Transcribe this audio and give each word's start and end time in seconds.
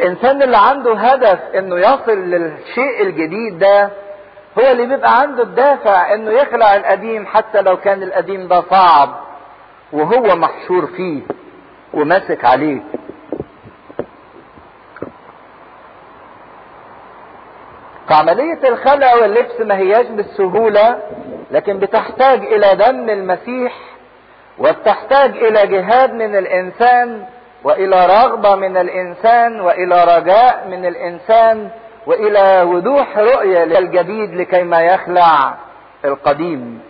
والانسان 0.00 0.42
اللي 0.42 0.56
عنده 0.56 0.94
هدف 0.94 1.38
إنه 1.54 1.78
يصل 1.78 2.18
للشيء 2.18 3.02
الجديد 3.02 3.58
ده 3.58 3.90
هو 4.58 4.70
اللي 4.70 4.86
بيبقى 4.86 5.20
عنده 5.20 5.42
الدافع 5.42 6.14
إنه 6.14 6.30
يخلع 6.30 6.76
القديم 6.76 7.26
حتى 7.26 7.62
لو 7.62 7.76
كان 7.76 8.02
القديم 8.02 8.48
ده 8.48 8.62
صعب 8.70 9.20
وهو 9.92 10.36
محشور 10.36 10.86
فيه 10.86 11.22
وماسك 11.94 12.44
عليه. 12.44 12.80
فعملية 18.08 18.68
الخلع 18.68 19.14
واللبس 19.14 19.60
ما 19.60 19.76
هياش 19.76 20.06
بالسهولة 20.06 20.98
لكن 21.50 21.78
بتحتاج 21.78 22.38
إلى 22.44 22.74
دم 22.74 23.10
المسيح 23.10 23.72
وبتحتاج 24.58 25.30
إلى 25.36 25.66
جهاد 25.66 26.14
من 26.14 26.36
الإنسان 26.36 27.26
وإلى 27.64 28.06
رغبة 28.06 28.54
من 28.54 28.76
الإنسان 28.76 29.60
وإلى 29.60 30.04
رجاء 30.18 30.66
من 30.68 30.86
الإنسان 30.86 31.70
وإلى 32.06 32.62
وضوح 32.62 33.18
رؤية 33.18 33.64
للجديد 33.64 34.34
لكي 34.34 34.62
ما 34.62 34.80
يخلع 34.80 35.54
القديم. 36.04 36.80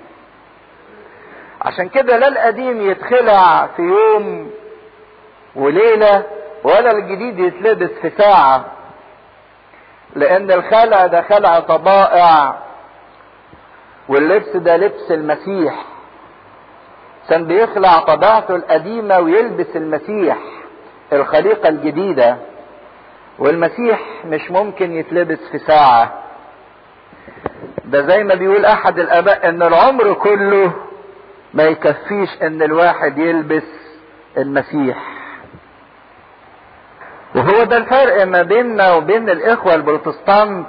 عشان 1.62 1.88
كده 1.88 2.16
لا 2.18 2.28
القديم 2.28 2.90
يتخلع 2.90 3.66
في 3.76 3.82
يوم 3.82 4.50
وليلة 5.56 6.22
ولا 6.64 6.90
الجديد 6.90 7.38
يتلبس 7.38 7.90
في 8.02 8.10
ساعة 8.18 8.64
لأن 10.16 10.50
الخلع 10.50 11.06
ده 11.06 11.22
خلع 11.22 11.60
طبائع 11.60 12.54
واللبس 14.08 14.56
ده 14.56 14.76
لبس 14.76 15.10
المسيح. 15.10 15.74
كان 17.28 17.44
بيخلع 17.46 17.98
طبيعته 17.98 18.54
القديمة 18.56 19.18
ويلبس 19.18 19.76
المسيح. 19.76 20.38
الخليقة 21.12 21.68
الجديدة 21.68 22.36
والمسيح 23.38 24.00
مش 24.26 24.50
ممكن 24.50 24.92
يتلبس 24.92 25.38
في 25.52 25.58
ساعة. 25.58 26.12
ده 27.84 28.02
زي 28.06 28.24
ما 28.24 28.34
بيقول 28.34 28.64
أحد 28.64 28.98
الآباء 28.98 29.48
إن 29.48 29.62
العمر 29.62 30.12
كله 30.14 30.72
ما 31.54 31.62
يكفيش 31.62 32.28
إن 32.42 32.62
الواحد 32.62 33.18
يلبس 33.18 33.62
المسيح. 34.38 34.98
وهو 37.34 37.64
ده 37.64 37.76
الفرق 37.76 38.24
ما 38.24 38.42
بيننا 38.42 38.92
وبين 38.94 39.30
الإخوة 39.30 39.74
البروتستانت 39.74 40.66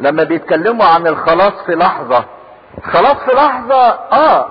لما 0.00 0.24
بيتكلموا 0.24 0.86
عن 0.86 1.06
الخلاص 1.06 1.52
في 1.66 1.72
لحظة. 1.74 2.24
خلاص 2.84 3.16
في 3.16 3.30
لحظة 3.36 3.90
آه 4.12 4.48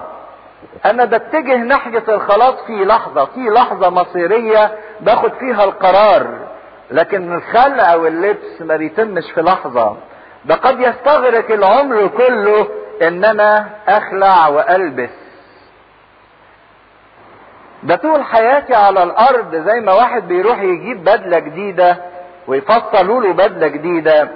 أنا 0.86 1.06
بتجه 1.06 1.56
ناحية 1.58 2.04
الخلاص 2.08 2.56
في 2.68 2.86
لحظة 2.86 3.26
في 3.26 3.40
لحظة 3.40 3.90
مصيرية 3.90 4.72
باخد 5.02 5.34
فيها 5.34 5.64
القرار. 5.64 6.28
لكن 6.92 7.34
الخلع 7.34 7.96
واللبس 7.96 8.62
ما 8.62 8.76
بيتمش 8.78 9.32
في 9.36 9.42
لحظة. 9.42 9.98
ده 10.46 10.56
قد 10.56 10.80
يستغرق 10.80 11.52
العمر 11.52 12.08
كله 12.08 12.68
إن 13.02 13.26
أنا 13.26 13.68
أخلع 13.88 14.48
وألبس. 14.48 15.10
ده 17.84 17.96
طول 17.96 18.24
حياتي 18.24 18.74
على 18.76 19.04
الأرض 19.04 19.56
زي 19.56 19.80
ما 19.80 19.94
واحد 19.94 20.28
بيروح 20.28 20.62
يجيب 20.62 21.04
بدلة 21.04 21.40
جديدة 21.40 21.98
ويفصلوا 22.48 23.22
له 23.22 23.34
بدلة 23.34 23.68
جديدة. 23.68 24.30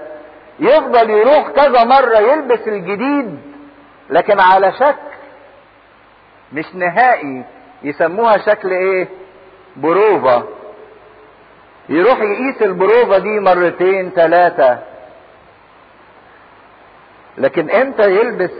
يفضل 0.59 1.09
يروح 1.09 1.49
كذا 1.49 1.83
مرة 1.83 2.17
يلبس 2.17 2.67
الجديد 2.67 3.39
لكن 4.09 4.39
على 4.39 4.71
شكل 4.73 5.08
مش 6.53 6.75
نهائي. 6.75 7.43
يسموها 7.83 8.37
شكل 8.37 8.71
إيه؟ 8.71 9.07
بروفة 9.75 10.43
يروح 11.89 12.19
يقيس 12.21 12.61
البروفة 12.61 13.17
دي 13.17 13.39
مرتين 13.39 14.09
ثلاثة 14.09 14.79
لكن 17.37 17.69
إمتى 17.69 18.03
يلبس 18.15 18.51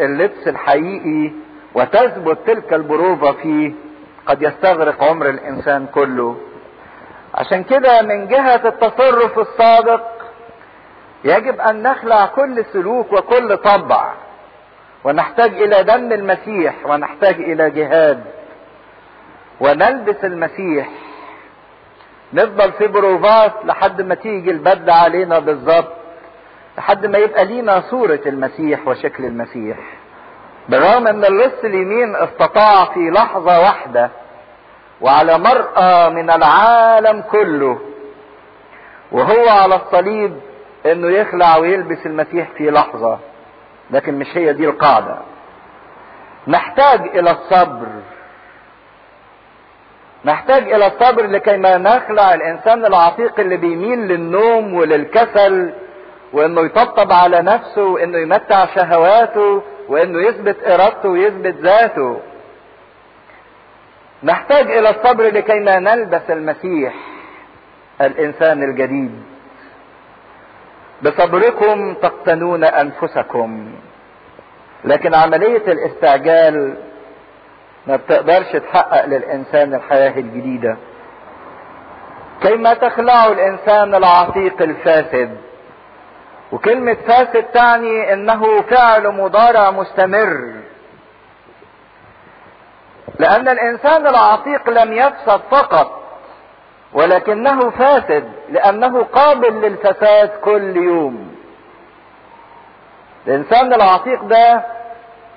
اللبس 0.00 0.48
الحقيقي 0.48 1.32
وتثبت 1.74 2.38
تلك 2.46 2.72
البروفة 2.72 3.32
فيه؟ 3.32 3.72
قد 4.26 4.42
يستغرق 4.42 5.04
عمر 5.04 5.28
الإنسان 5.28 5.86
كله. 5.86 6.36
عشان 7.34 7.64
كده 7.64 8.02
من 8.02 8.28
جهة 8.28 8.68
التصرف 8.68 9.38
الصادق 9.38 10.06
يجب 11.24 11.60
أن 11.60 11.82
نخلع 11.82 12.26
كل 12.26 12.64
سلوك 12.72 13.12
وكل 13.12 13.56
طبع. 13.56 14.12
ونحتاج 15.04 15.62
إلى 15.62 15.82
دم 15.82 16.12
المسيح 16.12 16.74
ونحتاج 16.86 17.34
إلى 17.34 17.70
جهاد. 17.70 18.24
ونلبس 19.60 20.24
المسيح. 20.24 20.88
نفضل 22.32 22.72
في 22.72 22.86
بروفات 22.86 23.52
لحد 23.64 24.02
ما 24.02 24.14
تيجي 24.14 24.50
البدلة 24.50 24.92
علينا 24.94 25.38
بالظبط 25.38 25.92
لحد 26.78 27.06
ما 27.06 27.18
يبقى 27.18 27.44
لينا 27.44 27.80
صورة 27.90 28.20
المسيح 28.26 28.88
وشكل 28.88 29.24
المسيح. 29.24 29.76
بالرغم 30.68 31.06
إن 31.06 31.24
اللص 31.24 31.64
اليمين 31.64 32.16
استطاع 32.16 32.84
في 32.84 33.00
لحظة 33.10 33.60
واحدة 33.60 34.10
وعلى 35.00 35.38
مرأى 35.38 36.10
من 36.10 36.30
العالم 36.30 37.20
كله 37.22 37.78
وهو 39.12 39.48
على 39.48 39.74
الصليب 39.74 40.40
إنه 40.86 41.08
يخلع 41.08 41.56
ويلبس 41.56 42.06
المسيح 42.06 42.48
في 42.56 42.70
لحظة. 42.70 43.18
لكن 43.92 44.14
مش 44.18 44.36
هي 44.36 44.52
دي 44.52 44.64
القاعدة. 44.68 45.18
نحتاج 46.48 47.00
إلى 47.00 47.30
الصبر. 47.30 47.86
نحتاج 50.24 50.72
إلى 50.72 50.86
الصبر 50.86 51.26
لكي 51.26 51.56
ما 51.56 51.76
نخلع 51.78 52.34
الإنسان 52.34 52.84
العتيق 52.86 53.40
اللي 53.40 53.56
بيميل 53.56 53.98
للنوم 53.98 54.74
وللكسل 54.74 55.72
وإنه 56.32 56.60
يطبطب 56.60 57.12
على 57.12 57.42
نفسه 57.42 57.82
وإنه 57.84 58.18
يمتع 58.18 58.66
شهواته 58.66 59.62
وإنه 59.88 60.20
يثبت 60.28 60.56
إرادته 60.66 61.08
ويثبت 61.08 61.54
ذاته. 61.54 62.20
نحتاج 64.22 64.70
إلى 64.70 64.90
الصبر 64.90 65.24
لكي 65.24 65.60
ما 65.60 65.78
نلبس 65.78 66.30
المسيح 66.30 66.94
الإنسان 68.00 68.62
الجديد. 68.62 69.22
بصبركم 71.02 71.94
تقتنون 71.94 72.64
أنفسكم. 72.64 73.72
لكن 74.84 75.14
عملية 75.14 75.72
الاستعجال 75.72 76.76
ما 77.86 77.96
بتقدرش 77.96 78.52
تحقق 78.52 79.06
للإنسان 79.06 79.74
الحياة 79.74 80.18
الجديدة. 80.18 80.76
كيما 82.42 82.74
تخلعوا 82.74 83.32
الإنسان 83.32 83.94
العتيق 83.94 84.62
الفاسد. 84.62 85.36
وكلمة 86.52 86.94
فاسد 86.94 87.42
تعني 87.42 88.12
إنه 88.12 88.62
فعل 88.62 89.08
مضارع 89.08 89.70
مستمر. 89.70 90.52
لأن 93.18 93.48
الإنسان 93.48 94.06
العتيق 94.06 94.70
لم 94.70 94.92
يفسد 94.92 95.40
فقط. 95.50 96.01
ولكنه 96.94 97.70
فاسد 97.70 98.32
لأنه 98.48 99.02
قابل 99.04 99.60
للفساد 99.60 100.28
كل 100.28 100.76
يوم. 100.76 101.34
الإنسان 103.26 103.72
العتيق 103.74 104.22
ده 104.24 104.64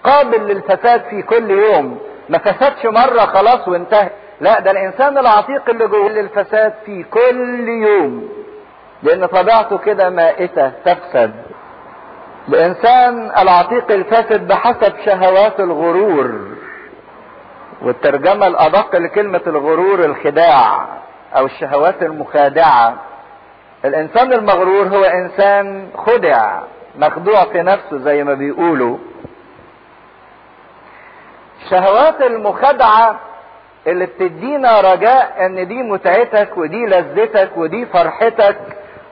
قابل 0.03 0.47
للفساد 0.47 1.01
في 1.09 1.21
كل 1.21 1.49
يوم. 1.49 1.99
ما 2.29 2.37
فسدش 2.37 2.85
مرة 2.85 3.19
خلاص 3.19 3.67
وانتهى. 3.67 4.09
لا 4.41 4.59
ده 4.59 4.71
الإنسان 4.71 5.17
العتيق 5.17 5.69
اللي 5.69 5.87
جوه 5.87 6.09
للفساد 6.09 6.73
في 6.85 7.03
كل 7.03 7.67
يوم. 7.69 8.29
لأن 9.03 9.25
طبيعته 9.25 9.77
كده 9.77 10.09
مائتة 10.09 10.69
تفسد. 10.69 11.33
الإنسان 12.49 13.31
العتيق 13.37 13.91
الفاسد 13.91 14.47
بحسب 14.47 14.93
شهوات 15.05 15.59
الغرور 15.59 16.39
والترجمة 17.81 18.47
الأدق 18.47 18.95
لكلمة 18.95 19.41
الغرور 19.47 20.05
الخداع. 20.05 20.87
أو 21.37 21.45
الشهوات 21.45 22.03
المخادعة. 22.03 22.95
الإنسان 23.85 24.33
المغرور 24.33 24.87
هو 24.87 25.03
إنسان 25.03 25.89
خدع 25.97 26.59
مخدوع 26.97 27.43
في 27.45 27.61
نفسه 27.61 27.97
زي 27.97 28.23
ما 28.23 28.33
بيقولوا. 28.33 28.97
الشهوات 31.63 32.21
المخادعة 32.21 33.19
اللي 33.87 34.05
بتدينا 34.05 34.81
رجاء 34.81 35.45
إن 35.45 35.67
دي 35.67 35.83
متعتك 35.83 36.57
ودي 36.57 36.85
لذتك 36.85 37.49
ودي 37.57 37.85
فرحتك 37.85 38.57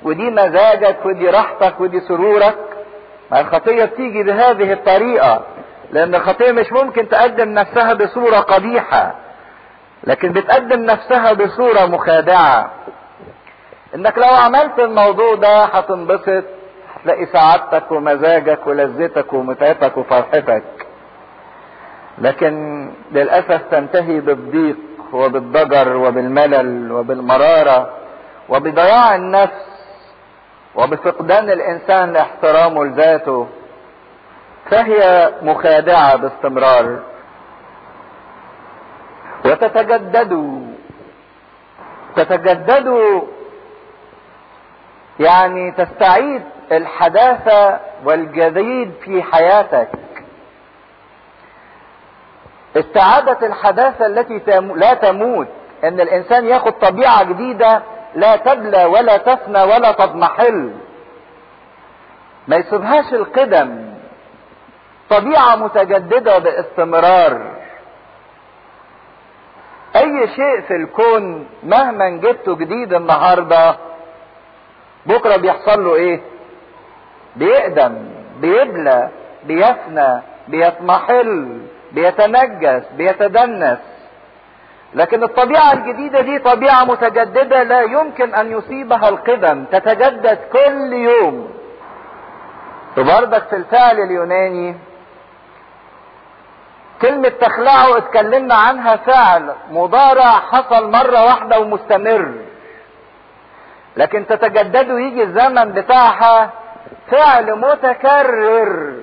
ودي 0.03 0.30
مزاجك 0.30 0.97
ودي 1.06 1.30
راحتك 1.30 1.80
ودي 1.80 2.00
سرورك. 2.00 2.56
ما 3.31 3.39
الخطية 3.42 3.86
بتيجي 3.86 4.24
بهذه 4.24 4.74
الطريقة 4.74 5.42
لأن 5.92 6.15
الخطية 6.15 6.51
مش 6.51 6.71
ممكن 6.71 7.09
تقدم 7.09 7.50
نفسها 7.50 7.94
بصورة 7.94 8.38
قبيحة. 8.39 9.15
لكن 10.03 10.31
بتقدم 10.33 10.79
نفسها 10.85 11.33
بصورة 11.33 11.85
مخادعة. 11.85 12.71
إنك 13.95 14.17
لو 14.17 14.29
عملت 14.29 14.79
الموضوع 14.79 15.35
ده 15.35 15.63
هتنبسط 15.65 16.44
هتلاقي 16.95 17.25
سعادتك 17.25 17.91
ومزاجك 17.91 18.67
ولذتك 18.67 19.33
ومتعتك 19.33 19.97
وفرحتك. 19.97 20.63
لكن 22.17 22.91
للأسف 23.11 23.61
تنتهي 23.71 24.19
بالضيق 24.19 24.77
وبالضجر 25.13 25.95
وبالملل 25.95 26.91
وبالمرارة 26.91 27.89
وبضياع 28.49 29.15
النفس 29.15 29.65
وبفقدان 30.75 31.49
الإنسان 31.49 32.13
لاحترامه 32.13 32.83
لذاته. 32.85 33.47
فهي 34.71 35.29
مخادعة 35.41 36.15
باستمرار. 36.15 36.99
وتتجدد. 39.45 40.63
تتجدد 42.16 43.22
يعني 45.19 45.72
تستعيد 45.72 46.42
الحداثة 46.72 47.80
والجديد 48.06 48.92
في 49.04 49.24
حياتك. 49.24 49.90
استعادة 52.75 53.48
الحداثة 53.48 54.06
التي 54.06 54.42
لا 54.75 54.94
تموت. 54.94 55.48
إن 55.84 56.00
الإنسان 56.00 56.45
ياخد 56.48 56.72
طبيعة 56.72 57.24
جديدة 57.24 57.81
لا 58.16 58.36
تبلى 58.36 58.86
ولا 58.86 59.18
تفنى 59.18 59.63
ولا 59.63 59.92
تضمحل. 59.92 60.74
ما 62.48 62.56
يسيبهاش 62.56 63.13
القدم. 63.13 63.94
طبيعة 65.10 65.56
متجددة 65.56 66.38
باستمرار. 66.38 67.62
أي 69.95 70.28
شيء 70.28 70.62
في 70.68 70.75
الكون 70.75 71.48
مهما 71.63 72.10
جبته 72.10 72.56
جديد 72.56 72.94
النهاردة 72.94 73.75
بكرة 75.06 75.38
بيحصل 75.38 75.84
له 75.86 75.95
إيه؟ 75.95 76.22
بيقدم 77.36 77.98
بيبلى 78.42 79.10
بيفنى 79.45 80.22
بيتمحل 80.48 81.62
بيتنجس 81.92 82.84
بيتدنس. 82.98 83.80
لكن 84.94 85.24
الطبيعة 85.24 85.74
الجديدة 85.74 86.22
دي 86.22 86.40
طبيعة 86.40 86.84
متجددة 86.86 87.63
لا 87.63 87.81
يمكن 87.81 88.34
أن 88.34 88.51
يصيبها 88.51 89.10
القدم 89.10 89.63
تتجدد 89.72 90.40
كل 90.54 90.94
يوم. 90.94 91.50
وبرضك 92.98 93.44
في 93.44 93.56
الفعل 93.56 94.00
اليوناني 94.00 94.75
كلمة 97.03 97.29
تخلعه 97.29 97.97
اتكلمنا 97.97 98.55
عنها 98.55 98.95
فعل 98.95 99.55
مضارع 99.71 100.31
حصل 100.31 100.91
مرة 100.91 101.23
واحدة 101.25 101.59
ومستمر. 101.59 102.33
لكن 103.97 104.27
تتجدد 104.27 104.91
ويجي 104.91 105.23
الزمن 105.23 105.71
بتاعها 105.71 106.50
فعل 107.11 107.55
متكرر 107.59 108.94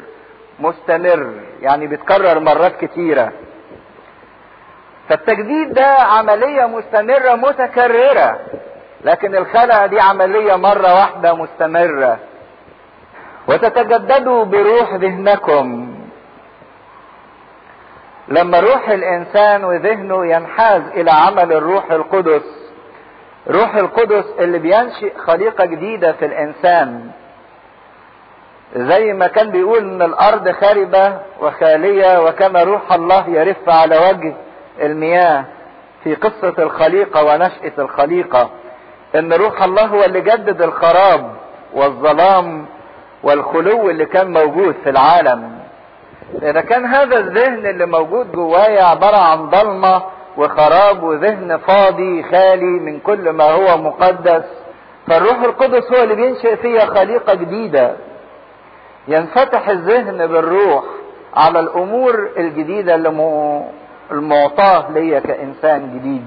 مستمر 0.60 1.32
يعني 1.60 1.86
بيتكرر 1.86 2.40
مرات 2.40 2.76
كتيرة. 2.84 3.32
فالتجديد 5.08 5.72
ده 5.72 5.86
عملية 5.86 6.66
مستمرة 6.66 7.34
متكررة. 7.34 8.40
لكن 9.04 9.36
الخلع 9.36 9.86
دي 9.86 10.00
عملية 10.00 10.56
مرة 10.56 10.94
واحدة 10.94 11.34
مستمرة. 11.34 12.18
وتتجددوا 13.48 14.44
بروح 14.44 14.94
ذهنكم. 14.94 15.99
لما 18.30 18.60
روح 18.60 18.88
الإنسان 18.88 19.64
وذهنه 19.64 20.26
ينحاز 20.26 20.82
إلى 20.94 21.10
عمل 21.10 21.52
الروح 21.52 21.92
القدس 21.92 22.42
روح 23.50 23.74
القدس 23.76 24.24
اللي 24.38 24.58
بينشئ 24.58 25.16
خليقة 25.18 25.64
جديدة 25.64 26.12
في 26.12 26.24
الإنسان. 26.26 27.10
زي 28.76 29.12
ما 29.12 29.26
كان 29.26 29.50
بيقول 29.50 29.78
إن 29.78 30.02
الأرض 30.02 30.50
خاربة 30.50 31.18
وخالية 31.40 32.22
وكان 32.22 32.56
روح 32.56 32.92
الله 32.92 33.28
يرف 33.28 33.68
على 33.68 33.98
وجه 33.98 34.34
المياه 34.80 35.44
في 36.04 36.14
قصة 36.14 36.54
الخليقة 36.58 37.24
ونشأة 37.24 37.72
الخليقة. 37.78 38.50
إن 39.14 39.32
روح 39.32 39.62
الله 39.62 39.84
هو 39.86 40.04
اللي 40.04 40.20
جدد 40.20 40.62
الخراب 40.62 41.34
والظلام 41.74 42.66
والخلو 43.22 43.90
اللي 43.90 44.06
كان 44.06 44.32
موجود 44.32 44.74
في 44.84 44.90
العالم. 44.90 45.59
اذا 46.42 46.60
كان 46.60 46.84
هذا 46.86 47.18
الذهن 47.18 47.66
اللي 47.66 47.86
موجود 47.86 48.32
جوايا 48.32 48.82
عبارة 48.82 49.16
عن 49.16 49.50
ضلمة 49.50 50.02
وخراب 50.36 51.02
وذهن 51.02 51.56
فاضي 51.56 52.22
خالي 52.22 52.80
من 52.80 53.00
كل 53.00 53.30
ما 53.30 53.44
هو 53.44 53.76
مقدس. 53.76 54.44
فالروح 55.06 55.42
القدس 55.42 55.92
هو 55.92 56.02
اللي 56.02 56.14
بينشئ 56.14 56.56
فيا 56.56 56.86
خليقة 56.86 57.34
جديدة. 57.34 57.96
ينفتح 59.08 59.68
الذهن 59.68 60.26
بالروح 60.26 60.84
على 61.36 61.60
الأمور 61.60 62.28
الجديدة 62.36 62.94
اللي 62.94 63.62
المعطاة 64.10 64.90
ليا 64.90 65.20
كإنسان 65.20 65.98
جديد. 65.98 66.24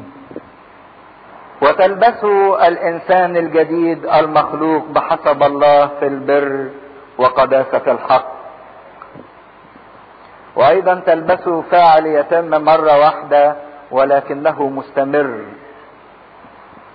وتلبسوا 1.61 2.67
الإنسان 2.67 3.38
الجديد 3.38 4.05
المخلوق 4.05 4.83
بحسب 4.88 5.44
الله 5.44 5.88
في 6.00 6.07
البر 6.07 6.69
وقداسة 7.17 7.91
الحق. 7.91 8.42
وأيضا 10.55 10.95
تلبسوا 11.05 11.61
فاعل 11.61 12.05
يتم 12.05 12.50
مرة 12.50 13.00
واحدة 13.00 13.55
ولكنه 13.91 14.67
مستمر. 14.67 15.39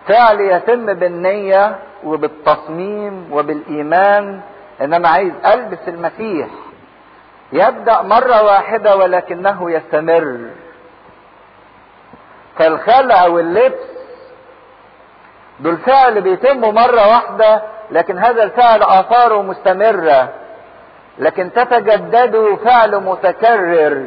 فعل 0.06 0.40
يتم 0.40 0.94
بالنية 0.94 1.76
وبالتصميم 2.05 3.32
وبالإيمان 3.32 4.40
ان 4.81 4.94
أنا 4.94 5.08
عايز 5.08 5.32
ألبس 5.46 5.88
المسيح. 5.88 6.49
يبدأ 7.52 8.02
مرة 8.02 8.43
واحدة 8.43 8.96
ولكنه 8.96 9.70
يستمر. 9.70 10.38
فالخلع 12.58 13.26
واللبس 13.26 13.88
دول 15.60 15.76
فعل 15.76 16.20
بيتموا 16.20 16.72
مرة 16.72 17.08
واحدة 17.08 17.62
لكن 17.90 18.19
هذا 18.19 18.43
الفعل 18.43 18.82
آثاره 18.82 19.43
مستمرة. 19.43 20.28
لكن 21.19 21.53
تتجدد 21.53 22.59
فعل 22.65 22.97
متكرر 23.00 24.06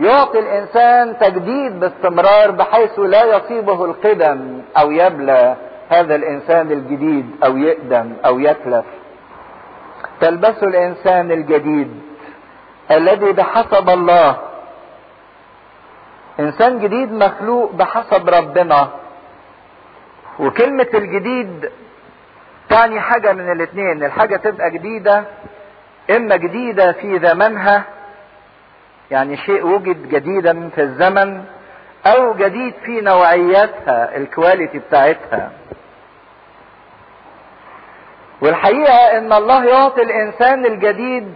يعطي 0.00 0.38
الإنسان 0.38 1.18
تجديد 1.18 1.80
باستمرار 1.80 2.50
بحيث 2.50 2.98
لا 2.98 3.24
يصيبه 3.24 3.84
القدم 3.84 4.62
أو 4.78 4.90
يبلى 4.90 5.56
هذا 5.88 6.14
الإنسان 6.14 6.72
الجديد 6.72 7.30
أو 7.44 7.56
يقدم 7.56 8.12
أو 8.24 8.38
يتلف. 8.40 8.84
تلبس 10.20 10.62
الإنسان 10.62 11.32
الجديد 11.32 12.00
الذي 12.90 13.32
بحسب 13.32 13.90
الله. 13.90 14.36
إنسان 16.40 16.78
جديد 16.78 17.12
مخلوق 17.12 17.72
بحسب 17.72 18.28
ربنا. 18.28 18.88
وكلمة 20.40 20.88
الجديد 20.94 21.70
تعني 22.68 23.00
حاجة 23.00 23.32
من 23.32 23.52
الاتنين. 23.52 24.04
الحاجة 24.04 24.36
تبقى 24.36 24.70
جديدة 24.70 25.24
إما 26.16 26.36
جديدة 26.36 26.92
في 26.92 27.18
زمنها 27.18 27.84
يعني 29.10 29.36
شيء 29.36 29.66
وجد 29.66 30.08
جديدا 30.08 30.68
في 30.74 30.80
الزمن 30.82 31.44
أو 32.06 32.34
جديد 32.34 32.74
في 32.84 33.00
نوعياتها 33.00 34.16
الكواليتي 34.16 34.78
بتاعتها. 34.78 35.50
والحقيقة 38.40 39.18
إن 39.18 39.32
الله 39.32 39.64
يعطي 39.64 40.02
الإنسان 40.02 40.66
الجديد 40.66 41.34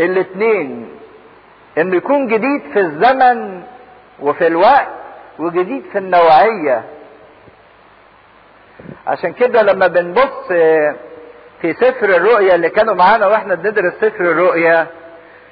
الاتنين 0.00 0.88
إنه 1.78 1.96
يكون 1.96 2.26
جديد 2.26 2.62
في 2.72 2.80
الزمن 2.80 3.62
وفي 4.20 4.46
الوقت 4.46 4.88
وجديد 5.38 5.82
في 5.92 5.98
النوعية. 5.98 6.84
عشان 9.06 9.32
كده 9.32 9.62
لما 9.62 9.86
بنبص 9.86 10.50
في 11.66 11.72
سفر 11.72 12.08
الرؤيا 12.08 12.54
اللي 12.54 12.70
كانوا 12.70 12.94
معانا 12.94 13.26
وإحنا 13.26 13.54
بندرس 13.54 13.92
سفر 14.00 14.20
الرؤيا 14.20 14.86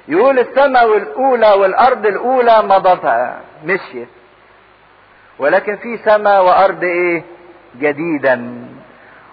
يقول 0.07 0.39
السماء 0.39 0.97
الأولى 0.97 1.51
والأرض 1.53 2.05
الأولى 2.05 2.63
مضتها 2.63 3.39
مشيت. 3.65 4.07
ولكن 5.39 5.75
في 5.75 5.97
سماء 5.97 6.45
وأرض 6.45 6.83
إيه؟ 6.83 7.23
جديدا. 7.79 8.65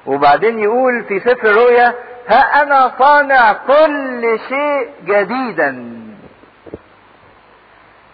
وبعدين 0.07 0.59
يقول 0.59 1.05
في 1.05 1.21
سفر 1.21 1.51
الرؤيا 1.51 1.95
ها 2.29 2.63
أنا 2.63 2.93
صانع 2.99 3.53
كل 3.53 4.39
شيء 4.49 4.89
جديدا. 5.05 5.93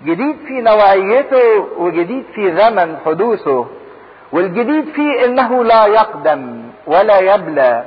جديد 0.04 0.36
في 0.46 0.60
نوعيته 0.60 1.66
وجديد 1.76 2.24
في 2.34 2.56
زمن 2.56 2.96
حدوثه 3.04 3.66
والجديد 4.32 4.92
فيه 4.94 5.24
إنه 5.24 5.64
لا 5.64 5.86
يقدم 5.86 6.62
ولا 6.86 7.18
يبلى. 7.18 7.84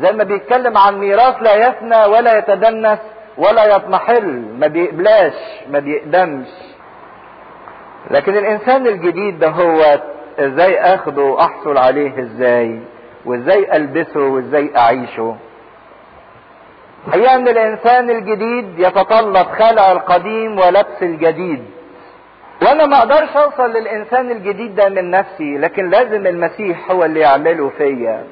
زي 0.00 0.12
ما 0.12 0.24
بيتكلم 0.24 0.78
عن 0.78 0.98
ميراث 0.98 1.42
لا 1.42 1.54
يفنى 1.54 2.04
ولا 2.04 2.38
يتدنس 2.38 2.98
ولا 3.38 3.76
يضمحل 3.76 4.44
ما 4.58 4.66
بيقبلاش 4.66 5.34
ما 5.70 5.78
بيقدمش. 5.78 6.46
لكن 8.10 8.36
الإنسان 8.36 8.86
الجديد 8.86 9.38
ده 9.38 9.48
هو 9.48 10.00
إزاي 10.38 10.80
أخده 10.80 11.22
وأحصل 11.22 11.78
عليه 11.78 12.20
إزاي؟ 12.22 12.80
وإزاي 13.24 13.76
ألبسه 13.76 14.20
وإزاي 14.20 14.70
أعيشه؟ 14.76 15.36
هي 17.12 17.34
ان 17.34 17.48
الإنسان 17.48 18.10
الجديد 18.10 18.78
يتطلب 18.78 19.46
خلع 19.46 19.92
القديم 19.92 20.58
ولبس 20.58 21.02
الجديد. 21.02 21.64
وأنا 22.62 22.86
ما 22.86 22.98
أقدرش 22.98 23.36
أوصل 23.36 23.70
للإنسان 23.70 24.30
الجديد 24.30 24.74
ده 24.74 24.88
من 24.88 25.10
نفسي 25.10 25.58
لكن 25.58 25.90
لازم 25.90 26.26
المسيح 26.26 26.90
هو 26.90 27.04
اللي 27.04 27.20
يعمله 27.20 27.68
فيا. 27.78 28.24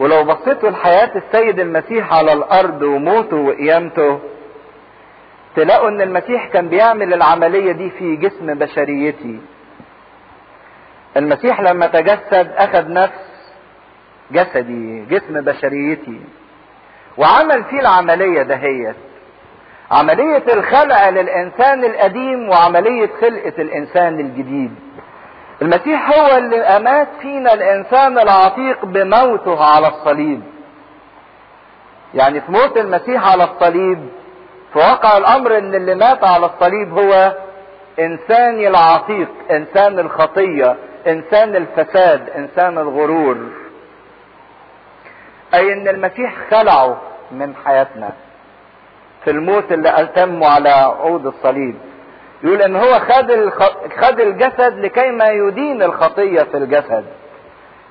ولو 0.00 0.24
بصيتوا 0.24 0.70
لحياة 0.70 1.10
السيد 1.16 1.60
المسيح 1.60 2.12
على 2.12 2.32
الأرض 2.32 2.82
وموته 2.82 3.36
وقيامته 3.36 4.18
تلاقوا 5.56 5.88
إن 5.88 6.00
المسيح 6.00 6.46
كان 6.46 6.68
بيعمل 6.68 7.14
العملية 7.14 7.72
دي 7.72 7.90
في 7.90 8.16
جسم 8.16 8.54
بشريتي. 8.54 9.40
المسيح 11.16 11.60
لما 11.60 11.86
تجسد 11.86 12.52
أخذ 12.56 12.92
نفس 12.92 13.30
جسدي 14.32 15.04
جسم 15.04 15.40
بشريتي 15.40 16.20
وعمل 17.18 17.64
فيه 17.64 17.80
العملية 17.80 18.42
دهيت. 18.42 18.96
عملية 19.90 20.44
الخلع 20.54 21.08
للإنسان 21.08 21.84
القديم 21.84 22.48
وعملية 22.48 23.10
خلقة 23.20 23.52
الإنسان 23.62 24.20
الجديد. 24.20 24.74
المسيح 25.62 26.18
هو 26.18 26.36
اللي 26.38 26.60
أمات 26.60 27.08
فينا 27.20 27.52
الإنسان 27.54 28.18
العتيق 28.18 28.84
بموته 28.84 29.64
على 29.64 29.88
الصليب. 29.88 30.42
يعني 32.14 32.40
في 32.40 32.52
موت 32.52 32.76
المسيح 32.76 33.26
على 33.32 33.44
الصليب 33.44 34.08
في 34.72 34.78
واقع 34.78 35.16
الأمر 35.16 35.58
إن 35.58 35.74
اللي 35.74 35.94
مات 35.94 36.24
على 36.24 36.46
الصليب 36.46 36.98
هو 36.98 37.32
إنساني 38.00 38.68
العتيق 38.68 39.28
إنسان 39.50 39.98
الخطية 39.98 40.76
إنسان 41.06 41.56
الفساد 41.56 42.30
إنسان 42.30 42.78
الغرور. 42.78 43.36
أي 45.54 45.72
إن 45.72 45.88
المسيح 45.88 46.34
خلعه 46.50 47.00
من 47.30 47.54
حياتنا 47.64 48.10
في 49.24 49.30
الموت 49.30 49.72
اللي 49.72 50.02
أتمه 50.02 50.46
على 50.48 50.68
عود 50.70 51.26
الصليب. 51.26 51.74
يقول 52.42 52.62
إن 52.62 52.76
هو 52.76 52.98
خد. 52.98 53.50
خد 54.00 54.20
الجسد 54.20 54.78
لكي 54.78 55.10
ما 55.10 55.28
يدين 55.28 55.82
الخطية 55.82 56.42
في 56.42 56.56
الجسد 56.56 57.04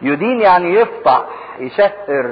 يدين 0.02 0.42
يعني 0.42 0.74
يفتح 0.74 1.24
يشهر 1.60 2.32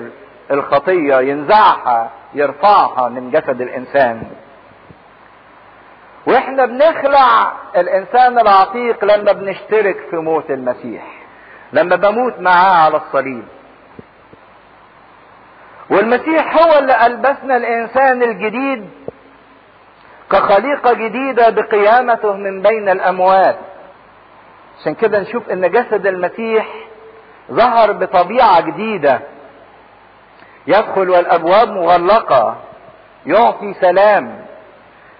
الخطية 0.51 1.19
ينزعها 1.19 2.09
يرفعها 2.33 3.09
من 3.09 3.31
جسد 3.31 3.61
الإنسان 3.61 4.23
وإحنا 6.27 6.65
بنخلع 6.65 7.53
الإنسان 7.75 8.39
العتيق 8.39 9.05
لما 9.05 9.31
بنشترك 9.31 9.97
في 10.09 10.15
موت 10.15 10.51
المسيح 10.51 11.03
لما 11.73 11.95
بموت 11.95 12.39
معاه 12.39 12.85
على 12.85 12.97
الصليب 12.97 13.43
والمسيح 15.89 16.57
هو 16.61 16.79
اللي 16.79 17.05
ألبسنا 17.05 17.57
الإنسان 17.57 18.23
الجديد 18.23 18.89
كخليقة 20.31 20.93
جديدة 20.93 21.49
بقيامته 21.49 22.33
من 22.33 22.61
بين 22.61 22.89
الأموات. 22.89 23.55
عشان 24.81 24.93
كده 24.95 25.19
نشوف 25.19 25.49
إن 25.49 25.71
جسد 25.71 26.07
المسيح 26.07 26.67
ظهر 27.51 27.91
بطبيعة 27.91 28.61
جديدة. 28.61 29.19
يدخل 30.67 31.09
والأبواب 31.09 31.69
مغلقة. 31.69 32.55
يعطي 33.25 33.73
سلام. 33.73 34.45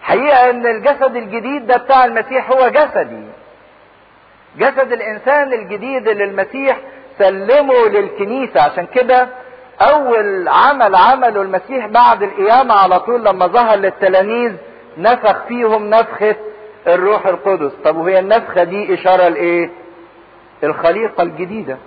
حقيقة 0.02 0.50
إن 0.50 0.66
الجسد 0.66 1.16
الجديد 1.16 1.68
ده 1.68 1.78
بتاع 1.78 2.06
المسيح 2.06 2.52
هو 2.52 2.68
جسدي. 2.70 3.24
جسد 4.58 4.92
الإنسان 4.92 5.54
الجديد 5.54 6.08
اللي 6.08 6.24
المسيح 6.24 6.78
سلمه 7.20 7.88
للكنيسة. 7.88 8.62
عشان 8.62 8.86
كده 8.86 9.28
أول 9.82 10.48
عمل 10.48 10.96
عمله 10.96 11.42
المسيح 11.42 11.86
بعد 11.88 12.24
القيامة 12.24 12.74
على 12.76 13.00
طول 13.00 13.26
لما 13.26 13.48
ظهر 13.48 13.76
للتلاميذ 13.78 14.54
نفخ 14.98 15.46
فيهم 15.48 15.90
نفخة 15.90 16.36
الروح 16.88 17.28
القدس. 17.28 17.72
طب 17.84 17.98
وهي 17.98 18.20
النفخة 18.20 18.64
دي 18.64 18.94
إشارة 18.94 19.28
لإيه؟ 19.28 19.70
الخليقة 20.64 21.24
الجديدة. 21.24 21.78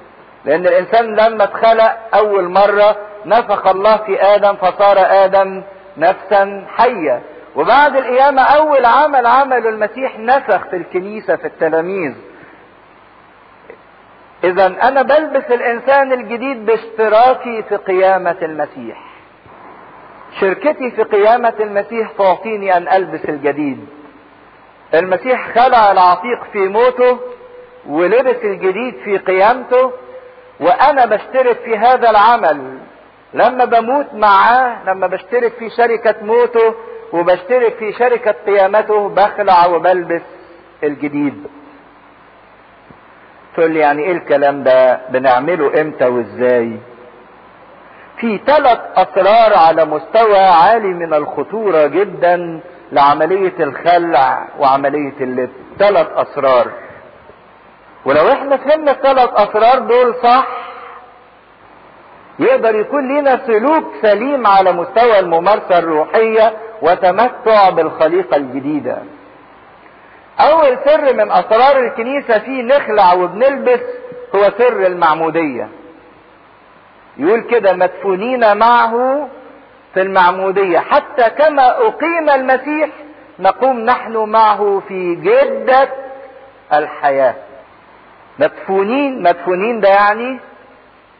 لأن 0.44 0.66
الإنسان 0.66 1.14
لما 1.16 1.44
اتخلق 1.44 1.98
أول 2.14 2.48
مرة 2.48 2.96
نفخ 3.26 3.66
الله 3.66 3.96
في 3.96 4.22
آدم 4.22 4.54
فصار 4.54 4.96
آدم 4.98 5.62
نفسا 5.96 6.64
حية. 6.76 7.22
وبعد 7.56 7.96
القيامة 7.96 8.42
أول 8.42 8.84
عمل 8.84 9.26
عمله 9.26 9.68
المسيح 9.68 10.18
نفخ 10.18 10.66
في 10.70 10.76
الكنيسة 10.76 11.36
في 11.36 11.44
التلاميذ. 11.46 12.14
اذا 14.44 14.66
أنا 14.66 15.02
بلبس 15.02 15.44
الإنسان 15.50 16.12
الجديد 16.12 16.66
باشتراكي 16.66 17.62
في 17.62 17.76
قيامة 17.76 18.36
المسيح. 18.42 19.09
شركتي 20.40 20.90
في 20.90 21.02
قيامة 21.02 21.54
المسيح 21.60 22.10
تعطيني 22.18 22.76
أن 22.76 22.88
ألبس 22.88 23.24
الجديد. 23.28 23.86
المسيح 24.94 25.48
خلع 25.54 25.92
العتيق 25.92 26.44
في 26.52 26.58
موته 26.58 27.18
ولبس 27.88 28.44
الجديد 28.44 28.94
في 29.04 29.16
قيامته 29.18 29.92
وأنا 30.60 31.06
بشترك 31.06 31.56
في 31.64 31.76
هذا 31.76 32.10
العمل. 32.10 32.78
لما 33.34 33.64
بموت 33.64 34.06
معاه 34.14 34.84
لما 34.86 35.06
بشترك 35.06 35.52
في 35.52 35.70
شركة 35.70 36.14
موته 36.22 36.74
وبشترك 37.12 37.74
في 37.74 37.92
شركة 37.92 38.34
قيامته 38.46 39.08
بخلع 39.08 39.66
وبلبس 39.66 40.22
الجديد. 40.84 41.46
تقول 43.56 43.70
لي 43.70 43.78
يعني 43.78 44.02
إيه 44.02 44.12
الكلام 44.12 44.62
ده؟ 44.62 45.00
بنعمله 45.08 45.80
إمتى 45.80 46.06
وإزاي؟ 46.06 46.76
في 48.20 48.40
ثلاث 48.46 48.78
أسرار 48.96 49.54
على 49.58 49.84
مستوى 49.84 50.38
عالي 50.38 50.88
من 50.88 51.14
الخطورة 51.14 51.86
جدا 51.86 52.60
لعملية 52.92 53.54
الخلع 53.60 54.48
وعملية 54.58 55.14
اللبس 55.20 55.52
ثلاث 55.78 56.06
أسرار. 56.16 56.70
ولو 58.04 58.32
إحنا 58.32 58.56
فهمنا 58.56 58.90
الثلاث 58.90 59.30
أسرار 59.34 59.78
دول 59.78 60.14
صح 60.22 60.46
يقدر 62.38 62.74
يكون 62.74 63.18
لنا 63.18 63.40
سلوك 63.46 63.84
سليم 64.02 64.46
على 64.46 64.72
مستوى 64.72 65.18
الممارسة 65.18 65.78
الروحية 65.78 66.52
وتمتع 66.82 67.70
بالخليقة 67.70 68.36
الجديدة. 68.36 68.98
أول 70.40 70.78
سر 70.84 71.14
من 71.14 71.30
أسرار 71.30 71.76
الكنيسة 71.78 72.38
فيه 72.38 72.62
نخلع 72.62 73.12
وبنلبس 73.12 73.80
هو 74.34 74.50
سر 74.58 74.86
المعمودية. 74.86 75.68
يقول 77.20 77.40
كده 77.40 77.72
مدفونين 77.72 78.56
معه 78.56 79.28
في 79.94 80.02
المعمودية. 80.02 80.78
حتى 80.78 81.30
كما 81.30 81.86
أقيم 81.86 82.30
المسيح 82.30 82.90
نقوم 83.38 83.80
نحن 83.80 84.16
معه 84.16 84.82
في 84.88 85.14
جدة 85.14 85.88
الحياة. 86.72 87.34
مدفونين 88.38 89.22
مدفونين 89.22 89.80
ده 89.80 89.88
يعني 89.88 90.38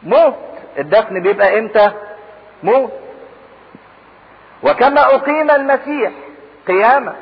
موت. 0.02 0.34
الدفن 0.78 1.22
بيبقى 1.22 1.58
إمتى؟ 1.58 1.90
موت. 2.62 2.92
وكما 4.62 5.14
أقيم 5.14 5.50
المسيح 5.50 6.10
قيامة. 6.68 7.12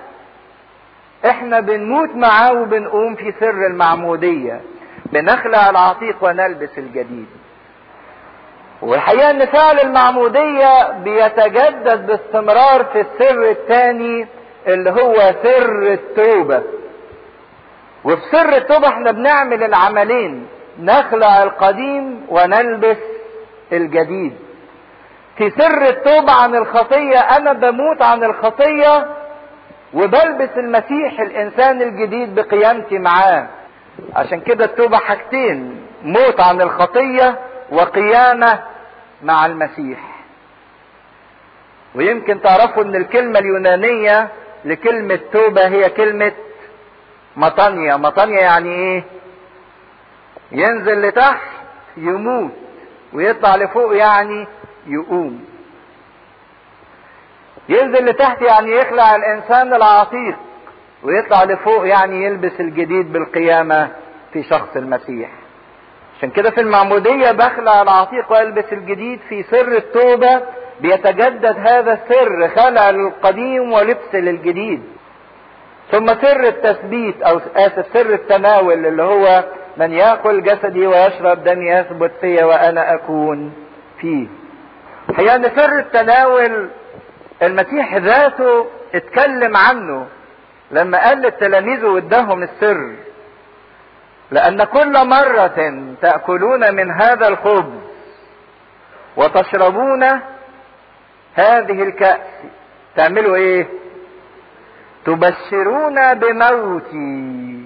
إحنا 1.27 1.61
بنموت 1.61 2.11
معاه 2.15 2.53
وبنقوم 2.53 3.15
في 3.15 3.33
سر 3.41 3.67
المعمودية. 3.67 4.61
بنخلع 5.13 5.71
العتيق 5.71 6.17
ونلبس 6.25 6.79
الجديد. 6.79 7.27
والحقيقة 8.83 9.31
إن 9.31 9.47
فعل 9.47 9.81
المعمودية 9.81 10.91
بيتجدد 10.93 12.07
باستمرار 12.07 12.85
في 12.85 13.01
السر 13.01 13.51
الثاني 13.51 14.27
اللي 14.67 14.91
هو 14.91 15.15
سر 15.43 15.93
التوبة. 15.93 16.63
وفي 18.05 18.23
سر 18.33 18.57
التوبة 18.57 18.89
إحنا 18.89 19.11
بنعمل 19.13 19.63
العملين 19.65 20.47
نخلع 20.81 21.43
القديم 21.43 22.27
ونلبس 22.29 22.97
الجديد. 23.73 24.37
في 25.37 25.51
سر 25.51 25.83
التوبة 25.89 26.33
عن 26.33 26.55
الخطية 26.55 27.19
أنا 27.19 27.53
بموت 27.53 28.03
عن 28.03 28.25
الخطية 28.25 29.07
وبلبس 29.95 30.51
المسيح 30.57 31.21
الإنسان 31.21 31.83
الجديد 31.83 32.35
بقيامتي 32.35 32.99
معاه. 32.99 33.47
عشان 34.17 34.41
كده 34.41 34.65
التوبة 34.65 34.97
حاجتين 34.97 35.83
موت 36.03 36.41
عن 36.41 36.61
الخطية 36.63 37.39
وقيامة 37.71 38.59
مع 39.23 39.47
المسيح. 39.47 39.99
ويمكن 41.95 42.41
تعرفوا 42.43 42.83
إن 42.83 42.95
الكلمة 42.97 43.39
اليونانية 43.39 44.29
لكلمة 44.65 45.21
توبة 45.33 45.67
هي 45.69 45.91
كلمة 45.91 46.33
مطانيا. 47.37 47.97
مطانيا 47.97 48.41
يعني 48.41 48.69
إيه؟ 48.75 49.05
ينزل 50.53 51.03
لتحت 51.03 51.41
يموت 51.97 52.51
ويطلع 53.13 53.57
لفوق 53.57 53.97
يعني 53.97 54.47
يقوم. 54.87 55.45
ينزل 57.69 58.05
لتحت 58.05 58.43
يعني 58.43 58.71
يخلع 58.73 59.17
الإنسان 59.17 59.75
العتيق 59.75 60.37
ويطلع 61.03 61.45
لفوق 61.45 61.89
يعني 61.89 62.25
يلبس 62.25 62.61
الجديد 62.61 63.13
بالقيامة 63.13 63.91
في 64.33 64.43
شخص 64.43 64.77
المسيح. 64.77 65.31
عشان 66.19 66.31
كده 66.31 66.51
في 66.51 66.61
المعمودية 66.61 67.31
بخلع 67.33 67.83
العتيق 67.83 68.33
والبس 68.33 68.73
الجديد 68.73 69.21
في 69.29 69.43
سر 69.43 69.77
التوبة 69.77 70.41
بيتجدد 70.81 71.57
هذا 71.67 71.93
السر 71.93 72.49
خلع 72.49 72.91
القديم 72.91 73.73
ولبس 73.73 74.15
للجديد. 74.15 74.83
ثم 75.91 76.07
سر 76.07 76.41
التثبيت 76.49 77.23
أو 77.23 77.41
اسف 77.57 77.87
سر 77.93 78.13
التناول 78.15 78.87
اللي 78.87 79.03
هو 79.03 79.45
من 79.77 79.93
يأكل 79.93 80.43
جسدي 80.43 80.87
ويشرب 80.87 81.45
دمي 81.45 81.71
يثبت 81.71 82.13
فيا 82.21 82.45
وأنا 82.45 82.95
أكون 82.95 83.53
فيه. 84.01 84.27
هي 85.17 85.35
أن 85.37 85.43
سر 85.57 85.79
التناول 85.79 86.69
المسيح 87.43 87.97
ذاته 87.97 88.67
اتكلم 88.95 89.57
عنه 89.57 90.07
لما 90.71 91.05
قال 91.09 91.19
للتلاميذ 91.19 91.87
واداهم 91.87 92.43
السر. 92.43 92.93
لأن 94.31 94.65
كل 94.65 95.07
مرة 95.07 95.75
تأكلون 96.03 96.75
من 96.75 96.91
هذا 96.91 97.29
الخبز 97.29 97.81
وتشربون 99.17 100.03
هذه 101.35 101.83
الكأس 101.83 102.21
تعملوا 102.97 103.37
إيه؟ 103.37 103.69
تبشرون 105.07 106.15
بموتي 106.15 107.65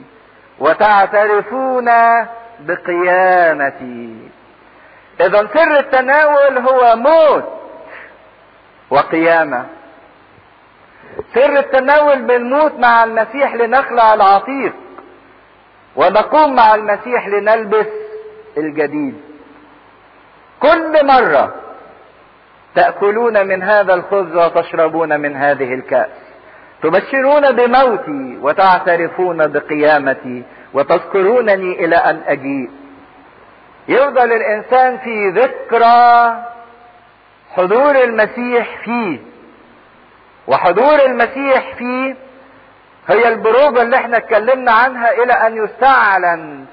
وتعترفون 0.58 1.90
بقيامتي 2.60 4.28
إذا 5.20 5.48
سر 5.54 5.78
التناول 5.78 6.58
هو 6.58 6.96
موت 6.96 7.44
وقيامة. 8.90 9.66
سر 11.34 11.58
التناول 11.58 12.22
بالموت 12.22 12.72
مع 12.78 13.04
المسيح 13.04 13.54
لنخلع 13.54 14.14
العتيق 14.14 14.72
ونقوم 15.96 16.54
مع 16.54 16.74
المسيح 16.74 17.28
لنلبس 17.28 17.86
الجديد. 18.56 19.20
كل 20.60 21.06
مرة 21.06 21.54
تأكلون 22.74 23.46
من 23.46 23.62
هذا 23.62 23.94
الخبز 23.94 24.36
وتشربون 24.36 25.20
من 25.20 25.36
هذه 25.36 25.74
الكأس. 25.74 26.10
تبشرون 26.82 27.52
بموتي 27.52 28.38
وتعترفون 28.42 29.46
بقيامتي 29.46 30.42
وتذكرونني 30.74 31.84
إلى 31.84 31.96
أن 31.96 32.20
اجيء 32.26 32.70
يفضل 33.88 34.32
الإنسان 34.32 34.98
في 34.98 35.28
ذكرى 35.28 36.36
حضور 37.56 38.02
المسيح 38.04 38.84
فيه 38.84 39.18
وحضور 40.46 41.04
المسيح 41.06 41.74
فيه 41.78 42.16
هي 43.08 43.28
البروفة 43.28 43.82
اللي 43.82 43.96
إحنا 43.96 44.16
اتكلمنا 44.16 44.72
عنها 44.72 45.10
إلى 45.22 45.32
أن 45.32 45.64
يستعلن 45.64 46.64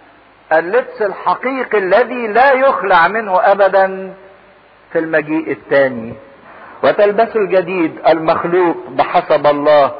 اللبس 0.53 1.01
الحقيقي 1.01 1.77
الذي 1.77 2.27
لا 2.27 2.51
يخلع 2.51 3.07
منه 3.07 3.39
ابدا 3.51 4.13
في 4.93 4.99
المجيء 4.99 5.51
الثاني. 5.51 6.13
وتلبس 6.83 7.35
الجديد 7.35 7.99
المخلوق 8.07 8.77
بحسب 8.89 9.47
الله 9.47 9.91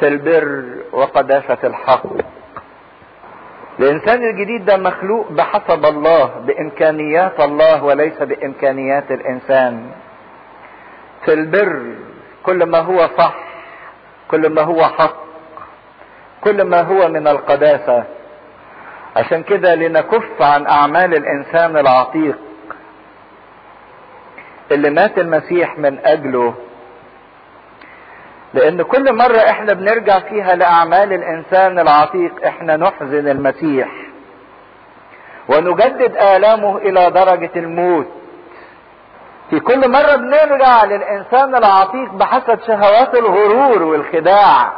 في 0.00 0.08
البر 0.08 0.64
وقداسة 0.92 1.58
الحق. 1.64 2.06
الإنسان 3.78 4.22
الجديد 4.24 4.64
ده 4.64 4.76
مخلوق 4.76 5.32
بحسب 5.32 5.84
الله 5.86 6.24
بإمكانيات 6.46 7.40
الله 7.40 7.84
وليس 7.84 8.22
بإمكانيات 8.22 9.10
الإنسان. 9.10 9.90
في 11.24 11.32
البر 11.32 11.94
كل 12.42 12.66
ما 12.66 12.78
هو 12.78 13.08
صح 13.18 13.34
كل 14.30 14.48
ما 14.48 14.62
هو 14.62 14.84
حق 14.84 15.16
كل 16.40 16.62
ما 16.62 16.80
هو 16.82 17.08
من 17.08 17.28
القداسة. 17.28 18.04
عشان 19.16 19.42
كده 19.42 19.74
لنكف 19.74 20.42
عن 20.42 20.66
أعمال 20.66 21.14
الإنسان 21.14 21.76
العتيق. 21.76 22.38
اللي 24.72 24.90
مات 24.90 25.18
المسيح 25.18 25.78
من 25.78 25.98
أجله. 26.04 26.54
لأن 28.54 28.82
كل 28.82 29.12
مرة 29.16 29.36
إحنا 29.38 29.72
بنرجع 29.72 30.18
فيها 30.18 30.54
لأعمال 30.56 31.12
الإنسان 31.12 31.78
العتيق 31.78 32.46
إحنا 32.46 32.76
نحزن 32.76 33.28
المسيح. 33.28 33.88
ونجدد 35.48 36.16
آلامه 36.16 36.78
إلى 36.78 37.10
درجة 37.10 37.50
الموت. 37.56 38.06
في 39.50 39.60
كل 39.60 39.90
مرة 39.90 40.16
بنرجع 40.16 40.84
للإنسان 40.84 41.54
العتيق 41.54 42.12
بحسب 42.12 42.58
شهوات 42.66 43.14
الغرور 43.14 43.82
والخداع. 43.82 44.72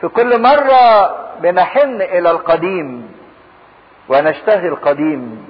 في 0.00 0.08
كل 0.08 0.42
مرة 0.42 1.10
بنحن 1.40 2.02
إلى 2.02 2.30
القديم 2.30 3.12
ونشتهي 4.08 4.68
القديم. 4.68 5.48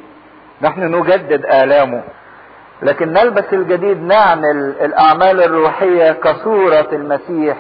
نحن 0.63 0.95
نجدد 0.95 1.47
آلامه. 1.47 2.03
لكن 2.83 3.13
نلبس 3.13 3.45
الجديد 3.53 4.03
نعمل 4.03 4.75
الأعمال 4.81 5.43
الروحية 5.43 6.13
كصورة 6.13 6.89
المسيح 6.93 7.57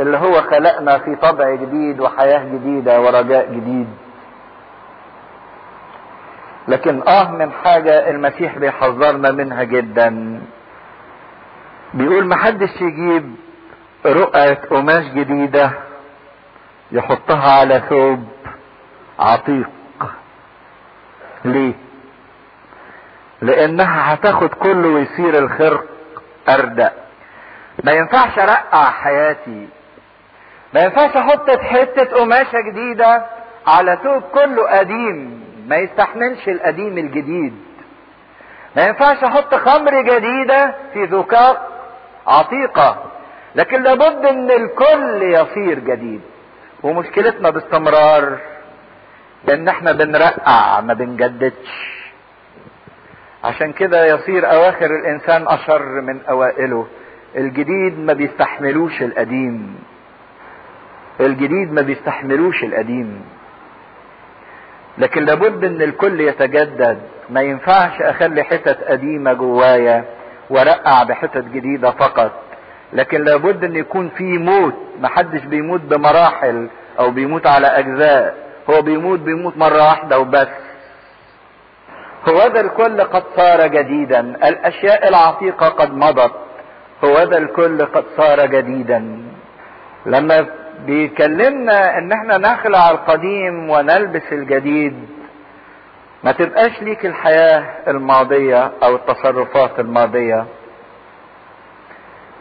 اللي 0.00 0.16
هو 0.18 0.42
خلقنا 0.42 0.98
في 0.98 1.16
طبع 1.16 1.54
جديد 1.54 2.00
وحياة 2.00 2.44
جديدة 2.44 3.00
ورجاء 3.00 3.46
جديد. 3.46 3.88
لكن 6.68 7.02
آه 7.08 7.30
من 7.30 7.52
حاجة 7.64 8.10
المسيح 8.10 8.58
بيحذرنا 8.58 9.30
منها 9.30 9.62
جدا. 9.64 10.40
بيقول 11.94 12.26
محدش 12.26 12.80
يجيب 12.80 13.34
رقعة 14.06 14.54
قماش 14.54 15.04
جديدة 15.04 15.70
يحطها 16.92 17.52
على 17.60 17.82
ثوب 17.88 18.28
عتيق. 19.18 19.70
ليه؟ 21.44 21.72
لأنها 23.42 24.14
هتاخد 24.14 24.48
كله 24.48 24.88
ويصير 24.88 25.38
الخرق 25.38 25.84
أردأ. 26.48 26.92
ما 27.84 27.92
ينفعش 27.92 28.38
أرقع 28.38 28.90
حياتي. 28.90 29.68
ما 30.74 30.80
ينفعش 30.80 31.16
أحط 31.16 31.50
حتة 31.50 32.04
قماشة 32.04 32.60
جديدة 32.70 33.26
على 33.66 33.98
ثوب 34.04 34.22
كله 34.22 34.78
قديم. 34.78 35.49
ما 35.70 35.76
يستحملش 35.76 36.48
القديم 36.48 36.98
الجديد. 36.98 37.54
ما 38.76 38.82
ينفعش 38.86 39.24
أحط 39.24 39.54
خمر 39.54 40.02
جديدة 40.02 40.74
في 40.92 41.04
ذكاق 41.04 41.68
عتيقة 42.26 43.04
لكن 43.54 43.82
لابد 43.82 44.24
إن 44.26 44.50
الكل 44.50 45.22
يصير 45.22 45.78
جديد. 45.78 46.20
ومشكلتنا 46.82 47.50
باستمرار 47.50 48.38
إن 49.52 49.68
إحنا 49.68 49.92
بنرقع 49.92 50.80
ما 50.80 50.94
بنجددش. 50.94 52.00
عشان 53.44 53.72
كده 53.72 54.06
يصير 54.06 54.50
أواخر 54.52 54.86
الإنسان 54.86 55.48
أشر 55.48 56.00
من 56.00 56.20
أوائله. 56.28 56.86
الجديد 57.36 57.98
ما 57.98 58.12
بيستحملوش 58.12 59.02
القديم. 59.02 59.78
الجديد 61.20 61.72
ما 61.72 61.82
بيستحملوش 61.82 62.64
القديم. 62.64 63.22
لكن 65.00 65.24
لابد 65.24 65.64
إن 65.64 65.82
الكل 65.82 66.20
يتجدد. 66.20 66.98
ما 67.30 67.40
ينفعش 67.40 68.02
أخلي 68.02 68.42
حتت 68.42 68.84
قديمة 68.84 69.32
جوايا 69.32 70.04
وأرقع 70.50 71.02
بحتت 71.02 71.44
جديدة 71.44 71.90
فقط. 71.90 72.32
لكن 72.92 73.24
لابد 73.24 73.64
إن 73.64 73.76
يكون 73.76 74.08
في 74.08 74.38
موت. 74.38 74.74
محدش 75.00 75.40
بيموت 75.44 75.80
بمراحل 75.80 76.68
أو 76.98 77.10
بيموت 77.10 77.46
على 77.46 77.66
أجزاء. 77.66 78.34
هو 78.70 78.82
بيموت 78.82 79.18
بيموت 79.20 79.56
مرة 79.56 79.82
واحدة 79.82 80.18
وبس. 80.18 80.48
هو 82.28 82.46
ذا 82.46 82.60
الكل 82.60 83.00
قد 83.00 83.22
صار 83.36 83.66
جديدا. 83.66 84.20
الأشياء 84.20 85.08
العتيقة 85.08 85.68
قد 85.68 85.94
مضت. 85.94 86.32
هو 87.04 87.22
ذا 87.22 87.38
الكل 87.38 87.84
قد 87.84 88.04
صار 88.16 88.46
جديدا. 88.46 89.22
لما 90.06 90.46
بيكلمنا 90.86 91.98
إن 91.98 92.12
إحنا 92.12 92.38
نخلع 92.38 92.90
القديم 92.90 93.70
ونلبس 93.70 94.32
الجديد. 94.32 95.08
ما 96.24 96.32
تبقاش 96.32 96.82
ليك 96.82 97.06
الحياة 97.06 97.64
الماضية 97.88 98.70
أو 98.82 98.94
التصرفات 98.96 99.80
الماضية. 99.80 100.44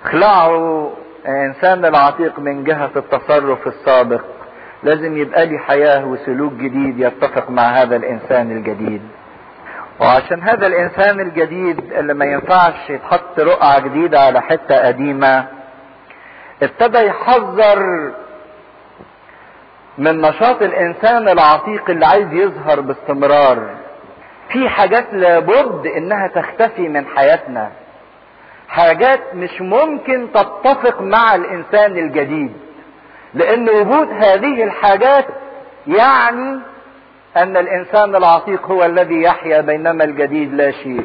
اخلعوا 0.06 0.90
إنسان 1.28 1.86
العتيق 1.86 2.40
من 2.40 2.64
جهة 2.64 2.90
التصرف 2.96 3.68
السابق. 3.68 4.22
لازم 4.84 5.18
يبقى 5.18 5.46
لي 5.46 5.60
حياة 5.60 6.06
وسلوك 6.06 6.54
جديد 6.54 7.00
يتفق 7.00 7.50
مع 7.50 7.64
هذا 7.64 7.96
الإنسان 7.96 8.52
الجديد. 8.52 9.02
وعشان 10.00 10.42
هذا 10.44 10.68
الإنسان 10.68 11.20
الجديد 11.20 11.94
اللي 11.94 12.14
ما 12.14 12.26
ينفعش 12.26 12.90
يتحط 12.90 13.40
رقعة 13.40 13.80
جديدة 13.80 14.20
على 14.22 14.42
حتة 14.42 14.88
قديمة 14.88 15.46
ابتدى 16.64 16.98
يحذر 16.98 18.12
من 20.00 20.22
نشاط 20.22 20.62
الإنسان 20.62 21.30
العتيق 21.30 21.90
اللي 21.90 22.06
عايز 22.06 22.34
يظهر 22.34 22.80
باستمرار. 22.82 23.70
في 24.50 24.70
حاجات 24.70 25.14
لابد 25.14 25.88
إنها 25.88 26.28
تختفي 26.28 26.88
من 26.90 27.06
حياتنا. 27.08 27.72
حاجات 28.70 29.20
مش 29.36 29.62
ممكن 29.62 30.28
تتفق 30.34 31.02
مع 31.02 31.36
الإنسان 31.36 31.98
الجديد. 31.98 32.54
لأن 33.34 33.70
وجود 33.70 34.08
هذه 34.12 34.64
الحاجات 34.64 35.26
يعني 35.88 36.60
أن 37.38 37.58
الإنسان 37.58 38.16
العتيق 38.16 38.66
هو 38.68 38.86
الذي 38.86 39.22
يحيا 39.22 39.62
بينما 39.62 40.04
الجديد 40.04 40.54
لا 40.54 40.72
شيء. 40.72 41.04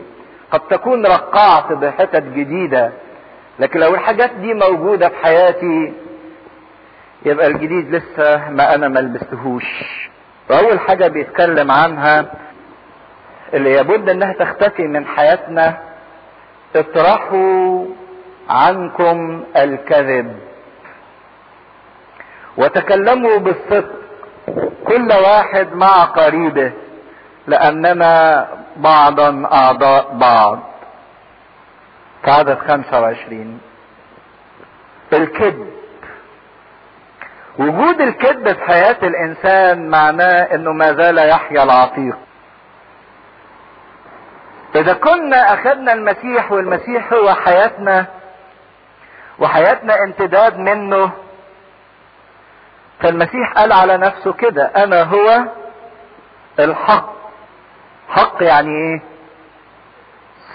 قد 0.51 0.61
تكون 0.61 1.07
رقعت 1.07 1.73
بحتت 1.73 2.23
جديدة. 2.23 2.93
لكن 3.59 3.81
لو 3.81 3.95
الحاجات 3.95 4.31
دي 4.31 4.55
موجودة 4.55 5.09
في 5.09 5.17
حياتي 5.23 5.93
يبقى 7.25 7.47
الجديد 7.47 7.95
لسه 7.95 8.49
ما 8.51 8.75
أنا 8.75 8.89
ما 8.89 9.01
لبستهوش. 9.01 9.65
وأول 10.51 10.81
حاجة 10.81 11.09
بيتكلم 11.09 11.71
عنها 11.71 12.25
اللي 13.55 13.73
يبد 13.73 14.09
إنها 14.09 14.33
تختفي 14.33 14.83
من 14.83 15.07
حياتنا 15.07 15.79
اطرحوا 16.77 17.87
عنكم 18.51 19.45
الكذب. 19.57 20.39
وتكلموا 22.57 23.39
بالصدق 23.39 23.93
كل 24.87 25.09
واحد 25.13 25.73
مع 25.75 26.05
قريبه 26.05 26.73
لأننا 27.47 28.49
بعضا 28.77 29.49
أعضاء 29.53 30.15
بعض. 30.15 30.61
في 32.25 32.31
عدد 32.31 32.59
25 32.59 33.61
الكذب 35.13 35.67
وجود 37.59 38.01
الكذب 38.01 38.53
في 38.53 38.64
حياة 38.64 38.97
الإنسان 39.03 39.88
معناه 39.90 40.55
إنه 40.55 40.73
ما 40.73 40.93
زال 40.93 41.19
يحيا 41.19 41.62
العتيق 41.62 42.17
إذا 44.75 44.93
كنا 44.93 45.55
أخذنا 45.55 45.93
المسيح 45.93 46.53
والمسيح 46.53 47.12
هو 47.12 47.35
حياتنا 47.35 48.07
وحياتنا 49.38 50.03
امتداد 50.05 50.59
منه 50.59 51.11
فالمسيح 53.01 53.53
قال 53.57 53.73
على 53.73 53.97
نفسه 53.97 54.33
كده 54.33 54.64
أنا 54.77 55.03
هو 55.03 55.45
الحق. 56.59 57.14
حق 58.09 58.37
يعني 58.43 58.69
إيه؟ 58.71 59.03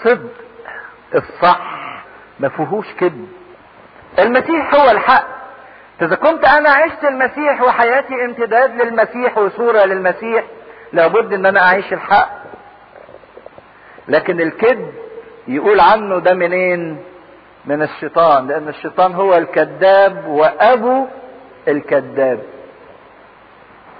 صدق 0.04 0.30
الصح 1.14 1.60
ما 2.40 2.48
فيهوش 2.48 2.86
كذب. 3.00 3.28
المسيح 4.18 4.74
هو 4.74 4.90
الحق. 4.90 5.39
إذا 6.02 6.16
كنت 6.16 6.44
أنا 6.44 6.70
عشت 6.70 7.04
المسيح 7.04 7.62
وحياتي 7.62 8.14
امتداد 8.24 8.82
للمسيح 8.82 9.38
وصورة 9.38 9.84
للمسيح 9.84 10.44
لابد 10.92 11.32
إن 11.32 11.46
أنا 11.46 11.62
أعيش 11.62 11.92
الحق. 11.92 12.30
لكن 14.08 14.40
الكذب 14.40 14.92
يقول 15.48 15.80
عنه 15.80 16.18
ده 16.18 16.34
منين؟ 16.34 16.98
من 17.66 17.82
الشيطان 17.82 18.46
لأن 18.48 18.68
الشيطان 18.68 19.14
هو 19.14 19.34
الكذاب 19.34 20.26
وأبو 20.26 21.06
الكذاب. 21.68 22.40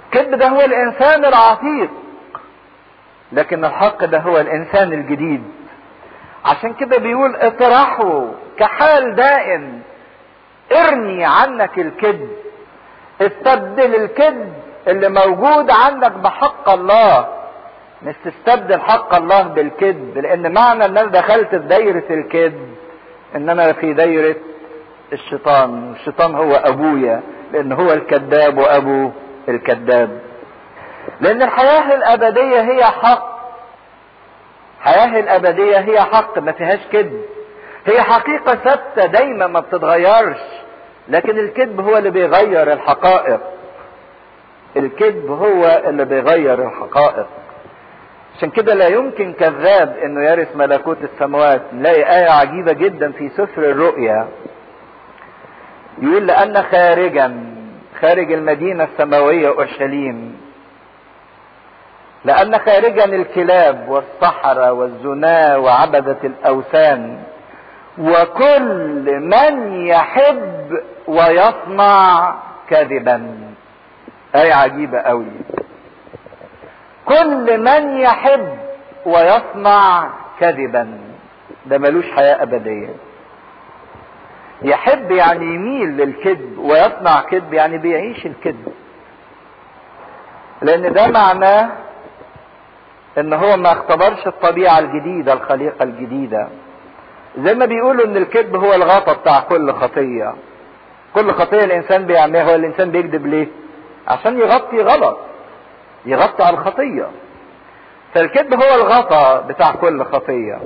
الكذب 0.05 0.35
ده 0.35 0.47
هو 0.47 0.61
الإنسان 0.61 1.25
العتيق 1.25 1.89
لكن 3.31 3.65
الحق 3.65 4.05
ده 4.05 4.19
هو 4.19 4.37
الإنسان 4.37 4.93
الجديد. 4.93 5.43
عشان 6.45 6.73
كده 6.73 6.97
بيقول 6.97 7.35
اطرحوا 7.35 8.27
كحال 8.57 9.15
دائم 9.15 9.81
ارمي 10.73 11.25
عنك 11.25 11.79
الكذب. 11.79 12.29
استبدل 13.21 13.95
الكذب 13.95 14.53
اللي 14.87 15.09
موجود 15.09 15.71
عندك 15.71 16.11
بحق 16.11 16.69
الله. 16.69 17.27
مش 18.03 18.15
تستبدل 18.25 18.79
حق 18.79 19.15
الله 19.15 19.41
بالكذب 19.43 20.17
لأن 20.17 20.53
معنى 20.53 20.85
إن 20.85 20.97
أنا 20.97 21.09
دخلت 21.09 21.49
في 21.49 21.57
دايرة 21.57 22.03
الكذب 22.09 22.75
ان 23.35 23.49
أنا 23.49 23.73
في 23.73 23.93
دايرة 23.93 24.35
الشيطان. 25.13 25.89
والشيطان 25.89 26.35
هو 26.35 26.53
أبويا 26.55 27.21
لأن 27.53 27.71
هو 27.71 27.93
الكذاب 27.93 28.57
وأبو 28.57 29.11
الكذاب. 29.49 30.19
لأن 31.21 31.41
الحياة 31.41 31.95
الأبدية 31.95 32.61
هي 32.61 32.83
حق. 32.83 33.31
الحياة 34.79 35.19
الأبدية 35.19 35.77
هي 35.77 36.01
حق 36.01 36.39
ما 36.39 36.51
فيهاش 36.51 36.79
كذب. 36.91 37.21
هي 37.85 38.01
حقيقة 38.01 38.55
ثابتة 38.55 39.05
دايما 39.05 39.47
ما 39.47 39.59
بتتغيرش 39.59 40.39
لكن 41.07 41.39
الكذب 41.39 41.79
هو 41.79 41.97
اللي 41.97 42.09
بيغير 42.09 42.73
الحقائق. 42.73 43.39
الكذب 44.77 45.31
هو 45.31 45.81
اللي 45.87 46.05
بيغير 46.05 46.67
الحقائق. 46.67 47.27
عشان 48.37 48.49
كده 48.49 48.73
لا 48.73 48.87
يمكن 48.87 49.33
كذاب 49.33 49.97
إنه 49.97 50.23
يرث 50.29 50.55
ملكوت 50.55 50.97
السماوات. 51.03 51.61
نلاقي 51.73 52.19
آية 52.19 52.29
عجيبة 52.29 52.73
جدا 52.73 53.11
في 53.11 53.29
سفر 53.29 53.63
الرؤيا. 53.63 54.27
يقول 56.01 56.27
لأن 56.27 56.63
خارجا 56.63 57.53
خارج 58.01 58.31
المدينة 58.31 58.83
السماوية 58.83 59.47
أورشليم. 59.47 60.41
لأن 62.25 62.59
خارجا 62.59 63.05
الكلاب 63.05 63.89
والصحراء 63.89 64.73
والزنا 64.73 65.57
وعبدة 65.57 66.17
الأوثان. 66.23 67.23
وكل 68.01 69.19
من 69.19 69.73
يحب 69.87 70.71
ويصنع 71.07 72.35
كذبا. 72.69 73.35
آية 74.35 74.53
عجيبة 74.53 74.97
أوي. 74.99 75.25
كل 77.05 77.57
من 77.59 77.97
يحب 77.97 78.57
ويصنع 79.05 80.09
كذبا. 80.39 80.97
ده 81.65 81.77
ملوش 81.77 82.05
حياة 82.15 82.43
أبدية. 82.43 82.89
يحب 84.61 85.11
يعني 85.11 85.45
يميل 85.45 85.89
للكذب 85.97 86.57
ويصنع 86.57 87.21
كذب 87.21 87.53
يعني 87.53 87.77
بيعيش 87.77 88.25
الكذب. 88.25 88.73
لأن 90.61 90.93
ده 90.93 91.07
معناه 91.07 91.69
إن 93.17 93.33
هو 93.33 93.57
ما 93.57 93.71
اختبرش 93.71 94.27
الطبيعة 94.27 94.79
الجديدة 94.79 95.33
الخليقة 95.33 95.83
الجديدة. 95.83 96.47
زي 97.37 97.53
ما 97.53 97.65
بيقولوا 97.65 98.05
إن 98.05 98.17
الكذب 98.17 98.55
هو 98.55 98.73
الغطا 98.73 99.13
بتاع 99.13 99.39
كل 99.39 99.73
خطية. 99.73 100.33
كل 101.15 101.31
خطية 101.31 101.63
الإنسان 101.63 102.05
بيعملها 102.05 102.51
هو 102.51 102.55
الإنسان 102.55 102.91
بيكذب 102.91 103.25
ليه؟ 103.25 103.47
عشان 104.07 104.39
يغطي 104.39 104.81
غلط. 104.81 105.17
يغطي 106.05 106.43
على 106.43 106.53
الخطية. 106.57 107.07
فالكذب 108.13 108.53
هو 108.53 108.75
الغطاء 108.75 109.41
بتاع 109.41 109.71
كل 109.71 110.03
خطية. 110.03 110.59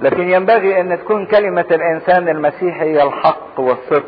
لكن 0.00 0.30
ينبغي 0.30 0.80
أن 0.80 0.98
تكون 0.98 1.26
كلمة 1.26 1.66
الإنسان 1.70 2.28
المسيحي 2.28 2.80
هي 2.80 3.02
الحق 3.02 3.60
والصدق. 3.60 4.04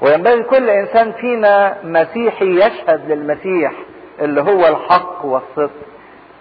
وينبغي 0.00 0.42
كل 0.42 0.70
إنسان 0.70 1.12
فينا 1.12 1.76
مسيحي 1.84 2.60
يشهد 2.66 3.12
للمسيح 3.12 3.72
اللي 4.20 4.40
هو 4.40 4.66
الحق 4.66 5.24
والصدق. 5.24 5.70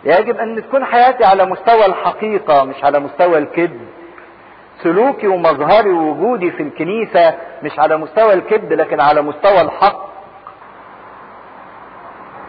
يجب 0.06 0.38
أن 0.38 0.64
تكون 0.68 0.86
حياتي 0.86 1.26
على 1.26 1.46
مستوى 1.46 1.86
الحقيقة 1.86 2.64
مش 2.64 2.84
على 2.84 3.00
مستوى 3.00 3.38
الكذب. 3.38 3.88
سلوكي 4.84 5.28
ومظهري 5.28 5.90
ووجودي 5.90 6.52
في 6.52 6.64
الكنيسة 6.64 7.36
مش 7.64 7.80
على 7.80 7.98
مستوى 7.98 8.34
الكذب 8.34 8.74
لكن 8.74 9.00
على 9.02 9.22
مستوى 9.22 9.62
الحق. 9.62 10.06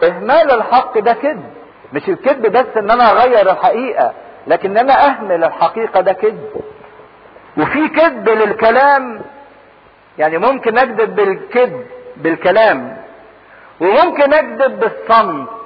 إهمال 0.03 0.51
الحق 0.51 0.99
ده 0.99 1.13
كذب. 1.13 1.49
مش 1.93 2.09
الكذب 2.09 2.51
بس 2.51 2.77
إن 2.77 2.91
أنا 2.91 3.11
أغير 3.11 3.51
الحقيقة 3.51 4.13
لكن 4.47 4.77
أنا 4.77 5.05
أهمل 5.05 5.43
الحقيقة 5.43 6.01
ده 6.01 6.13
كذب. 6.13 6.49
وفي 7.57 7.87
كذب 7.87 8.29
للكلام. 8.29 9.21
يعني 10.17 10.37
ممكن 10.37 10.77
أكذب 10.77 11.15
بالكذب 11.15 11.85
بالكلام. 12.17 12.97
وممكن 13.81 14.33
أكذب 14.33 14.79
بالصمت. 14.79 15.56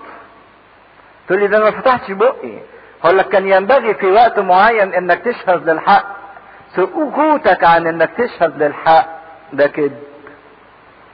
تقول 1.32 1.41
لي 1.41 1.48
ده 1.48 1.58
أنا 1.58 1.65
ما 1.65 1.72
فتحتش 1.72 2.12
بقي. 2.12 2.60
هقول 3.04 3.17
لك 3.17 3.28
كان 3.30 3.48
ينبغي 3.48 3.94
في 3.94 4.12
وقت 4.12 4.39
معين 4.39 4.94
إنك 4.94 5.20
تشهد 5.20 5.70
للحق. 5.70 6.06
سكوتك 6.76 7.63
عن 7.63 7.88
إنك 7.88 8.10
تشهد 8.17 8.63
للحق. 8.63 9.08
ده 9.54 9.67
كذب. 9.67 10.04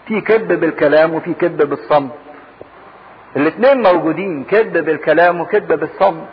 في 0.08 0.21
كذب 0.21 0.60
بالكلام 0.60 1.13
وفي 1.13 1.34
كذب 1.34 1.69
بالصمت. 1.69 2.12
الاثنين 3.36 3.82
موجودين. 3.84 4.43
كذب 4.43 4.86
بالكلام 4.86 5.41
وكذب 5.41 5.80
بالصمت. 5.80 6.27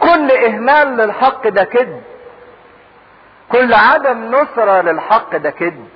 كل 0.00 0.30
إهمال 0.30 0.96
للحق 0.96 1.48
ده 1.48 1.64
كذب. 1.64 2.02
كل 3.48 3.74
عدم 3.74 4.24
نصرة 4.34 4.80
للحق 4.80 5.36
ده 5.36 5.50
كذب. 5.50 5.88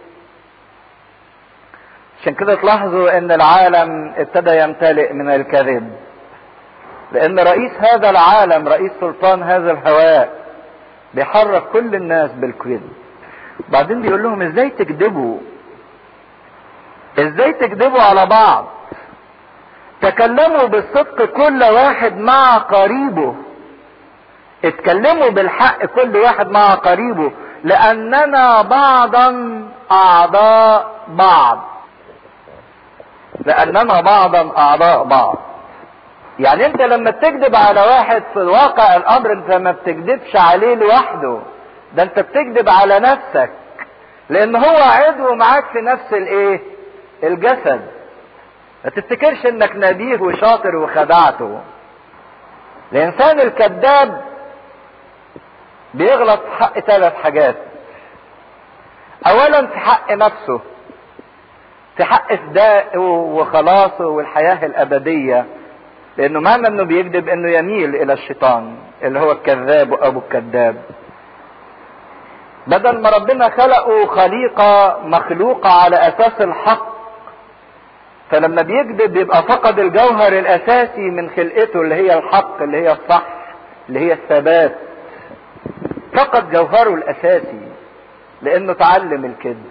عشان 2.22 2.34
كده 2.34 2.54
تلاحظوا 2.54 3.18
إن 3.18 3.32
العالم 3.32 4.14
ابتدى 4.16 4.50
يمتلئ 4.60 5.12
من 5.12 5.30
الكذب. 5.30 5.92
لأن 7.12 7.38
رئيس 7.38 7.72
هذا 7.78 8.10
العالم 8.10 8.68
رئيس 8.68 8.92
سلطان 9.00 9.42
هذا 9.42 9.72
الهواء 9.72 10.30
بيحرك 11.14 11.62
كل 11.72 11.94
الناس 11.94 12.30
بالكذب. 12.32 12.92
بعدين 13.68 14.02
بيقول 14.02 14.22
لهم 14.22 14.42
إزاي 14.42 14.70
تكذبوا؟ 14.70 15.38
إزاي 17.18 17.52
تكذبوا 17.52 18.02
على 18.02 18.26
بعض؟ 18.26 18.66
تكلموا 20.00 20.66
بالصدق 20.66 21.24
كل 21.24 21.62
واحد 21.62 22.16
مع 22.18 22.58
قريبه. 22.58 23.34
اتكلموا 24.64 25.28
بالحق 25.28 25.84
كل 25.84 26.16
واحد 26.16 26.48
مع 26.48 26.74
قريبه 26.74 27.32
لأننا 27.64 28.62
بعضا 28.62 29.62
أعضاء 29.92 30.92
بعض. 31.08 31.71
لأننا 33.40 34.00
بعضا 34.00 34.52
أعضاء 34.58 35.04
بعض. 35.04 35.38
يعني 36.38 36.66
أنت 36.66 36.82
لما 36.82 37.10
بتكذب 37.10 37.54
على 37.54 37.80
واحد 37.80 38.22
في 38.32 38.40
الواقع 38.40 38.96
الأمر 38.96 39.32
أنت 39.32 39.50
ما 39.52 39.72
بتكذبش 39.72 40.36
عليه 40.36 40.74
لوحده 40.74 41.38
ده 41.94 42.02
أنت 42.02 42.18
بتكذب 42.20 42.68
على 42.68 43.00
نفسك. 43.00 43.50
لأن 44.28 44.56
هو 44.56 44.76
عضو 44.76 45.34
معاك 45.34 45.64
في 45.72 45.80
نفس 45.80 46.12
الإيه؟ 46.12 46.60
الجسد. 47.22 47.80
ما 48.84 48.90
تفتكرش 48.90 49.46
إنك 49.46 49.72
نبيه 49.76 50.20
وشاطر 50.20 50.76
وخدعته. 50.76 51.60
الإنسان 52.92 53.40
الكذاب 53.40 54.24
بيغلط 55.94 56.40
في 56.40 56.62
حق 56.64 56.78
ثلاث 56.80 57.14
حاجات. 57.22 57.56
اولا 59.26 59.66
في 59.66 59.78
حق 59.78 60.12
نفسه. 60.12 60.60
في 61.96 62.04
حق 62.04 62.34
فدائه 62.34 62.98
وخلاصه 62.98 64.06
والحياة 64.06 64.66
الأبدية. 64.66 65.44
لأنه 66.16 66.40
معنى 66.40 66.66
انه 66.68 66.82
بيكذب 66.84 67.28
إنه 67.28 67.50
يميل 67.50 67.94
إلى 67.94 68.12
الشيطان 68.12 68.76
اللي 69.02 69.20
هو 69.20 69.32
الكذاب 69.32 69.92
وأبو 69.92 70.18
الكذاب. 70.18 70.76
بدل 72.66 73.00
ما 73.00 73.10
ربنا 73.10 73.48
خلقه 73.48 74.06
خليقة 74.06 74.98
مخلوقة 75.04 75.70
على 75.70 75.96
أساس 75.96 76.40
الحق 76.40 76.92
فلما 78.30 78.62
بيكذب 78.62 79.12
بيبقى 79.12 79.42
فقد 79.42 79.78
الجوهر 79.78 80.32
الأساسي 80.32 81.00
من 81.10 81.30
خلقته 81.30 81.80
اللي 81.80 81.94
هي 81.94 82.18
الحق 82.18 82.62
اللي 82.62 82.76
هي 82.76 82.92
الصح 82.92 83.22
اللي 83.88 84.00
هي 84.00 84.12
الثبات. 84.12 84.74
فقد 86.14 86.50
جوهره 86.50 86.94
الأساسي 86.94 87.68
لأنه 88.42 88.72
تعلم 88.72 89.24
الكذب. 89.24 89.64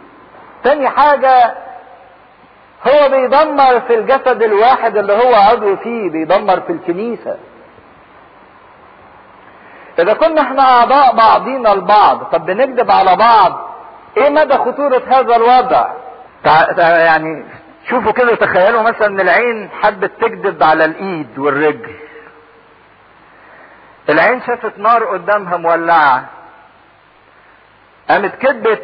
تاني 0.63 0.89
حاجة 0.89 1.53
هو 2.87 3.09
بيدمر 3.09 3.79
في 3.79 3.95
الجسد 3.95 4.41
الواحد 4.43 4.97
اللي 4.97 5.13
هو 5.13 5.35
عضو 5.35 5.75
فيه 5.75 6.09
بيدمر 6.09 6.61
في 6.61 6.71
الكنيسة. 6.73 7.37
إذا 9.99 10.13
كنا 10.13 10.41
إحنا 10.41 10.61
أعضاء 10.61 11.15
بعضينا 11.15 11.73
البعض 11.73 12.23
طب 12.23 12.45
بنكذب 12.45 12.91
على 12.91 13.15
بعض 13.15 13.69
إيه 14.17 14.29
مدى 14.29 14.53
خطورة 14.53 15.01
هذا 15.07 15.35
الوضع؟ 15.35 15.87
يعني 16.77 17.45
شوفوا 17.89 18.11
كده 18.11 18.35
تخيلوا 18.35 18.81
مثلا 18.81 19.07
إن 19.07 19.19
العين 19.19 19.69
حبت 19.81 20.11
تكذب 20.21 20.63
على 20.63 20.85
الإيد 20.85 21.39
والرجل. 21.39 21.95
العين 24.09 24.41
شافت 24.41 24.77
نار 24.79 25.03
قدامها 25.05 25.57
مولعة. 25.57 26.25
قامت 28.09 28.35
كذبت 28.35 28.83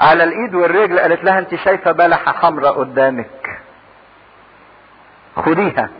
على 0.00 0.24
الإيد 0.24 0.54
والرجل 0.54 0.98
قالت 1.00 1.24
لها 1.24 1.38
أنت 1.38 1.54
شايفة 1.54 1.92
بلحة 1.92 2.32
حمراء 2.32 2.72
قدامك. 2.78 3.60
خديها. 5.36 5.90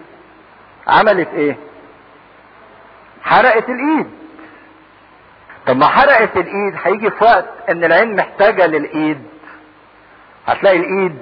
عملت 0.86 1.28
إيه؟ 1.28 1.56
حرقت 3.22 3.68
الإيد. 3.68 4.10
طب 5.66 5.76
ما 5.76 5.86
حرقت 5.86 6.36
الإيد 6.36 6.74
هيجي 6.84 7.10
في 7.10 7.24
وقت 7.24 7.48
إن 7.70 7.84
العين 7.84 8.16
محتاجة 8.16 8.66
للإيد. 8.66 9.26
هتلاقي 10.46 10.76
الإيد 10.76 11.18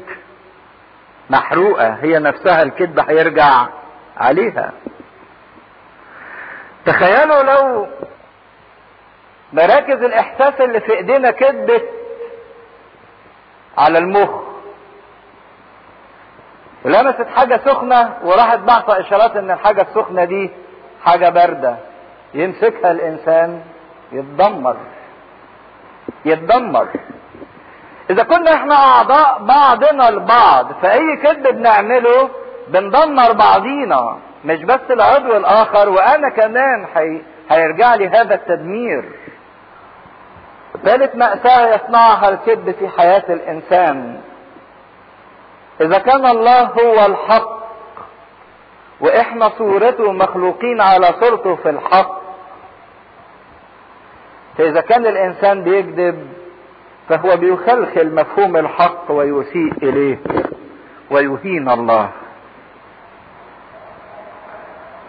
محروقة 1.31 1.89
هي 2.03 2.19
نفسها 2.19 2.63
الكذب 2.63 2.99
هيرجع 3.11 3.67
عليها. 4.17 4.73
تخيلوا 6.87 7.43
لو 7.43 7.89
مراكز 9.53 10.03
الإحساس 10.03 10.61
اللي 10.61 10.81
في 10.81 10.93
إيدينا 10.97 11.31
كذبت 11.31 11.89
على 13.79 13.99
المخ. 13.99 14.31
ولمست 16.85 17.27
حاجة 17.37 17.61
سخنة 17.65 18.17
وراحت 18.25 18.59
بعطى 18.59 19.01
إشارات 19.01 19.37
إن 19.37 19.51
الحاجة 19.51 19.83
السخنة 19.83 20.25
دي 20.25 20.51
حاجة 21.05 21.29
باردة. 21.29 21.77
يمسكها 22.35 22.91
الإنسان 22.91 23.63
يتدمر. 24.13 24.77
يتدمر. 26.25 26.89
إذا 28.11 28.23
كنا 28.23 28.55
إحنا 28.55 28.75
أعضاء 28.75 29.39
بعضنا 29.43 30.09
البعض 30.09 30.73
فأي 30.83 31.17
كذب 31.17 31.57
بنعمله 31.57 32.31
بندمر 32.69 33.33
بعضينا. 33.33 34.19
مش 34.45 34.65
بس 34.65 34.81
العضو 34.91 35.37
الآخر 35.37 35.89
وأنا 35.89 36.29
كمان. 36.29 36.87
هيرجع 37.51 37.95
لي 37.95 38.09
هذا 38.09 38.35
التدمير. 38.35 39.05
ثالث 40.83 41.15
مأساة 41.17 41.75
يصنعها 41.75 42.29
الكذب 42.29 42.71
في 42.79 42.89
حياة 42.89 43.25
الإنسان. 43.29 44.21
إذا 45.81 45.99
كان 45.99 46.27
الله 46.27 46.63
هو 46.63 47.07
الحق 47.07 47.65
وإحنا 49.01 49.49
صورته 49.59 50.13
مخلوقين 50.13 50.81
على 50.81 51.15
صورته 51.21 51.55
في 51.57 51.71
الحق 51.71 52.21
فإذا 54.59 54.81
كان 54.81 55.07
الإنسان 55.07 55.63
بيكذب 55.65 56.29
فهو 57.09 57.37
بيخلخل 57.37 58.15
مفهوم 58.15 58.57
الحق 58.57 59.11
ويسيء 59.11 59.73
إليه 59.83 60.19
ويهين 61.11 61.71
الله. 61.71 62.11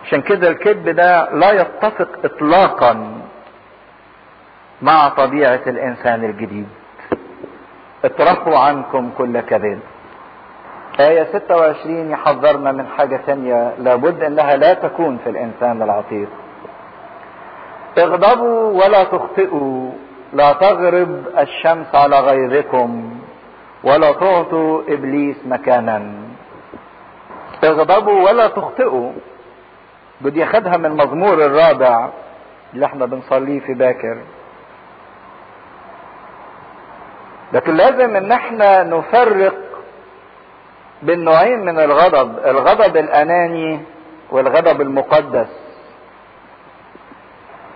عشان 0.03 0.21
كده 0.21 0.47
الكذب 0.47 0.89
ده 0.89 1.29
لا 1.33 1.51
يتفق 1.51 2.09
إطلاقا. 2.23 3.21
مع 4.81 5.09
طبيعة 5.09 5.61
الإنسان 5.67 6.23
الجديد. 6.23 6.67
اطرحوا 8.05 8.57
عنكم 8.57 9.09
كل 9.17 9.41
كذب. 9.41 9.79
آية 10.99 11.23
26 11.23 12.11
يحذرنا 12.11 12.71
من 12.71 12.87
حاجة 12.97 13.17
ثانية. 13.25 13.73
لابد 13.79 14.23
أنها 14.23 14.55
لا 14.55 14.73
تكون 14.73 15.17
في 15.23 15.29
الإنسان 15.29 15.81
العتيق 15.81 16.29
اغضبوا 17.97 18.83
ولا 18.83 19.03
تخطئوا. 19.03 19.91
لا 20.33 20.53
تغرب 20.53 21.23
الشمس 21.39 21.95
على 21.95 22.19
غيظكم. 22.19 23.19
ولا 23.83 24.11
تعطوا 24.11 24.81
إبليس 24.87 25.37
مكانا. 25.45 26.11
اغضبوا 27.63 28.29
ولا 28.29 28.47
تخطئوا. 28.47 29.11
بدي 30.21 30.43
أخدها 30.43 30.77
من 30.77 30.85
المزمور 30.85 31.33
الرابع 31.33 32.09
اللي 32.73 32.85
إحنا 32.85 33.05
بنصليه 33.05 33.59
في 33.59 33.73
باكر. 33.73 34.17
لكن 37.55 37.75
لازم 37.75 38.15
إن 38.15 38.31
إحنا 38.31 38.83
نفرق 38.83 39.53
بين 41.01 41.23
نوعين 41.23 41.59
من 41.65 41.79
الغضب 41.79 42.37
الغضب 42.45 42.97
الأناني 42.97 43.79
والغضب 44.31 44.81
المقدس. 44.81 45.47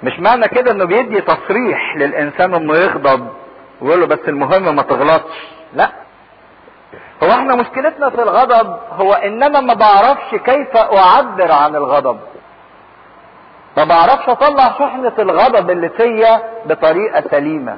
مش 0.04 0.20
معنى 0.20 0.48
كده 0.48 0.72
إنه 0.72 0.86
بيدي 0.86 1.22
تصريح 1.22 1.96
للإنسان 1.96 2.54
إنه 2.54 2.76
يغضب 2.76 3.28
ويقول 3.82 4.00
له 4.00 4.08
بس 4.08 4.20
المهم 4.28 4.76
ما 4.76 4.82
تغلطش. 4.82 5.48
لا. 5.74 5.90
هو 7.24 7.32
إحنا 7.32 7.56
مشكلتنا 7.56 8.10
في 8.10 8.22
الغضب 8.22 8.78
هو 8.92 9.14
ان 9.14 9.44
أنا 9.44 9.60
ما 9.60 9.74
بعرفش 9.74 10.36
كيف 10.46 10.78
أعبر 10.78 11.52
عن 11.52 11.76
الغضب. 11.76 12.20
ما 13.78 13.84
بعرفش 13.84 14.30
أطلع 14.30 14.72
شحنة 14.80 15.14
الغضب 15.20 15.70
اللي 15.70 15.90
فيا 15.90 16.42
بطريقة 16.66 17.24
سليمة. 17.32 17.78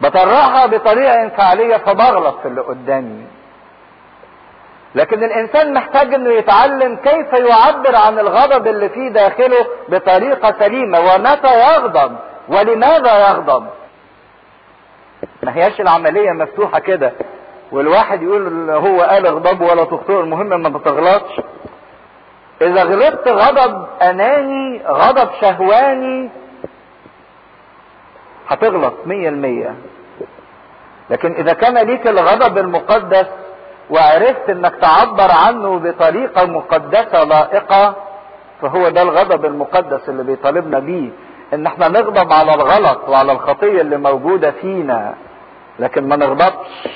بطرحها 0.00 0.66
بطريقة 0.66 1.22
انفعالية 1.22 1.76
فبغلط 1.76 2.38
في 2.42 2.48
اللي 2.48 2.60
قدامي. 2.60 3.26
لكن 4.94 5.24
الإنسان 5.24 5.74
محتاج 5.74 6.14
إنه 6.14 6.32
يتعلم 6.32 6.96
كيف 6.96 7.32
يعبر 7.32 7.96
عن 7.96 8.18
الغضب 8.18 8.66
اللي 8.66 8.88
في 8.88 9.08
داخله 9.08 9.66
بطريقة 9.88 10.54
سليمة. 10.58 11.00
ومتى 11.00 11.60
يغضب؟ 11.60 12.16
ولماذا 12.48 13.28
يغضب؟ 13.28 13.66
ما 15.42 15.56
هياش 15.56 15.80
العملية 15.80 16.32
مفتوحة 16.32 16.78
كده. 16.78 17.12
والواحد 17.72 18.22
يقول 18.22 18.70
هو 18.70 19.00
قال 19.02 19.26
اغضب 19.26 19.60
ولا 19.60 19.84
تخطئ 19.84 20.20
المهم 20.20 20.62
ما 20.62 20.78
تغلطش. 20.78 21.40
إذا 22.62 22.82
غلطت 22.82 23.28
غضب 23.28 23.86
أناني 24.02 24.82
غضب 24.86 25.28
شهواني 25.40 26.30
هتغلط 28.50 28.94
مية 29.06 29.28
المية. 29.28 29.74
لكن 31.10 31.32
إذا 31.32 31.52
كان 31.52 31.78
ليك 31.78 32.06
الغضب 32.06 32.58
المقدس 32.58 33.26
وعرفت 33.90 34.50
إنك 34.50 34.74
تعبر 34.76 35.30
عنه 35.46 35.78
بطريقة 35.78 36.46
مقدسة 36.46 37.24
لائقة 37.24 37.94
فهو 38.62 38.88
ده 38.88 39.02
الغضب 39.02 39.44
المقدس 39.44 40.08
اللي 40.08 40.22
بيطالبنا 40.24 40.78
بيه 40.78 41.10
إن 41.54 41.66
إحنا 41.66 41.88
نغضب 41.88 42.32
على 42.32 42.54
الغلط 42.54 43.08
وعلى 43.08 43.32
الخطية 43.32 43.80
اللي 43.80 43.96
موجودة 43.96 44.50
فينا. 44.50 45.14
لكن 45.78 46.08
ما 46.08 46.16
نغضبش 46.16 46.88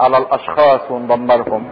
على 0.00 0.18
الأشخاص 0.18 0.80
وندمرهم 0.90 1.70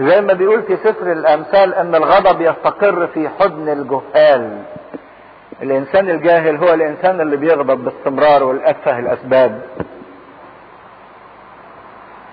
زي 0.00 0.20
ما 0.20 0.32
بيقول 0.32 0.62
في 0.62 0.76
سفر 0.76 1.12
الأمثال 1.12 1.74
إن 1.74 1.94
الغضب 1.94 2.40
يستقر 2.40 3.06
في 3.06 3.28
حضن 3.28 3.68
الجهال. 3.68 4.62
الإنسان 5.62 6.10
الجاهل 6.10 6.56
هو 6.56 6.74
الإنسان 6.74 7.20
اللي 7.20 7.36
بيغضب 7.36 7.84
باستمرار 7.84 8.42
والاتفه 8.44 8.98
الأسباب. 8.98 9.62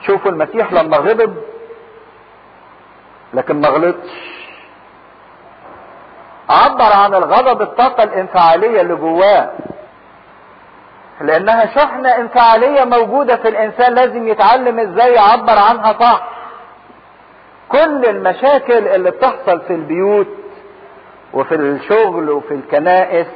شوفوا 0.08 0.32
المسيح 0.32 0.74
لما 0.74 0.98
غضب 0.98 1.36
لكن 3.34 3.62
ما 3.62 3.68
غلطش. 3.68 4.10
عبر 6.50 6.94
عن 6.94 7.13
الغضب 7.15 7.62
الطاقة 7.62 8.04
الإنفعالية 8.04 8.82
اللي 8.82 8.96
جواه 8.96 9.52
لأنها 11.22 11.65
شحنة 11.65 12.10
إنفعالية 12.18 12.84
موجودة 12.86 13.36
في 13.36 13.48
الإنسان 13.50 13.94
لازم 13.94 14.28
يتعلم 14.28 14.80
إزاي 14.80 15.13
يعبر 15.13 15.58
عنها 15.58 15.94
صح. 15.94 16.24
كل 17.70 18.06
المشاكل 18.06 18.88
اللي 18.88 19.12
بتحصل 19.12 19.62
في 19.62 19.74
البيوت 19.74 20.28
وفي 21.34 21.56
الشغل 21.56 22.30
وفي 22.30 22.54
الكنائس 22.54 23.28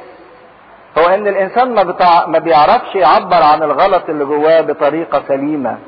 هو 0.98 1.06
إن 1.14 1.26
الإنسان 1.26 1.74
ما, 1.74 1.82
بتاع 1.82 2.26
ما 2.26 2.38
بيعرفش 2.38 2.94
يعبر 2.94 3.42
عن 3.42 3.62
الغلط 3.62 4.02
اللي 4.08 4.24
جواه 4.24 4.60
بطريقة 4.60 5.22
سليمة. 5.28 5.78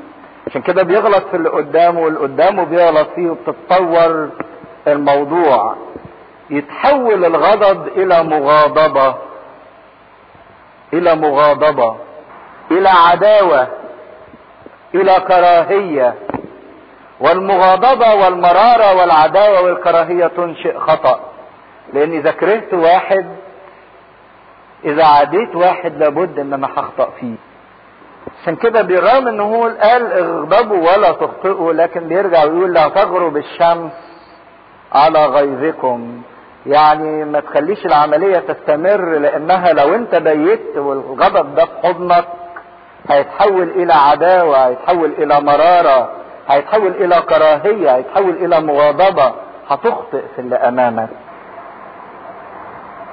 عشان 0.47 0.61
كده 0.61 0.83
بيغلط 0.83 1.27
في 1.27 1.37
اللي 1.37 1.49
قدامه 1.49 1.99
واللي 1.99 2.19
قدامه 2.19 2.63
بيغلط 2.63 3.07
فيه 3.15 3.29
وبتتطور 3.29 4.29
الموضوع. 4.87 5.75
يتحول 6.49 7.25
الغضب 7.25 7.87
إلى 7.87 8.23
مغاضبة. 8.23 9.15
إلى 10.93 11.15
مغاضبة. 11.15 11.95
إلى 12.71 12.89
عداوة. 12.89 13.67
إلى 14.95 15.13
كراهية. 15.27 16.15
والمغاضبة 17.19 18.13
والمرارة 18.15 18.95
والعداوة 18.99 19.61
والكراهية 19.61 20.27
تنشئ 20.27 20.77
خطأ. 20.77 21.19
لأن 21.93 22.11
اذا 22.11 22.31
كرهت 22.31 22.73
واحد 22.73 23.25
اذا 24.85 25.03
عاديت 25.05 25.55
واحد 25.55 25.97
لابد 25.97 26.39
ان 26.39 26.53
أنا 26.53 26.67
هخطأ 26.67 27.09
فيه. 27.19 27.35
عشان 28.41 28.55
كده 28.55 28.81
بالرغم 28.81 29.27
ان 29.27 29.39
هو 29.39 29.63
قال 29.63 30.11
اغضبوا 30.13 30.91
ولا 30.91 31.11
تخطئوا 31.11 31.73
لكن 31.73 32.07
بيرجع 32.07 32.43
ويقول 32.43 32.73
لا 32.73 32.87
تغرب 32.89 33.37
الشمس 33.37 33.91
على 34.93 35.25
غيظكم. 35.25 36.21
يعني 36.65 37.25
ما 37.25 37.39
تخليش 37.39 37.85
العملية 37.85 38.39
تستمر 38.39 39.17
لأنها 39.17 39.73
لو 39.73 39.95
انت 39.95 40.15
بيت 40.15 40.77
والغضب 40.77 41.55
ده 41.55 41.65
في 41.65 41.71
حضنك 41.87 42.25
هيتحول 43.09 43.69
إلى 43.69 43.93
عداوة 43.93 44.67
هيتحول 44.67 45.11
إلى 45.17 45.41
مرارة 45.41 46.11
هيتحول 46.47 46.87
إلى 46.91 47.21
كراهية 47.21 47.95
هيتحول 47.95 48.29
إلى 48.29 48.61
مغاضبة. 48.61 49.33
هتخطئ 49.69 50.21
في 50.35 50.39
اللي 50.41 50.55
أمامك. 50.55 51.09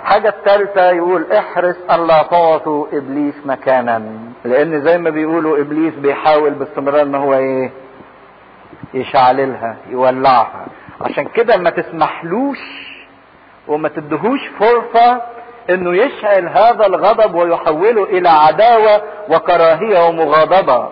الحاجة 0.05 0.29
الثالثة 0.29 0.91
يقول 0.91 1.33
احرص 1.33 1.77
ألا 1.91 2.23
تعطوا 2.23 2.87
إبليس 2.93 3.35
مكانا 3.45 4.03
لأن 4.45 4.85
زي 4.85 4.99
ما 4.99 5.11
بيقولوا 5.11 5.59
إبليس 5.59 5.95
بيحاول 5.95 6.51
باستمرار 6.51 7.03
إن 7.03 7.15
هو 7.15 7.35
إيه؟ 7.35 7.71
يشعللها 8.95 9.77
يولعها. 9.91 10.67
عشان 11.01 11.25
كده 11.25 11.57
ما 11.57 11.71
تسمحلوش 11.71 12.59
وما 13.69 13.89
تدهوش 13.89 14.41
فرصة 14.59 15.23
إنه 15.71 15.97
يشعل 15.97 16.49
هذا 16.49 16.87
الغضب 16.87 17.35
ويحوله 17.35 18.05
إلى 18.05 18.29
عداوة 18.29 19.03
وكراهية 19.29 20.09
ومغاضبة. 20.09 20.89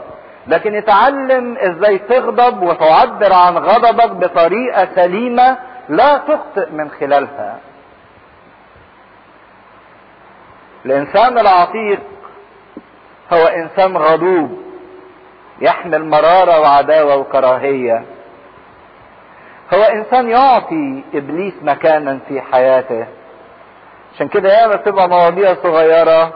لكن 0.46 0.74
اتعلم 0.74 1.56
إزاي 1.58 1.98
تغضب 1.98 2.62
وتعبر 2.62 3.32
عن 3.32 3.58
غضبك 3.58 4.10
بطريقة 4.10 4.88
سليمة 4.94 5.56
لا 5.88 6.16
تخطئ 6.16 6.70
من 6.70 6.90
خلالها. 6.90 7.58
الإنسان 10.86 11.38
العتيق 11.38 12.00
هو 13.32 13.46
إنسان 13.46 13.96
غضوب 13.96 14.62
يحمل 15.60 16.04
مرارة 16.04 16.60
وعداوة 16.60 17.16
وكراهية. 17.16 18.04
هو 19.74 19.82
إنسان 19.82 20.30
يعطي 20.30 21.02
إبليس 21.14 21.54
مكانا 21.62 22.18
في 22.28 22.40
حياته. 22.40 23.06
عشان 24.14 24.28
كده 24.28 24.60
ياما 24.62 24.76
تبقى 24.76 25.08
مواضيع 25.08 25.54
صغيرة 25.54 26.32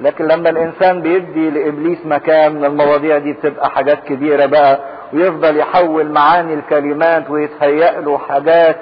لكن 0.00 0.24
لما 0.28 0.50
الإنسان 0.50 1.00
بيدي 1.02 1.50
لإبليس 1.50 1.98
مكان 2.06 2.64
المواضيع 2.64 3.18
دي 3.18 3.32
بتبقى 3.32 3.70
حاجات 3.70 4.04
كبيرة 4.04 4.46
بقى 4.46 4.78
ويفضل 5.12 5.56
يحول 5.56 6.08
معاني 6.12 6.54
الكلمات 6.54 7.30
ويتهيأ 7.30 8.00
له 8.00 8.18
حاجات 8.18 8.76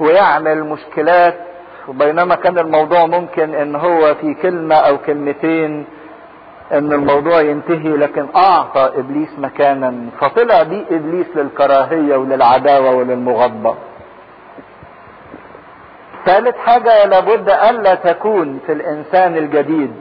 ويعمل 0.00 0.64
مشكلات. 0.64 1.34
وبينما 1.90 2.34
كان 2.34 2.58
الموضوع 2.58 3.06
ممكن 3.06 3.54
إن 3.54 3.76
هو 3.76 4.14
في 4.14 4.34
كلمة 4.34 4.74
أو 4.74 4.98
كلمتين 4.98 5.86
إن 6.72 6.92
الموضوع 6.92 7.40
ينتهي 7.40 7.88
لكن 7.96 8.26
أعطى 8.36 8.90
إبليس 8.96 9.38
مكانا 9.38 9.94
فطلع 10.20 10.62
بيه 10.62 10.84
إبليس 10.90 11.26
للكراهية 11.34 12.16
وللعداوة 12.16 12.90
وللمغضبة 12.94 13.74
ثالث 16.26 16.56
حاجة 16.56 17.04
لابد 17.04 17.48
ألا 17.50 17.94
تكون 17.94 18.60
في 18.66 18.72
الإنسان 18.72 19.36
الجديد. 19.36 19.92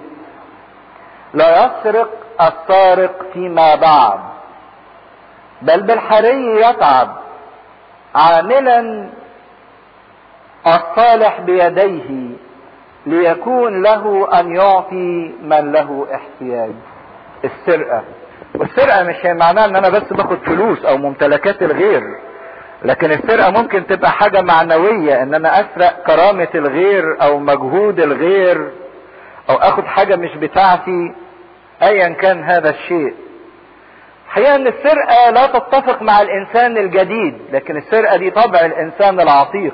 لا 1.34 1.66
يسرق 1.66 2.10
السارق 2.42 3.26
فيما 3.34 3.76
بعد 3.76 4.20
بل 5.62 5.82
بالحري 5.82 6.62
يتعب. 6.62 7.10
عاملا 8.16 9.10
الصالح 10.76 11.40
بيديه 11.42 12.30
ليكون 13.06 13.84
له 13.84 14.28
أن 14.40 14.56
يعطي 14.56 15.34
من 15.44 15.72
له 15.72 16.08
احتياج. 16.16 16.72
السرقة. 17.44 18.04
والسرقة 18.56 19.04
مش 19.04 19.26
معناها 19.26 19.66
إن 19.66 19.76
أنا 19.76 19.90
بس 19.90 20.14
باخد 20.14 20.38
فلوس 20.38 20.86
أو 20.86 20.98
ممتلكات 20.98 21.62
الغير. 21.64 22.02
لكن 22.86 23.12
السرقة 23.12 23.52
ممكن 23.52 23.88
تبقى 23.88 24.12
حاجة 24.12 24.42
معنوية 24.42 25.24
إن 25.24 25.34
أنا 25.34 25.60
أسرق 25.60 26.04
كرامة 26.08 26.48
الغير 26.56 27.22
أو 27.22 27.40
مجهود 27.40 28.00
الغير 28.00 28.70
أو 29.50 29.56
آخد 29.56 29.84
حاجة 29.86 30.16
مش 30.16 30.36
بتاعتي 30.36 31.14
ايا 31.84 32.10
كان 32.10 32.44
هذا 32.44 32.70
الشيء. 32.70 33.14
الحقيقة 34.28 34.56
ان 34.56 34.68
السرقة 34.68 35.30
لا 35.32 35.46
تتفق 35.48 36.02
مع 36.02 36.22
الإنسان 36.22 36.78
الجديد 36.78 37.38
لكن 37.54 37.78
السرقة 37.78 38.18
دي 38.18 38.32
طبع 38.32 38.60
الإنسان 38.60 39.20
العتيق. 39.20 39.74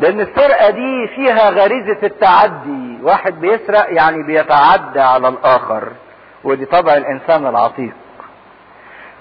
لأن 0.00 0.20
السرقه 0.20 0.70
دي 0.70 1.08
فيها 1.14 1.50
غريزة 1.50 1.98
التعدي. 2.02 2.98
واحد 3.02 3.40
بيسرق 3.40 3.86
يعني 3.88 4.22
بيتعدى 4.26 5.00
على 5.00 5.28
الآخر 5.28 5.88
ودي 6.44 6.64
طبع 6.64 6.94
الإنسان 6.94 7.46
العتيق. 7.46 7.92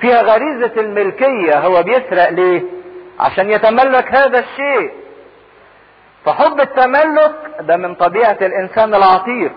فيها 0.01 0.21
غريزة 0.21 0.71
الملكية 0.81 1.59
هو 1.59 1.83
بيسرق 1.83 2.29
ليه؟ 2.29 2.61
عشان 3.19 3.49
يتملك 3.49 4.15
هذا 4.15 4.39
الشيء. 4.39 4.91
فحب 6.25 6.61
التملك 6.61 7.35
ده 7.59 7.77
من 7.77 7.95
طبيعة 7.95 8.37
الإنسان 8.41 8.95
العتيق. 8.95 9.51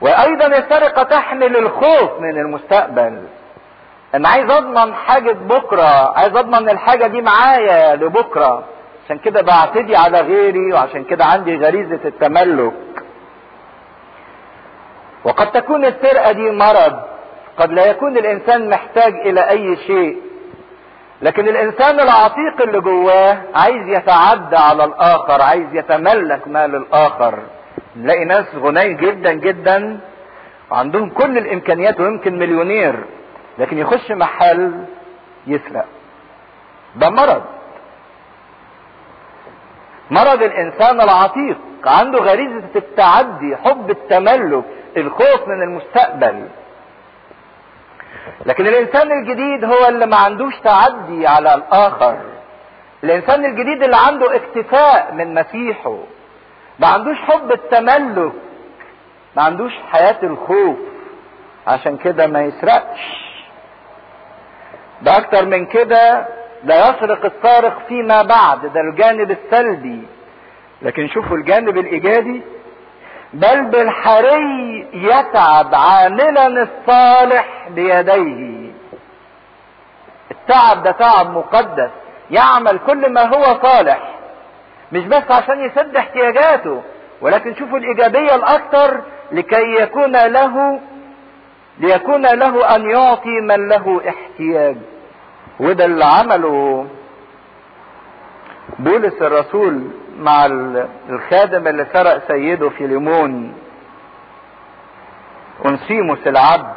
وأيضا 0.00 0.46
السرقه 0.46 1.02
تحمل 1.02 1.56
الخوف 1.56 2.20
من 2.20 2.38
المستقبل. 2.38 3.22
أنا 4.14 4.28
عايز 4.28 4.50
أضمن 4.50 4.94
حاجة 4.94 5.32
بكرة 5.32 6.18
عايز 6.18 6.36
أضمن 6.36 6.70
الحاجة 6.70 7.06
دي 7.06 7.20
معايا 7.22 7.96
لبكرة. 7.96 8.64
عشان 9.10 9.18
كده 9.18 9.42
بعتدي 9.42 9.96
على 9.96 10.20
غيري 10.20 10.72
وعشان 10.72 11.04
كده 11.04 11.24
عندي 11.24 11.56
غريزة 11.56 12.00
التملك. 12.04 12.72
وقد 15.24 15.52
تكون 15.52 15.84
السرقة 15.84 16.32
دي 16.32 16.50
مرض. 16.50 17.00
قد 17.56 17.72
لا 17.72 17.86
يكون 17.86 18.18
الإنسان 18.18 18.70
محتاج 18.70 19.14
إلى 19.14 19.50
أي 19.50 19.76
شيء. 19.76 20.16
لكن 21.22 21.48
الإنسان 21.48 22.00
العتيق 22.00 22.62
اللي 22.62 22.80
جواه 22.80 23.38
عايز 23.54 23.88
يتعدى 23.88 24.56
على 24.56 24.84
الآخر 24.84 25.42
عايز 25.42 25.74
يتملك 25.74 26.48
مال 26.48 26.74
الآخر. 26.76 27.38
نلاقي 27.96 28.24
ناس 28.24 28.54
غني 28.54 28.94
جدا 28.94 29.32
جدا 29.32 30.00
وعندهم 30.70 31.10
كل 31.10 31.38
الإمكانيات 31.38 32.00
ويمكن 32.00 32.38
مليونير 32.38 33.04
لكن 33.58 33.78
يخش 33.78 34.10
محل 34.10 34.84
يسرق. 35.46 35.86
ده 36.96 37.10
مرض. 37.10 37.42
مرض 40.10 40.42
الإنسان 40.42 41.00
العتيق 41.00 41.58
عنده 41.84 42.18
غريزة 42.18 42.68
التعدي 42.76 43.56
حب 43.64 43.90
التملك 43.90 44.64
الخوف 44.96 45.48
من 45.48 45.62
المستقبل. 45.62 46.48
لكن 48.46 48.66
الإنسان 48.66 49.12
الجديد 49.12 49.64
هو 49.64 49.88
اللي 49.88 50.06
ما 50.06 50.16
عندوش 50.16 50.58
تعدي 50.58 51.26
على 51.26 51.54
الآخر. 51.54 52.18
الإنسان 53.04 53.44
الجديد 53.44 53.82
اللي 53.82 53.96
عنده 53.96 54.36
اكتفاء 54.36 55.12
من 55.14 55.34
مسيحه 55.34 55.98
ما 56.78 56.86
عندوش 56.86 57.16
حب 57.16 57.52
التملك 57.52 58.32
ما 59.36 59.42
عندوش 59.42 59.72
حياة 59.92 60.18
الخوف. 60.22 60.76
عشان 61.66 61.96
كده 61.96 62.26
ما 62.26 62.42
يسرقش. 62.42 63.30
ده 65.02 65.16
أكتر 65.18 65.46
من 65.46 65.66
كده 65.66 66.26
لا 66.64 66.90
يسرق 66.90 67.24
السارق 67.24 67.78
فيما 67.88 68.22
بعد 68.22 68.66
ده 68.72 68.80
الجانب 68.80 69.30
السلبي. 69.30 70.02
لكن 70.82 71.08
شوفوا 71.08 71.36
الجانب 71.36 71.78
الإيجابي. 71.78 72.42
بل 73.32 73.64
بالحري 73.64 74.86
يتعب 74.92 75.74
عاملا 75.74 76.46
الصالح 76.46 77.68
بيديه. 77.70 78.70
التعب 80.30 80.82
ده 80.82 80.90
تعب 80.90 81.30
مقدس 81.30 81.90
يعمل 82.30 82.78
كل 82.86 83.12
ما 83.12 83.22
هو 83.22 83.58
صالح. 83.62 84.10
مش 84.92 85.04
بس 85.04 85.30
عشان 85.30 85.60
يسد 85.64 85.96
احتياجاته 85.96 86.82
ولكن 87.20 87.54
شوفوا 87.54 87.78
الإيجابية 87.78 88.34
الأكثر 88.34 89.00
لكي 89.32 89.74
يكون 89.80 90.16
له 90.16 90.80
ليكون 91.78 92.22
له 92.26 92.76
أن 92.76 92.90
يعطي 92.90 93.40
من 93.40 93.68
له 93.68 94.00
احتياج. 94.08 94.76
وده 95.60 95.84
اللي 95.84 96.04
عمله 96.04 96.86
بولس 98.78 99.22
الرسول 99.22 99.82
مع 100.18 100.46
الخادم 101.10 101.66
اللي 101.68 101.86
سرق 101.92 102.28
سيده 102.28 102.68
في 102.68 102.86
ليمون 102.86 103.54
أنسيموس 105.66 106.26
العبد 106.26 106.74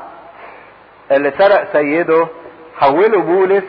اللي 1.12 1.32
سرق 1.38 1.72
سيده 1.74 2.28
حوله 2.80 3.22
بولس 3.22 3.64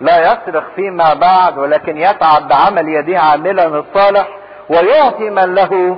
لا 0.00 0.32
يصرخ 0.32 0.64
فيما 0.76 1.14
بعد 1.14 1.58
ولكن 1.58 1.96
يتعب 1.96 2.48
بعمل 2.48 2.88
يديه 2.88 3.18
عاملا 3.18 3.66
الصالح 3.66 4.28
ويعطي 4.68 5.30
من 5.30 5.54
له 5.54 5.96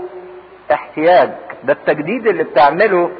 احتياج. 0.72 1.30
ده 1.64 1.72
التجديد 1.72 2.26
اللي 2.26 2.44
بتعمله 2.44 3.10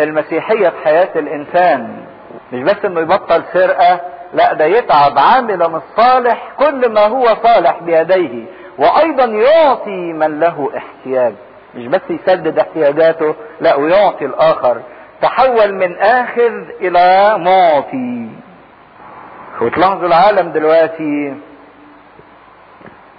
المسيحية 0.00 0.68
في 0.68 0.84
حياة 0.84 1.08
الإنسان. 1.16 2.04
مش 2.52 2.62
بس 2.62 2.84
إنه 2.84 3.00
يبطل 3.00 3.42
سرقة 3.52 4.00
لا 4.34 4.52
ده 4.52 4.64
يتعب 4.64 5.18
عاملا 5.18 5.66
الصالح 5.76 6.52
كل 6.58 6.88
ما 6.88 7.00
هو 7.06 7.26
صالح 7.42 7.78
بيديه 7.82 8.44
وأيضا 8.78 9.24
يعطي 9.24 10.12
من 10.12 10.40
له 10.40 10.70
احتياج. 10.76 11.34
مش 11.74 11.86
بس 11.86 12.00
يسدد 12.10 12.58
احتياجاته 12.58 13.34
لا 13.60 13.74
ويعطي 13.74 14.24
الآخر. 14.24 14.80
تحول 15.22 15.74
من 15.74 15.98
آخذ 15.98 16.52
إلى 16.80 17.38
معطي. 17.38 18.28
وتلاحظوا 19.60 20.06
العالم 20.06 20.52
دلوقتي 20.52 21.34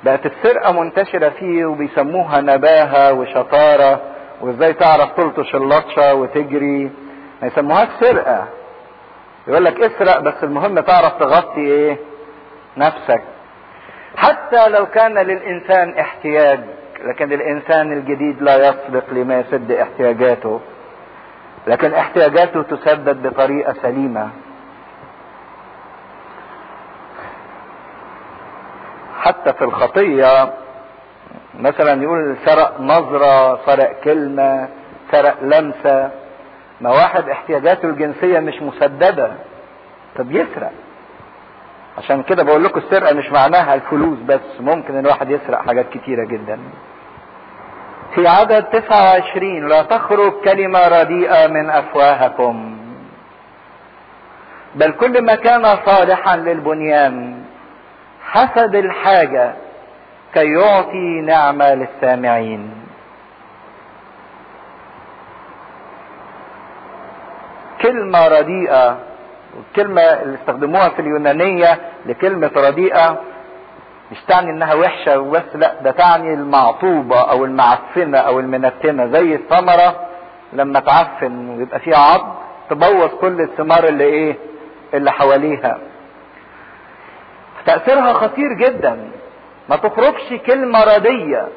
بقت 0.03 0.26
السرقة 0.26 0.72
منتشرة 0.82 1.30
فيه 1.30 1.66
وبيسموها 1.66 2.41
نباهة 2.41 3.14
وشطارة 3.14 4.01
وإزاي 4.41 4.74
تعرف 4.74 5.12
تلطش 5.18 5.55
اللطشة 5.55 6.14
وتجري؟ 6.14 6.91
ما 7.41 7.47
يسموهاش 7.47 7.88
سرقة. 7.99 8.47
يقول 9.50 9.66
لك 9.66 9.82
اسرق 9.82 10.20
بس 10.20 10.43
المهم 10.43 10.80
تعرف 10.80 11.14
تغطي 11.20 11.62
إيه؟ 11.62 11.97
نفسك. 12.78 13.24
حتى 14.18 14.70
لو 14.70 14.86
كان 14.86 15.18
للإنسان 15.18 15.97
احتياج 16.00 16.60
لكن 17.04 17.34
الإنسان 17.34 17.93
الجديد 17.93 18.41
لا 18.41 18.70
يسبق 18.70 19.04
لما 19.12 19.39
يسد 19.39 19.72
احتياجاته. 19.72 20.60
لكن 21.68 21.93
احتياجاته 21.93 22.64
تسدد 22.64 23.28
بطريقة 23.28 23.74
سليمة. 23.82 24.30
حتى 29.20 29.54
في 29.54 29.64
الخطية 29.64 30.54
مثلا 31.60 32.04
يقول 32.04 32.38
سرق 32.45 32.82
نظرة 32.82 33.66
سرق 33.66 34.00
كلمة 34.04 34.70
سرق 35.12 35.43
لمسة. 35.43 36.12
ما 36.82 36.90
واحد 36.90 37.30
احتياجاته 37.30 37.90
الجنسية 37.90 38.40
مش 38.40 38.62
مسددة 38.62 39.32
طب 40.16 40.32
يسرق. 40.32 40.72
عشان 41.98 42.24
كده 42.24 42.44
بقول 42.44 42.64
لكم 42.64 42.80
السرقة 42.80 43.14
مش 43.16 43.30
معناها 43.32 43.74
الفلوس 43.74 44.20
بس 44.20 44.40
ممكن 44.60 45.00
الواحد 45.00 45.30
يسرق 45.30 45.66
حاجات 45.68 45.90
كتيرة 45.90 46.26
جدا. 46.26 46.60
في 48.16 48.28
عدد 48.28 48.64
29 48.64 49.68
لا 49.68 49.84
تخرج 49.84 50.34
كلمة 50.44 50.88
رديئة 51.02 51.48
من 51.48 51.70
أفواهكم. 51.70 52.78
بل 54.76 54.92
كل 54.92 55.22
ما 55.22 55.36
كان 55.36 55.78
صالحا 55.86 56.38
للبنيان 56.38 57.44
حسب 58.26 58.76
الحاجة 58.76 59.54
كي 60.34 60.54
يعطي 60.54 61.22
نعمة 61.22 61.74
للسامعين. 61.74 62.74
كلمة 67.82 68.28
رديئة 68.28 68.98
الكلمة 69.70 70.02
اللي 70.02 70.36
استخدموها 70.36 70.90
في 70.90 71.00
اليونانية 71.02 71.80
لكلمة 72.06 72.52
رديئة 72.56 73.22
مش 74.12 74.18
تعني 74.28 74.50
إنها 74.52 74.74
وحشة 74.74 75.20
وبس 75.20 75.56
لأ 75.56 75.74
ده 75.82 75.92
تعني 75.92 76.34
المعطوبة 76.34 77.22
أو 77.22 77.46
المعفنة 77.46 78.18
أو 78.18 78.40
المنتنة 78.40 79.08
زي 79.08 79.36
الثمرة 79.36 80.08
لما 80.54 80.80
تعفن 80.80 81.50
ويبقى 81.50 81.80
فيها 81.80 81.98
عض 81.98 82.36
تبوظ 82.70 83.10
كل 83.22 83.42
الثمار 83.42 83.84
اللي 83.88 84.04
إيه 84.04 84.36
اللي 84.94 85.12
حواليها. 85.12 85.78
تأثيرها 87.66 88.14
خطير 88.14 88.54
جدا. 88.54 89.10
ما 89.70 89.76
تخرجش 89.76 90.34
كلمة 90.46 90.84
ردية. 90.96 91.48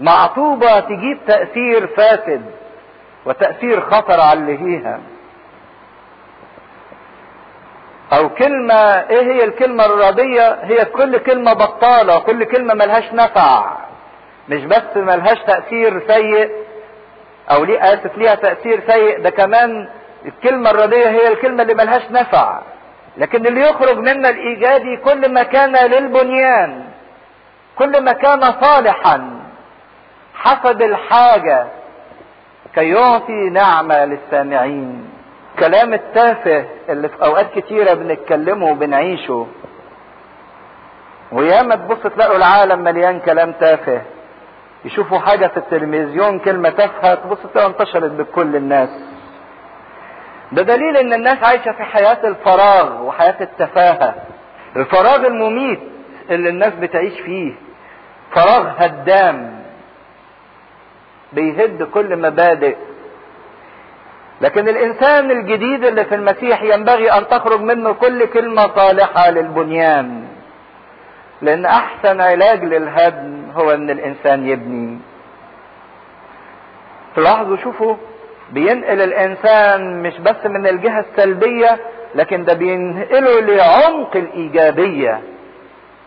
معطوبة 0.00 0.80
تجيب 0.80 1.18
تأثير 1.26 1.86
فاسد 1.86 2.42
وتأثير 3.26 3.80
خطر 3.80 4.20
على 4.20 4.40
اللي 4.40 4.56
فيها 4.56 5.00
أو 8.12 8.28
كلمة 8.28 8.74
إيه 9.10 9.22
هي 9.32 9.44
الكلمة 9.44 9.84
الردية 9.86 10.58
هي 10.62 10.84
كل 10.84 11.18
كلمة 11.18 11.52
بطالة 11.52 12.18
كل 12.18 12.44
كلمة 12.44 12.74
ملهاش 12.74 13.12
نفع. 13.12 13.76
مش 14.48 14.64
بس 14.64 14.96
ملهاش 14.96 15.38
تأثير 15.46 16.02
سيء 16.08 16.50
أو 17.50 17.64
ليه 17.64 17.94
آسف 17.94 18.18
ليها 18.18 18.34
تأثير 18.34 18.82
سيء 18.86 19.20
ده 19.22 19.30
كمان 19.30 19.88
الكلمة 20.26 20.70
الردية 20.70 21.08
هي 21.08 21.28
الكلمة 21.28 21.62
اللي 21.62 21.74
ملهاش 21.74 22.02
نفع. 22.10 22.58
لكن 23.16 23.46
اللي 23.46 23.60
يخرج 23.60 23.98
منا 23.98 24.28
الايجابي 24.30 24.96
كل 24.96 25.32
ما 25.32 25.42
كان 25.42 25.76
للبنيان 25.90 26.84
كل 27.78 28.04
ما 28.04 28.12
كان 28.12 28.52
صالحا 28.60 29.40
حسب 30.34 30.82
الحاجة. 30.82 31.66
كي 32.74 32.88
يعطي 32.90 33.50
نعمة 33.52 34.04
للسامعين. 34.04 35.10
كلام 35.58 35.94
التافه 35.94 36.64
اللي 36.90 37.08
في 37.08 37.24
أوقات 37.24 37.58
كتيرة 37.58 37.94
بنتكلمه 37.94 38.66
وبنعيشه. 38.70 39.46
وياما 41.32 41.74
تبص 41.74 42.02
تلاقوا 42.02 42.36
العالم 42.36 42.78
مليان 42.78 43.20
كلام 43.20 43.52
تافه. 43.52 44.02
يشوفوا 44.84 45.18
حاجة 45.18 45.46
في 45.46 45.56
التلفزيون 45.56 46.38
كلمة 46.38 46.70
تافهة 46.70 47.14
تبص 47.14 47.38
تلاقوا 47.54 47.70
انتشرت 47.70 48.10
بكل 48.10 48.56
الناس. 48.56 48.88
ده 50.52 50.62
دليل 50.62 50.96
إن 50.96 51.12
الناس 51.12 51.42
عايشة 51.42 51.72
في 51.72 51.82
حياة 51.82 52.18
الفراغ 52.24 53.02
وحياة 53.02 53.36
التفاهة. 53.40 54.14
الفراغ 54.76 55.26
المميت 55.26 55.80
اللي 56.30 56.48
الناس 56.48 56.72
بتعيش 56.74 57.20
فيه. 57.20 57.52
فراغ 58.32 58.68
هدام. 58.78 59.60
بيهد 61.32 61.82
كل 61.82 62.16
مبادئ. 62.16 62.76
لكن 64.40 64.68
الإنسان 64.68 65.30
الجديد 65.30 65.84
اللي 65.84 66.04
في 66.04 66.14
المسيح 66.14 66.62
ينبغي 66.62 67.12
أن 67.12 67.28
تخرج 67.28 67.60
منه 67.60 67.92
كل 67.92 68.24
كلمة 68.26 68.68
صالحة 68.76 69.30
للبنيان. 69.30 70.24
لأن 71.42 71.64
أحسن 71.66 72.20
علاج 72.20 72.64
للهدم 72.64 73.42
هو 73.54 73.70
إن 73.70 73.90
الإنسان 73.90 74.48
يبني. 74.48 74.98
تلاحظوا 77.16 77.56
شوفوا 77.56 77.96
بينقل 78.50 79.00
الإنسان 79.02 80.02
مش 80.02 80.18
بس 80.18 80.46
من 80.46 80.66
الجهة 80.66 81.00
السلبية 81.00 81.78
لكن 82.14 82.44
ده 82.44 82.52
بينقله 82.54 83.40
لعمق 83.40 84.16
الإيجابية. 84.16 85.20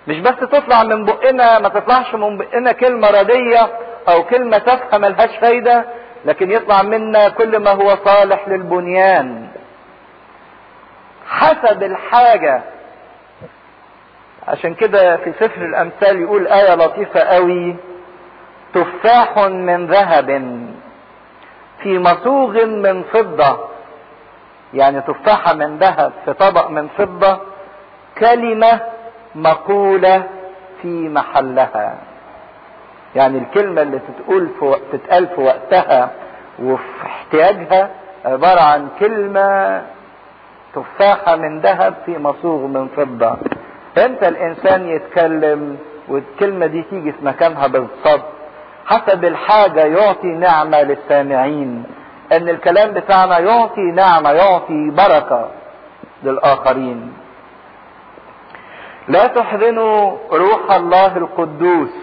مش 0.08 0.20
بس 0.20 0.36
تطلع 0.36 0.84
من 0.84 1.06
بقنا 1.06 1.60
ما 1.60 1.70
تطلعش 1.70 2.16
من 2.16 2.38
بقنا 2.38 2.72
كلمة 2.72 3.08
ردية 3.12 3.68
أو 4.10 4.24
كلمة 4.24 4.58
تافهة 4.58 4.98
ملهاش 4.98 5.38
فايدة. 5.42 5.86
لكن 6.26 6.52
يطلع 6.52 6.82
منا 6.82 7.30
كل 7.30 7.58
ما 7.60 7.72
هو 7.72 7.98
صالح 8.06 8.48
للبنيان. 8.48 9.48
حسب 11.28 11.84
الحاجة. 11.84 12.62
عشان 14.48 14.74
كده 14.74 15.18
في 15.18 15.34
سفر 15.40 15.62
الأمثال 15.66 16.22
يقول 16.22 16.48
آية 16.48 16.76
لطيفة 16.76 17.20
قوي. 17.20 17.76
تفاح 18.74 19.38
من 19.38 19.88
ذهب 19.88 20.28
في 21.84 22.00
مصوغ 22.00 22.66
من 22.66 23.04
فضة. 23.04 23.70
يعني 24.74 25.02
تفاحة 25.02 25.54
من 25.54 25.78
ذهب 25.78 26.14
في 26.26 26.34
طبق 26.34 26.70
من 26.70 26.88
فضة. 26.88 27.40
كلمة 28.18 28.82
مقولة 29.36 30.24
في 30.82 31.10
محلها. 31.10 31.98
يعني 33.16 33.38
الكلمة 33.38 33.82
اللي 33.82 34.00
تتقول 34.00 34.48
في 34.60 34.76
تتقال 34.92 35.28
في 35.28 35.42
وقتها 35.42 36.12
وفي 36.60 37.06
احتياجها 37.06 37.90
عبارة 38.26 38.62
عن 38.62 38.88
كلمة 39.00 39.82
تفاحة 40.76 41.36
من 41.36 41.60
ذهب 41.60 41.94
في 42.06 42.18
مصوغ 42.18 42.68
من 42.68 42.88
فضة. 42.88 43.38
إمتى 44.06 44.28
الإنسان 44.28 44.88
يتكلم 44.90 45.78
والكلمة 46.08 46.66
دي 46.66 46.82
تيجي 46.90 47.12
في 47.12 47.26
مكانها 47.26 47.68
بالصبر. 47.68 48.24
حسب 48.86 49.26
الحاجة 49.26 49.86
يعطي 49.86 50.28
نعمة 50.28 50.82
للسامعين. 50.82 51.84
إن 52.32 52.50
الكلام 52.50 52.92
بتاعنا 52.92 53.40
يعطي 53.40 53.82
نعمة 53.82 54.32
يعطي 54.32 54.90
بركة 54.90 55.50
للآخرين. 56.24 57.14
لا 59.08 59.28
تحزنوا 59.28 60.18
روح 60.32 60.72
الله 60.76 61.18
القدوس. 61.18 62.03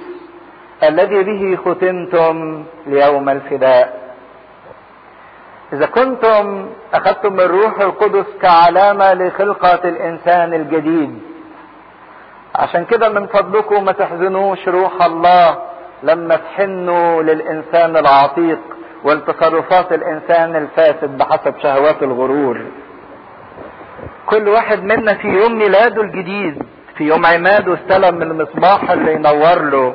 الذي 0.83 1.22
به 1.22 1.59
ختمتم 1.64 2.64
ليوم 2.87 3.28
الفداء. 3.28 4.01
إذا 5.72 5.87
كنتم 5.87 6.66
أخذتم 6.95 7.41
الروح 7.41 7.81
القدس 7.81 8.26
كعلامة 8.43 9.14
لخلقة 9.14 9.89
الإنسان 9.89 10.55
الجديد. 10.55 11.18
عشان 12.55 12.85
كده 12.85 13.09
من 13.09 13.26
فضلكم 13.26 13.85
ما 13.85 13.93
تحزنوش 13.93 14.68
روح 14.68 15.03
الله 15.03 15.59
لما 16.03 16.37
تحنوا 16.37 17.22
للإنسان 17.22 17.97
العتيق 17.97 18.59
والتصرفات 19.05 19.93
الإنسان 19.93 20.57
الفاسد 20.57 21.18
بحسب 21.18 21.55
شهوات 21.62 22.03
الغرور. 22.03 22.61
كل 24.26 24.49
واحد 24.49 24.85
منا 24.85 25.14
في 25.14 25.28
يوم 25.28 25.59
ميلاده 25.59 26.03
الجديد 26.03 26.62
في 26.97 27.05
يوم 27.05 27.26
عماده 27.26 27.74
استلم 27.74 28.22
المصباح 28.22 28.91
اللي 28.91 29.12
ينور 29.12 29.62
له. 29.62 29.95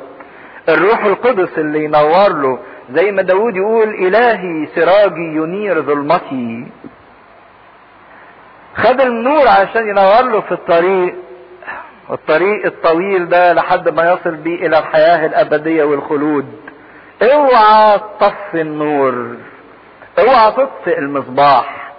الروح 0.68 1.04
القدس 1.04 1.58
اللي 1.58 1.84
ينور 1.84 2.28
له 2.28 2.58
زي 2.90 3.12
ما 3.12 3.22
داود 3.22 3.56
يقول 3.56 3.88
إلهي 3.88 4.66
سراجي 4.74 5.36
ينير 5.36 5.82
ظلمتي. 5.82 6.66
خد 8.76 9.00
النور 9.00 9.48
عشان 9.48 9.88
ينور 9.88 10.22
له 10.22 10.40
في 10.40 10.52
الطريق. 10.52 11.14
الطريق 12.10 12.66
الطويل 12.66 13.28
ده 13.28 13.52
لحد 13.52 13.88
ما 13.88 14.12
يصل 14.12 14.34
بيه 14.36 14.66
إلى 14.66 14.78
الحياة 14.78 15.26
الأبدية 15.26 15.84
والخلود. 15.84 16.46
اوعى 17.22 18.00
تطفي 18.20 18.60
النور. 18.60 19.36
اوعى 20.18 20.52
تطفئ 20.52 20.98
المصباح. 20.98 21.92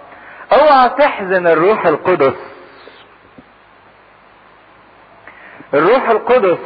اوعى 0.52 0.88
تحزن 0.88 1.46
الروح 1.46 1.86
القدس. 1.86 2.36
الروح 5.74 6.08
القدس 6.10 6.58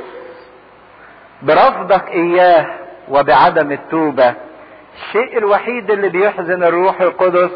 برفضك 1.43 2.09
إياه 2.09 2.67
وبعدم 3.09 3.73
التوبة 3.73 4.35
الشيء 4.95 5.39
الوحيد 5.39 5.91
اللي 5.91 6.09
بيحزن 6.09 6.63
الروح 6.63 7.01
القدس 7.01 7.51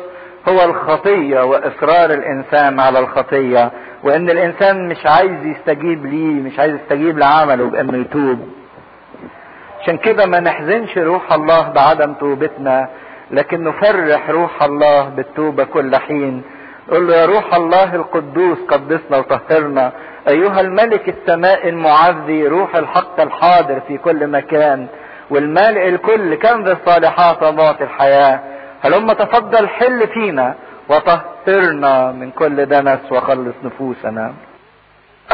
هو 0.48 0.64
الخطية 0.64 1.40
وإصرار 1.40 2.10
الإنسان 2.10 2.80
على 2.80 2.98
الخطية 2.98 3.70
وإن 4.04 4.30
الإنسان 4.30 4.88
مش 4.88 5.06
عايز 5.06 5.44
يستجيب 5.44 6.06
ليه 6.06 6.42
مش 6.42 6.58
عايز 6.58 6.74
يستجيب 6.74 7.18
لعمله 7.18 7.64
بإنه 7.70 7.98
يتوب. 7.98 8.48
عشان 9.80 9.96
كده 9.96 10.26
ما 10.26 10.40
نحزنش 10.40 10.98
روح 10.98 11.32
الله 11.32 11.68
بعدم 11.68 12.14
توبتنا 12.14 12.88
لكن 13.30 13.64
نفرح 13.64 14.30
روح 14.30 14.62
الله 14.62 15.08
بالتوبة 15.08 15.64
كل 15.64 15.96
حين 15.96 16.42
قل 16.90 17.06
له 17.06 17.16
يا 17.16 17.26
روح 17.26 17.54
الله 17.54 17.94
القدوس 17.94 18.58
قدسنا 18.68 19.18
وطهرنا. 19.18 19.92
أيها 20.28 20.60
الملك 20.60 21.08
السماء 21.08 21.68
المعزي 21.68 22.46
روح 22.46 22.76
الحق 22.76 23.20
الحاضر 23.20 23.80
في 23.88 23.98
كل 23.98 24.26
مكان. 24.26 24.86
والمالئ 25.30 25.88
الكل 25.88 26.34
كنز 26.34 26.68
الصالحات 26.68 27.42
ومعطي 27.42 27.84
الحياة. 27.84 28.40
هلما 28.82 29.14
تفضل 29.14 29.68
حل 29.68 30.08
فينا 30.08 30.54
وطهرنا 30.88 32.12
من 32.12 32.30
كل 32.30 32.66
دنس 32.66 33.12
وخلص 33.12 33.54
نفوسنا. 33.64 34.34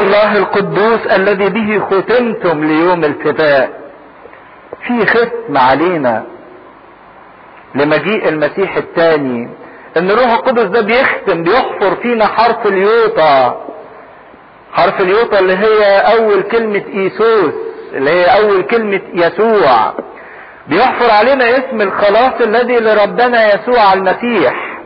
الله 0.01 0.37
القدوس 0.37 1.07
الذي 1.07 1.49
به 1.49 1.79
ختمتم 1.79 2.63
ليوم 2.63 3.03
الفداء. 3.03 3.69
في 4.87 5.05
ختم 5.05 5.57
علينا 5.57 6.23
لمجيء 7.75 8.29
المسيح 8.29 8.77
الثاني. 8.77 9.49
إن 9.97 10.11
الروح 10.11 10.31
القدس 10.31 10.63
ده 10.63 10.81
بيختم 10.81 11.43
بيحفر 11.43 11.95
فينا 11.95 12.25
حرف 12.27 12.67
اليوطا. 12.67 13.61
حرف 14.73 15.01
اليوطا 15.01 15.39
اللي 15.39 15.57
هي 15.57 15.97
أول 15.99 16.41
كلمة 16.43 16.83
إيسوس 16.93 17.53
اللي 17.93 18.09
هي 18.09 18.25
أول 18.25 18.61
كلمة 18.63 19.01
يسوع. 19.13 19.93
بيحفر 20.67 21.11
علينا 21.11 21.49
اسم 21.57 21.81
الخلاص 21.81 22.41
الذي 22.41 22.75
لربنا 22.79 23.53
يسوع 23.55 23.93
المسيح. 23.93 24.79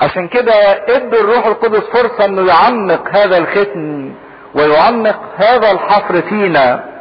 عشان 0.00 0.28
كده 0.28 0.52
ادوا 0.88 1.20
الروح 1.20 1.46
القدس 1.46 1.82
فرصة 1.92 2.24
إنه 2.24 2.46
يعمق 2.48 3.08
هذا 3.16 3.38
الختم 3.38 4.14
ويعمق 4.54 5.20
هذا 5.36 5.70
الحفر 5.70 6.22
فينا. 6.22 6.91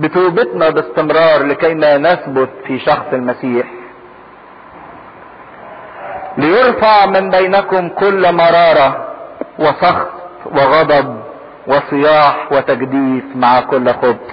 بتوبتنا 0.00 0.70
باستمرار 0.70 1.42
لكي 1.46 1.74
ما 1.74 1.96
نثبت 1.98 2.48
في 2.66 2.78
شخص 2.78 3.06
المسيح. 3.12 3.66
ليرفع 6.38 7.06
من 7.06 7.30
بينكم 7.30 7.88
كل 7.88 8.32
مرارة 8.34 9.06
وسخط 9.58 10.08
وغضب 10.46 11.20
وصياح 11.66 12.52
وتجديف 12.52 13.24
مع 13.34 13.60
كل 13.60 13.88
خبث. 13.88 14.30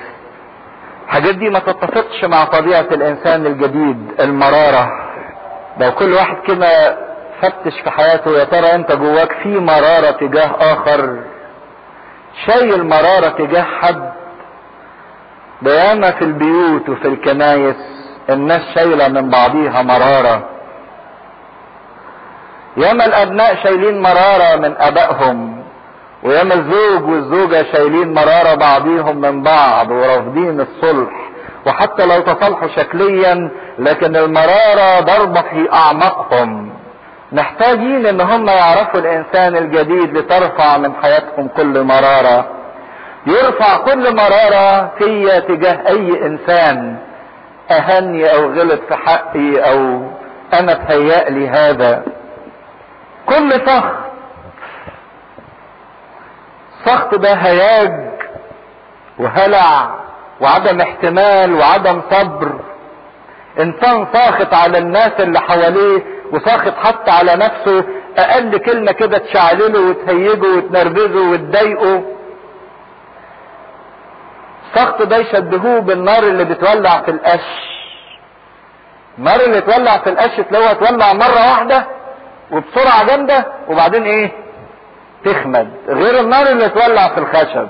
الحاجات 1.06 1.36
دي 1.36 1.50
ما 1.50 1.60
تتفقش 1.60 2.26
مع 2.26 2.44
طبيعة 2.46 2.88
الإنسان 2.92 3.46
الجديد 3.46 4.12
المرارة. 4.20 4.90
لو 5.80 5.92
كل 5.92 6.14
واحد 6.14 6.38
كده 6.48 6.98
فتش 7.42 7.80
في 7.84 7.90
حياته 7.92 8.32
يا 8.32 8.44
ترى 8.44 8.76
أنت 8.76 8.92
جواك 8.92 9.32
في 9.44 9.50
مرارة 9.60 10.12
تجاه 10.12 10.56
آخر؟ 10.60 11.20
شايل 12.46 12.84
مرارة 12.88 13.30
تجاه 13.30 13.62
حد 13.82 14.07
بياما 15.62 16.12
في 16.12 16.22
البيوت 16.22 16.90
وفي 16.90 17.08
الكنايس 17.08 17.76
الناس 18.30 18.62
شايلة 18.76 19.08
من 19.08 19.30
بعضيها 19.30 19.82
مرارة. 19.82 20.50
ياما 22.78 23.06
الأبناء 23.06 23.56
شايلين 23.64 24.02
مرارة 24.02 24.56
من 24.56 24.76
أبائهم 24.80 25.64
وياما 26.24 26.54
الزوج 26.54 27.10
والزوجة 27.10 27.66
شايلين 27.72 28.14
مرارة 28.14 28.56
بعضيهم 28.56 29.22
من 29.22 29.44
بعض 29.44 29.92
ورافضين 29.92 30.62
الصلح. 30.62 31.12
وحتى 31.66 32.06
لو 32.06 32.22
تصالحوا 32.22 32.68
شكليا 32.68 33.52
لكن 33.80 34.16
المرارة 34.16 35.00
ضربة 35.00 35.42
في 35.42 35.74
أعماقهم. 35.74 36.74
محتاجين 37.32 38.06
إن 38.06 38.22
هم 38.22 38.48
يعرفوا 38.48 39.00
الإنسان 39.00 39.56
الجديد 39.56 40.18
لترفع 40.18 40.78
من 40.78 40.94
حياتهم 40.96 41.48
كل 41.48 41.84
مرارة. 41.84 42.57
يرفع 43.28 43.78
كل 43.78 44.16
مرارة 44.16 44.92
فيا 44.98 45.40
تجاه 45.40 45.88
أي 45.88 46.26
إنسان. 46.26 46.98
أهني 47.72 48.34
أو 48.36 48.52
غلط 48.52 48.82
في 48.88 48.96
حقي 48.96 49.72
أو 49.72 50.02
أنا 50.54 50.74
تهيألي 50.74 51.50
هذا. 51.50 52.04
كل 53.26 53.52
سخط. 53.66 53.96
سخط 56.86 57.16
ده 57.16 57.34
هياج 57.34 57.94
وهلع 59.20 59.90
وعدم 60.42 60.82
احتمال 60.82 61.54
وعدم 61.54 62.02
صبر. 62.12 62.60
إنسان 63.60 64.08
ساخط 64.14 64.54
على 64.54 64.78
الناس 64.78 65.12
اللي 65.20 65.40
حواليه 65.40 66.04
وساخط 66.32 66.74
حتى 66.78 67.12
على 67.12 67.36
نفسه. 67.36 67.84
أقل 68.18 68.58
كلمة 68.58 68.92
كده 68.92 69.18
تشعلله 69.18 69.90
وتهيجه 69.90 70.58
وتنرفزه 70.58 71.32
وتضايقه. 71.32 72.04
السخط 74.68 75.02
ده 75.02 75.18
يشبهوه 75.18 75.80
بالنار 75.80 76.24
اللي 76.24 76.46
بتولع 76.46 77.02
في 77.02 77.12
القش. 77.12 77.68
النار 79.18 79.40
اللي 79.40 79.62
تولع 79.62 79.98
في 79.98 80.10
القش 80.10 80.36
تلاقوها 80.50 80.74
تولع 80.74 81.14
مرة 81.14 81.50
واحدة 81.50 81.86
وبسرعة 82.52 83.06
جامدة 83.08 83.46
وبعدين 83.68 84.04
إيه؟ 84.04 84.32
تخمد. 85.26 85.70
غير 85.88 86.20
النار 86.20 86.48
اللي 86.48 86.70
تولع 86.70 87.08
في 87.08 87.18
الخشب. 87.18 87.68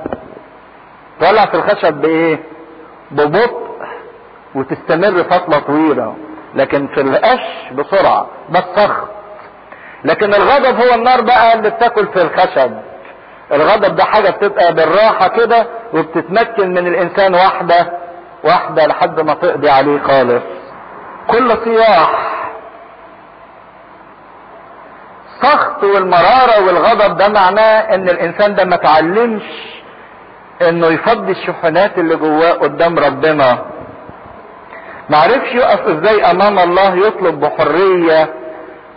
تولع 1.20 1.46
في 1.46 1.54
الخشب 1.54 1.94
بإيه؟ 1.94 2.40
ببطء 3.12 3.68
وتستمر 4.56 5.24
فترة 5.24 5.60
طويلة. 5.60 6.16
لكن 6.56 6.88
في 6.88 7.02
القش 7.02 7.72
بسرعة 7.72 8.28
ده 8.50 9.08
لكن 10.04 10.34
الغضب 10.34 10.82
هو 10.82 10.94
النار 10.96 11.22
بقى 11.22 11.54
اللي 11.54 11.70
بتاكل 11.70 12.08
في 12.08 12.22
الخشب. 12.22 12.72
الغضب 13.52 13.96
ده 13.96 14.04
حاجة 14.04 14.30
بتبقى 14.30 14.74
بالراحة 14.74 15.28
كده 15.28 15.68
وبتتمكن 15.94 16.70
من 16.72 16.88
الإنسان 16.88 17.34
واحدة 17.34 17.92
واحدة 18.44 18.86
لحد 18.86 19.20
ما 19.22 19.34
تقضي 19.34 19.70
عليه 19.70 20.00
خالص. 20.00 20.44
كل 21.28 21.58
صياح 21.64 22.12
السخط 25.36 25.84
والمرارة 25.84 26.66
والغضب 26.68 27.18
ده 27.18 27.28
معناه 27.28 27.80
إن 27.96 28.10
الإنسان 28.10 28.56
ده 28.56 28.66
ما 28.66 28.76
تعلمش 28.76 29.44
إنه 30.62 30.88
يفضي 30.88 31.32
الشحنات 31.32 31.98
اللي 31.98 32.16
جواه 32.16 32.52
قدام 32.52 33.00
ربنا. 33.00 33.58
معرفش 35.10 35.54
يقف 35.56 35.88
إزاي 35.88 36.32
أمام 36.32 36.60
الله 36.60 36.96
يطلب 37.08 37.40
بحرية 37.40 38.30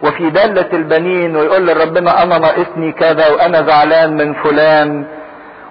وفي 0.03 0.31
دالة 0.31 0.69
البنين 0.73 1.37
ويقول 1.37 1.67
لربنا 1.67 2.23
أنا 2.23 2.39
ناقصني 2.39 2.93
كذا 2.93 3.29
وأنا 3.29 3.63
زعلان 3.63 4.17
من 4.17 4.35
فلان 4.35 5.05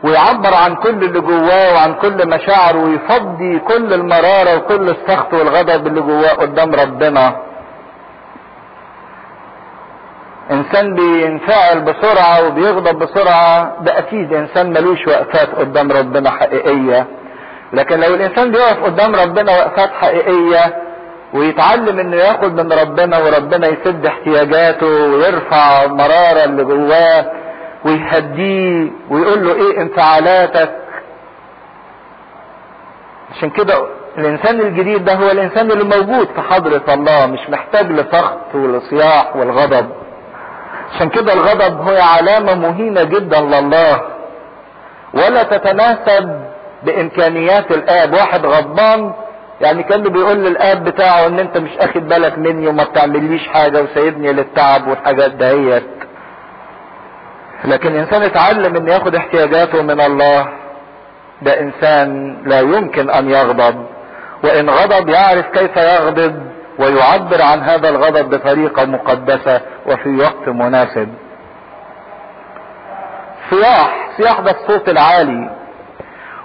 ويعبر 0.03 0.53
عن 0.53 0.75
كل 0.75 0.89
اللي 1.03 1.19
جواه 1.21 1.73
وعن 1.73 1.93
كل 1.93 2.27
مشاعره 2.29 2.77
ويفضي 2.77 3.59
كل 3.59 3.93
المرارة 3.93 4.57
وكل 4.57 4.89
السخط 4.89 5.33
والغضب 5.33 5.87
اللي 5.87 6.01
جواه 6.01 6.29
قدام 6.33 6.75
ربنا. 6.75 7.35
إنسان 10.51 10.95
بينفعل 10.95 11.81
بسرعة 11.81 12.47
وبيغضب 12.47 12.99
بسرعة 12.99 13.75
ده 13.81 13.97
أكيد 13.99 14.33
إنسان 14.33 14.69
ملوش 14.73 15.07
وقفات 15.07 15.55
قدام 15.55 15.91
ربنا 15.91 16.29
حقيقية. 16.31 17.07
لكن 17.73 17.99
لو 17.99 18.13
الإنسان 18.15 18.51
بيقف 18.51 18.83
قدام 18.83 19.15
ربنا 19.15 19.51
وقفات 19.51 19.89
حقيقية 20.01 20.75
ويتعلم 21.33 21.99
إنه 21.99 22.15
ياخد 22.17 22.61
من 22.61 22.73
ربنا 22.73 23.17
وربنا 23.17 23.67
يسد 23.67 24.05
احتياجاته 24.05 24.87
ويرفع 24.87 25.83
المرارة 25.83 26.43
اللي 26.43 26.63
جواه 26.63 27.31
ويهديه 27.85 28.91
ويقول 29.09 29.47
له 29.47 29.53
إيه 29.55 29.81
انفعالاتك. 29.81 30.71
عشان 33.35 33.49
كده 33.49 33.73
الإنسان 34.17 34.59
الجديد 34.59 35.05
ده 35.05 35.13
هو 35.13 35.31
الإنسان 35.31 35.71
اللي 35.71 35.83
موجود 35.83 36.27
في 36.35 36.41
حضرة 36.41 36.93
الله 36.93 37.25
مش 37.25 37.49
محتاج 37.49 37.91
لسخط 37.91 38.37
ولصياح 38.55 39.35
والغضب. 39.35 39.89
عشان 40.95 41.09
كده 41.09 41.33
الغضب 41.33 41.81
هو 41.89 42.01
علامة 42.01 42.55
مهينة 42.55 43.03
جدا 43.03 43.41
لله. 43.41 44.01
ولا 45.13 45.43
تتناسب 45.43 46.41
بإمكانيات 46.83 47.71
الآب. 47.71 48.13
واحد 48.13 48.45
غضبان 48.45 49.13
يعني 49.61 49.83
كان 49.83 50.03
بيقول 50.03 50.37
للآب 50.37 50.83
بتاعه 50.83 51.27
إن 51.27 51.39
أنت 51.39 51.57
مش 51.57 51.71
أخد 51.77 52.07
بالك 52.07 52.37
مني 52.37 52.67
وما 52.67 52.83
بتعمليش 52.83 53.47
حاجة 53.47 53.81
وسايبني 53.83 54.33
للتعب 54.33 54.87
والحاجات 54.87 55.31
دهيت. 55.31 55.83
لكن 57.65 57.95
إنسان 57.95 58.21
اتعلم 58.23 58.75
ان 58.75 58.87
ياخد 58.87 59.15
احتياجاته 59.15 59.81
من 59.81 60.01
الله. 60.01 60.47
ده 61.41 61.59
إنسان 61.59 62.37
لا 62.45 62.59
يمكن 62.59 63.09
أن 63.09 63.29
يغضب. 63.29 63.85
وإن 64.43 64.69
غضب 64.69 65.09
يعرف 65.09 65.45
كيف 65.49 65.77
يغضب 65.77 66.41
ويعبر 66.79 67.41
عن 67.41 67.59
هذا 67.61 67.89
الغضب 67.89 68.29
بطريقة 68.29 68.85
مقدسة 68.85 69.61
وفي 69.85 70.17
وقت 70.17 70.47
مناسب. 70.47 71.09
صياح 73.49 74.09
صياح 74.17 74.39
ده 74.39 74.51
الصوت 74.51 74.89
العالي. 74.89 75.58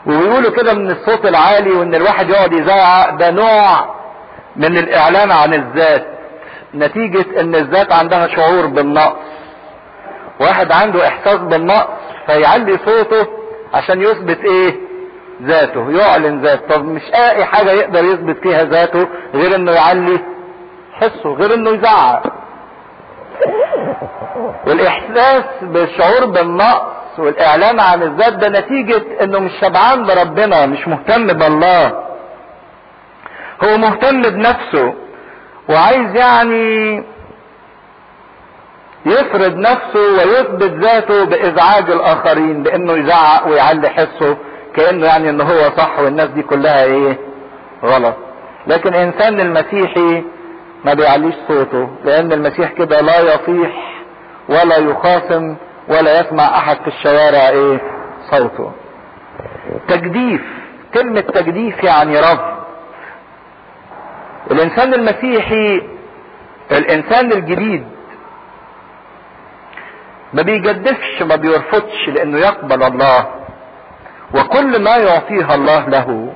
وبيقولوا 0.07 0.51
كده 0.51 0.75
من 0.75 0.91
الصوت 0.91 1.27
العالي 1.27 1.71
وإن 1.71 1.95
الواحد 1.95 2.31
يقعد 2.31 2.53
يزعق. 2.53 3.11
ده 3.11 3.31
نوع 3.31 3.95
من 4.57 4.79
الإعلان 4.79 5.31
عن 5.31 5.55
الذات. 5.55 6.07
نتيجة 6.75 7.41
إن 7.41 7.55
الذات 7.55 7.93
عندها 7.93 8.27
شعور 8.29 8.67
بالنقص. 8.67 9.17
واحد 10.41 10.73
عنده 10.73 11.09
إحساس 11.09 11.37
بالنقص 11.39 11.89
فيعلي 12.27 12.79
صوته 12.87 13.27
عشان 13.75 14.03
يثبت 14.03 14.39
إيه؟ 14.45 14.75
ذاته. 15.43 15.91
يعلن 15.91 16.41
ذاته. 16.43 16.75
طب 16.75 16.85
مش 16.85 17.03
أي 17.15 17.45
حاجة 17.45 17.71
يقدر 17.71 18.05
يثبت 18.05 18.39
فيها 18.43 18.65
ذاته 18.65 19.09
غير 19.35 19.55
إنه 19.55 19.73
يعلي 19.73 20.19
حسه 20.93 21.35
غير 21.35 21.55
إنه 21.55 21.71
يزعق. 21.71 22.23
والإحساس 24.67 25.45
بالشعور 25.63 26.25
بالنقص 26.27 26.95
والاعلان 27.19 27.81
عن 27.81 28.03
الذات 28.03 28.33
ده 28.33 28.49
نتيجة 28.49 29.03
إنه 29.23 29.39
مش 29.39 29.53
شبعان 29.61 30.07
بربنا 30.07 30.67
مش 30.67 30.89
مهتم 30.89 31.27
بالله. 31.27 31.87
هو 33.65 33.77
مهتم 33.79 34.23
بنفسه 34.23 34.95
وعايز 35.69 36.15
يعني 36.17 37.05
يفرض 39.07 39.57
نفسه 39.57 40.01
ويثبت 40.17 40.63
ذاته 40.85 41.25
بإزعاج 41.25 41.91
الآخرين 41.91 42.63
بإنه 42.63 42.93
يزعق 42.93 43.47
ويعلي 43.49 43.89
حسه 43.89 44.37
كأنه 44.77 45.07
يعني 45.07 45.31
ان 45.31 45.41
هو 45.41 45.71
صح 45.77 45.99
والناس 45.99 46.29
دي 46.29 46.43
كلها 46.43 46.85
إيه؟ 46.85 47.19
غلط. 47.85 48.15
لكن 48.67 48.95
إنسان 48.95 49.41
المسيحي 49.41 50.23
ما 50.85 50.95
بيعليش 50.95 51.35
صوته 51.49 51.89
لأن 52.05 52.33
المسيح 52.33 52.73
كده 52.73 53.01
لا 53.01 53.21
يصيح 53.21 54.03
ولا 54.49 54.77
يخاصم 54.77 55.57
ولا 55.89 56.21
يسمع 56.21 56.59
أحد 56.59 56.77
في 56.77 56.87
الشوارع 56.89 57.49
إيه؟ 57.49 57.81
صوته. 58.31 58.73
تجديف 59.89 60.41
كلمة 60.95 61.21
تجديف 61.21 61.85
يعني 61.85 62.21
رفض. 62.21 62.55
الإنسان 64.51 64.95
المسيحي 64.95 65.83
الإنسان 66.73 67.33
الجديد 67.33 67.87
ما 70.33 70.43
بيجدفش 70.43 71.23
ما 71.23 71.37
بيرفضش 71.37 72.09
لأنه 72.09 72.39
يقبل 72.39 72.83
الله. 72.83 73.27
وكل 74.35 74.83
ما 74.83 74.97
يعطيها 74.97 75.55
الله 75.55 75.89
له. 75.89 76.33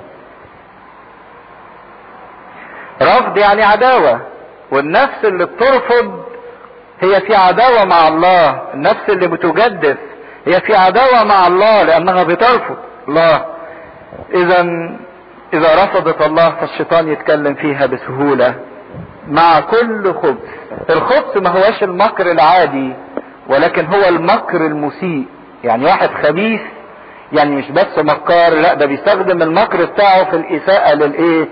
رفض 3.02 3.38
يعني 3.38 3.62
عداوة. 3.62 4.20
والنفس 4.70 5.24
اللي 5.24 5.46
بترفض 5.46 6.17
هي 7.00 7.20
في 7.20 7.34
عداوة 7.34 7.84
مع 7.84 8.08
الله 8.08 8.60
النفس 8.74 9.08
اللي 9.08 9.28
بتجدف 9.28 9.96
هي 10.46 10.60
في 10.60 10.74
عداوة 10.76 11.24
مع 11.24 11.46
الله 11.46 11.82
لأنها 11.82 12.22
بترفض 12.24 12.76
الله. 13.08 13.44
إذا 14.34 14.60
إذا 15.54 15.84
رفضت 15.84 16.22
الله 16.26 16.50
فالشيطان 16.50 17.08
يتكلم 17.08 17.54
فيها 17.54 17.86
بسهولة 17.86 18.54
مع 19.28 19.60
كل 19.60 20.14
خبث. 20.14 20.38
الخبث 20.90 21.36
ما 21.36 21.50
هوش 21.50 21.82
المكر 21.82 22.30
العادي 22.30 22.92
ولكن 23.48 23.86
هو 23.86 24.08
المكر 24.08 24.66
المسيء. 24.66 25.24
يعني 25.64 25.84
واحد 25.84 26.10
خبيث 26.26 26.60
يعني 27.32 27.56
مش 27.56 27.70
بس 27.70 27.98
مكار 27.98 28.54
لا 28.54 28.74
ده 28.74 28.86
بيستخدم 28.86 29.42
المكر 29.42 29.84
بتاعه 29.84 30.24
في 30.30 30.36
الإساءة 30.36 30.94
للإيه؟ 30.94 31.48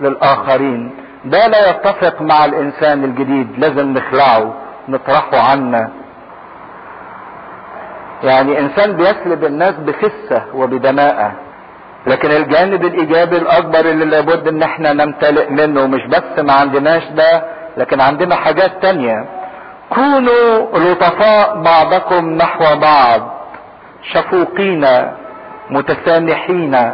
للآخرين. 0.00 0.90
ده 1.24 1.46
لا 1.46 1.70
يتفق 1.70 2.22
مع 2.22 2.44
الإنسان 2.44 3.04
الجديد 3.04 3.48
لازم 3.58 3.92
نخلعه. 3.92 4.54
نطرحه 4.88 5.38
عنا. 5.50 5.90
يعني 8.22 8.58
إنسان 8.60 8.92
بيسلب 8.92 9.44
الناس 9.44 9.74
بفسة 9.74 10.42
وبدماءة 10.54 11.32
لكن 12.06 12.30
الجانب 12.30 12.84
الإيجابي 12.84 13.36
الأكبر 13.36 13.80
اللي 13.80 14.04
لابد 14.04 14.48
إن 14.48 14.62
إحنا 14.62 14.92
نمتلئ 14.92 15.50
منه 15.50 15.86
مش 15.86 16.06
بس 16.06 16.38
ما 16.38 16.52
عندناش 16.52 17.04
ده 17.08 17.44
لكن 17.76 18.00
عندنا 18.00 18.36
حاجات 18.36 18.82
تانية. 18.82 19.24
كونوا 19.94 20.78
لطفاء 20.78 21.62
بعضكم 21.62 22.30
نحو 22.30 22.76
بعض 22.80 23.34
شفوقين 24.12 24.86
متسامحين 25.70 26.92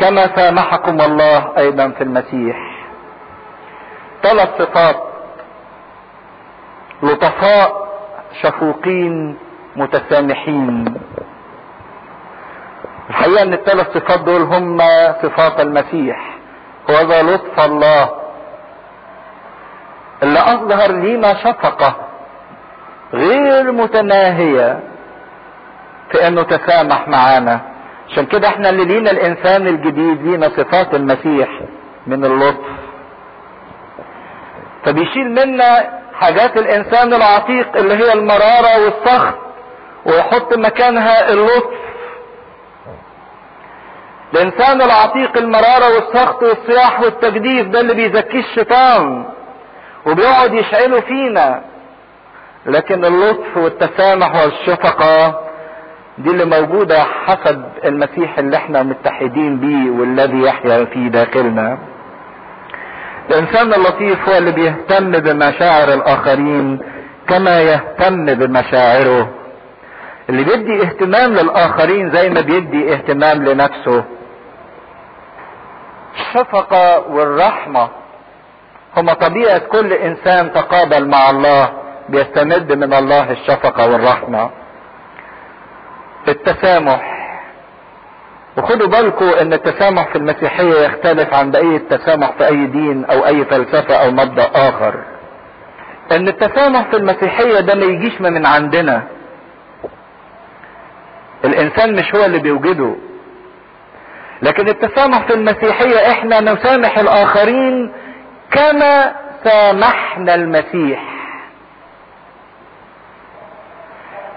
كما 0.00 0.36
سامحكم 0.36 1.00
الله 1.00 1.52
أيضا 1.58 1.88
في 1.88 2.04
المسيح. 2.04 2.56
ثلاث 4.22 4.48
صفات 4.62 4.96
لطفاء 7.02 7.88
شفوقين 8.42 9.36
متسامحين. 9.76 10.84
الحقيقة 13.10 13.42
إن 13.42 13.52
الثلاث 13.52 13.86
صفات 13.98 14.20
دول 14.20 14.42
هم 14.42 14.78
صفات 15.22 15.60
المسيح. 15.60 16.38
هو 16.90 16.94
ذا 17.00 17.22
لطف 17.22 17.60
الله. 17.60 18.10
اللي 20.22 20.38
أظهر 20.40 20.92
لينا 20.92 21.34
شفقة 21.34 21.94
غير 23.14 23.72
متناهية 23.72 24.80
في 26.10 26.26
إنه 26.28 26.42
تسامح 26.42 27.08
معانا. 27.08 27.60
عشان 28.08 28.26
كده 28.26 28.48
إحنا 28.48 28.70
اللي 28.70 28.84
لينا 28.84 29.10
الإنسان 29.10 29.66
الجديد 29.66 30.22
لينا 30.22 30.48
صفات 30.48 30.94
المسيح 30.94 31.48
من 32.06 32.24
اللطف. 32.24 32.66
فبيشيل 34.84 35.30
منا 35.34 35.97
حاجات 36.20 36.56
الإنسان 36.56 37.14
العتيق 37.14 37.76
اللي 37.76 37.94
هي 37.94 38.12
المرارة 38.12 38.84
والسخط 38.84 39.34
ويحط 40.06 40.54
مكانها 40.54 41.30
اللطف. 41.32 41.78
الإنسان 44.34 44.82
العتيق 44.82 45.36
المرارة 45.38 45.94
والسخط 45.94 46.42
والصياح 46.42 47.00
والتجديف 47.00 47.66
ده 47.68 47.80
اللي 47.80 47.94
بيزكيه 47.94 48.38
الشيطان 48.38 49.24
وبيقعد 50.06 50.52
يشعله 50.54 51.00
فينا. 51.00 51.62
لكن 52.66 53.04
اللطف 53.04 53.56
والتسامح 53.56 54.34
والشفقة 54.44 55.40
دي 56.18 56.30
اللي 56.30 56.44
موجودة 56.44 57.02
حسب 57.26 57.64
المسيح 57.84 58.38
اللي 58.38 58.56
إحنا 58.56 58.82
متحدين 58.82 59.56
بيه 59.60 59.90
والذي 59.90 60.42
يحيا 60.42 60.84
في 60.84 61.08
داخلنا. 61.08 61.78
الإنسان 63.30 63.72
اللطيف 63.74 64.28
هو 64.28 64.38
اللي 64.38 64.52
بيهتم 64.52 65.10
بمشاعر 65.10 65.92
الآخرين 65.92 66.80
كما 67.28 67.60
يهتم 67.60 68.24
بمشاعره. 68.34 69.30
اللي 70.28 70.44
بيدي 70.44 70.82
اهتمام 70.82 71.32
للآخرين 71.32 72.10
زي 72.10 72.30
ما 72.30 72.40
بيدي 72.40 72.92
اهتمام 72.92 73.44
لنفسه. 73.44 74.04
الشفقة 76.14 77.08
والرحمة 77.08 77.88
هما 78.96 79.14
طبيعة 79.14 79.58
كل 79.58 79.92
إنسان 79.92 80.52
تقابل 80.52 81.08
مع 81.08 81.30
الله 81.30 81.72
بيستمد 82.08 82.72
من 82.72 82.94
الله 82.94 83.30
الشفقة 83.30 83.90
والرحمة. 83.90 84.50
التسامح 86.28 87.17
وخدوا 88.58 88.86
بالكم 88.88 89.24
إن 89.40 89.52
التسامح 89.52 90.08
في 90.08 90.16
المسيحية 90.18 90.74
يختلف 90.86 91.34
عن 91.34 91.50
بقية 91.50 91.76
التسامح 91.76 92.30
في 92.38 92.46
أي 92.46 92.66
دين 92.66 93.04
أو 93.04 93.26
أي 93.26 93.44
فلسفة 93.44 93.94
أو 93.94 94.10
مبدأ 94.10 94.50
آخر. 94.54 94.94
إن 96.12 96.28
التسامح 96.28 96.82
في 96.90 96.96
المسيحية 96.96 97.60
ده 97.60 97.74
ما 97.74 97.84
يجيش 97.84 98.20
من 98.20 98.46
عندنا. 98.46 99.02
الإنسان 101.44 101.94
مش 101.96 102.14
هو 102.14 102.24
اللي 102.24 102.38
بيوجده. 102.38 102.94
لكن 104.42 104.68
التسامح 104.68 105.26
في 105.26 105.34
المسيحية 105.34 106.10
إحنا 106.10 106.40
نسامح 106.40 106.98
الآخرين 106.98 107.92
كما 108.50 109.12
سامحنا 109.44 110.34
المسيح. 110.34 111.02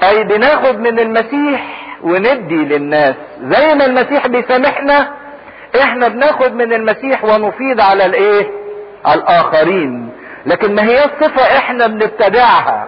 أي 0.03 0.23
بناخد 0.23 0.79
من 0.79 0.99
المسيح 0.99 1.90
وندي 2.03 2.65
للناس 2.65 3.15
زي 3.43 3.75
ما 3.75 3.85
المسيح 3.85 4.27
بيسامحنا 4.27 5.11
إحنا 5.81 6.07
بناخد 6.07 6.53
من 6.53 6.73
المسيح 6.73 7.23
ونفيض 7.23 7.81
على 7.81 8.05
الإيه؟ 8.05 8.51
على 9.05 9.19
الآخرين. 9.21 10.09
لكن 10.45 10.75
ما 10.75 10.83
هي 10.83 11.05
الصفة 11.05 11.57
إحنا 11.57 11.87
بنتبعها. 11.87 12.87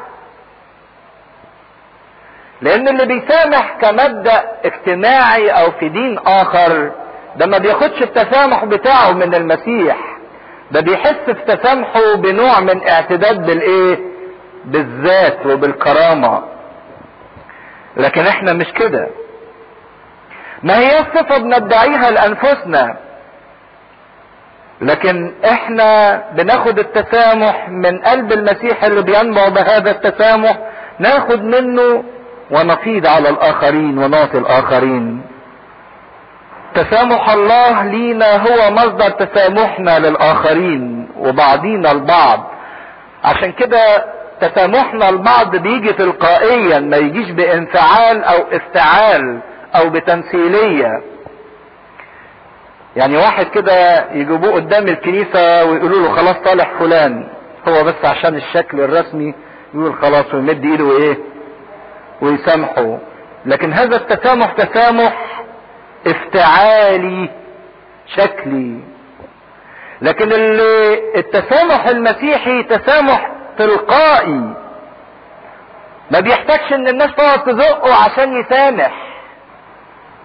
لأن 2.62 2.88
اللي 2.88 3.06
بيسامح 3.06 3.78
كمبدأ 3.82 4.44
اجتماعي 4.66 5.50
أو 5.50 5.72
في 5.72 5.90
دين 5.90 6.18
آخر 6.26 6.92
ده 7.36 7.46
ما 7.46 7.58
بياخدش 7.58 8.02
التسامح 8.02 8.66
بتاعه 8.66 9.12
من 9.12 9.36
المسيح. 9.36 9.98
ده 10.72 10.82
بيحس 10.82 11.16
في 11.26 11.34
تسامحه 11.56 12.16
بنوع 12.16 12.60
من 12.60 12.88
اعتداد 12.88 13.46
بالإيه؟ 13.46 14.00
بالذات 14.66 15.46
وبالكرامة. 15.46 16.44
لكن 17.98 18.22
إحنا 18.28 18.54
مش 18.54 18.72
كده. 18.74 19.08
ما 20.64 20.78
هي 20.80 21.00
الصفة 21.00 21.38
بندعيها 21.38 22.12
لأنفسنا. 22.12 22.98
لكن 24.82 25.34
إحنا 25.46 26.16
بناخد 26.32 26.80
التسامح 26.80 27.70
من 27.70 28.00
قلب 28.02 28.32
المسيح 28.32 28.84
اللي 28.84 29.02
بينبع 29.02 29.48
بهذا 29.48 29.92
التسامح 29.92 30.58
ناخد 31.00 31.44
منه 31.44 32.04
ونفيض 32.52 33.08
على 33.08 33.30
الآخرين 33.30 33.98
ونعطي 33.98 34.38
الآخرين. 34.38 35.22
تسامح 36.76 37.30
الله 37.30 37.84
لينا 37.84 38.36
هو 38.36 38.72
مصدر 38.72 39.10
تسامحنا 39.10 40.00
للآخرين 40.00 41.10
وبعضينا 41.18 41.92
البعض. 41.92 42.52
عشان 43.24 43.52
كده 43.52 44.06
تسامحنا 44.50 45.10
البعض 45.10 45.56
بيجي 45.56 45.94
تلقائيا 45.94 46.80
ما 46.80 46.98
يجيش 46.98 47.30
بانفعال 47.32 48.24
أو 48.24 48.38
افتعال 48.52 49.40
أو 49.76 49.90
بتمثيلية. 49.90 51.02
يعني 52.96 53.18
واحد 53.18 53.46
كده 53.46 54.06
يجيبوه 54.12 54.52
قدام 54.54 54.88
الكنيسة 54.88 55.66
ويقولوا 55.66 56.00
له 56.08 56.12
خلاص 56.12 56.36
صالح 56.46 56.72
فلان 56.80 57.28
هو 57.68 57.84
بس 57.84 58.06
عشان 58.06 58.36
الشكل 58.36 58.82
الرسمي 58.82 59.34
يقول 59.74 59.94
خلاص 59.94 60.34
ويمد 60.34 60.66
إيده 60.66 60.84
وإيه؟ 60.84 61.18
ويسامحه. 62.22 62.98
لكن 63.46 63.74
هذا 63.74 63.96
التسامح 63.96 64.52
تسامح 64.52 65.44
افتعالي 66.08 67.30
شكلي. 68.16 68.80
لكن 70.02 70.30
التسامح 71.16 71.88
المسيحي 71.88 72.64
تسامح 72.64 73.32
تلقائي. 73.58 74.54
ما 76.12 76.20
بيحتاجش 76.20 76.74
إن 76.74 76.88
الناس 76.88 77.10
تقعد 77.18 77.44
تزقه 77.44 77.94
عشان 77.94 78.38
يسامح. 78.40 78.92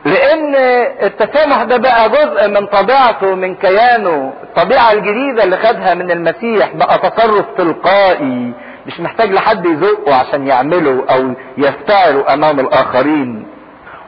لأن 0.04 0.54
التسامح 1.02 1.62
ده 1.62 1.76
بقى 1.76 2.08
جزء 2.08 2.48
من 2.48 2.66
طبيعته 2.66 3.34
من 3.34 3.54
كيانه. 3.54 4.32
الطبيعة 4.42 4.92
الجديدة 4.92 5.44
اللي 5.44 5.56
خدها 5.56 5.94
من 5.94 6.10
المسيح 6.10 6.72
بقى 6.74 6.98
تصرف 6.98 7.46
تلقائي. 7.56 8.52
مش 8.86 9.00
محتاج 9.00 9.30
لحد 9.32 9.66
يزقه 9.66 10.14
عشان 10.14 10.46
يعمله 10.46 11.04
أو 11.10 11.34
يفتعله 11.58 12.34
أمام 12.34 12.60
الآخرين. 12.60 13.46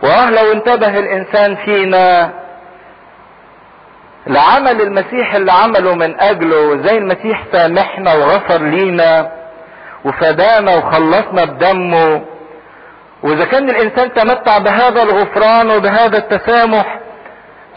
واه 0.03 0.31
لو 0.31 0.53
انتبه 0.53 0.99
الإنسان 0.99 1.57
فينا. 1.57 2.33
لعمل 4.27 4.81
المسيح 4.81 5.35
اللي 5.35 5.53
عمله 5.53 5.95
من 5.95 6.21
أجله 6.21 6.77
زي 6.83 6.99
المسيح 6.99 7.45
سامحنا 7.53 8.15
وغفر 8.15 8.63
لينا 8.63 9.33
وفدانا 10.05 10.77
وخلصنا 10.77 11.45
بدمه. 11.45 12.23
وإذا 13.23 13.45
كان 13.45 13.71
الإنسان 13.71 14.13
تمتع 14.15 14.59
بهذا 14.59 15.03
الغفران 15.03 15.71
وبهذا 15.71 16.19
التسامح 16.19 16.99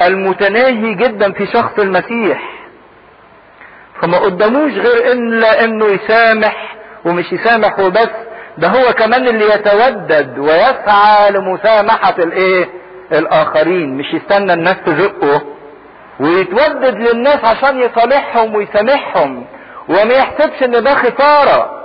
المتناهي 0.02 0.94
جدا 0.94 1.32
في 1.32 1.46
شخص 1.46 1.80
المسيح. 1.80 2.44
فما 4.02 4.18
قدموش 4.18 4.72
غير 4.74 5.12
إلا 5.12 5.64
إنه 5.64 5.86
يسامح 5.86 6.76
ومش 7.06 7.34
يسامح 7.34 7.80
وبس 7.80 8.10
ده 8.58 8.68
هو 8.68 8.94
كمان 8.94 9.28
اللي 9.28 9.46
يتودد 9.46 10.40
ويسعى 10.40 11.32
لمسامحة 11.32 12.16
الإيه؟ 12.20 12.70
الآخرين 13.12 13.98
مش 13.98 14.14
يستنى 14.14 14.54
الناس 14.54 14.76
تزقه. 14.86 15.42
ويتودد 16.20 16.96
للناس 17.00 17.46
عشان 17.46 17.80
يصالحهم 17.80 18.56
ويسامحهم 18.56 19.46
وما 19.90 20.14
يحسبش 20.14 20.64
إن 20.64 20.84
ده 20.84 20.96
خسارة. 20.96 21.80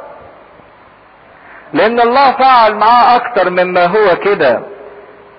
لأن 1.72 2.01
الله 2.01 2.33
فعل 2.33 2.74
معاه 2.74 3.16
أكتر 3.16 3.51
مما 3.51 3.87
هو 3.87 4.16
كده. 4.24 4.61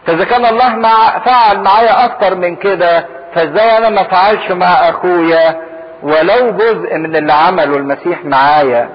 فإذا 0.06 0.24
كان 0.26 0.46
الله 0.46 0.76
مع 0.76 1.20
فعل 1.20 1.60
معايا 1.60 2.06
أكتر 2.06 2.36
من 2.36 2.56
كده 2.56 3.06
فإزاي 3.36 3.78
أنا 3.78 3.90
ما 3.90 4.04
فعلش 4.04 4.52
مع 4.52 4.90
أخويا 4.90 5.62
ولو 6.04 6.52
جزء 6.52 6.96
من 6.98 7.16
اللي 7.16 7.34
عمله 7.34 7.78
المسيح 7.78 8.26
معايا؟ 8.26 8.90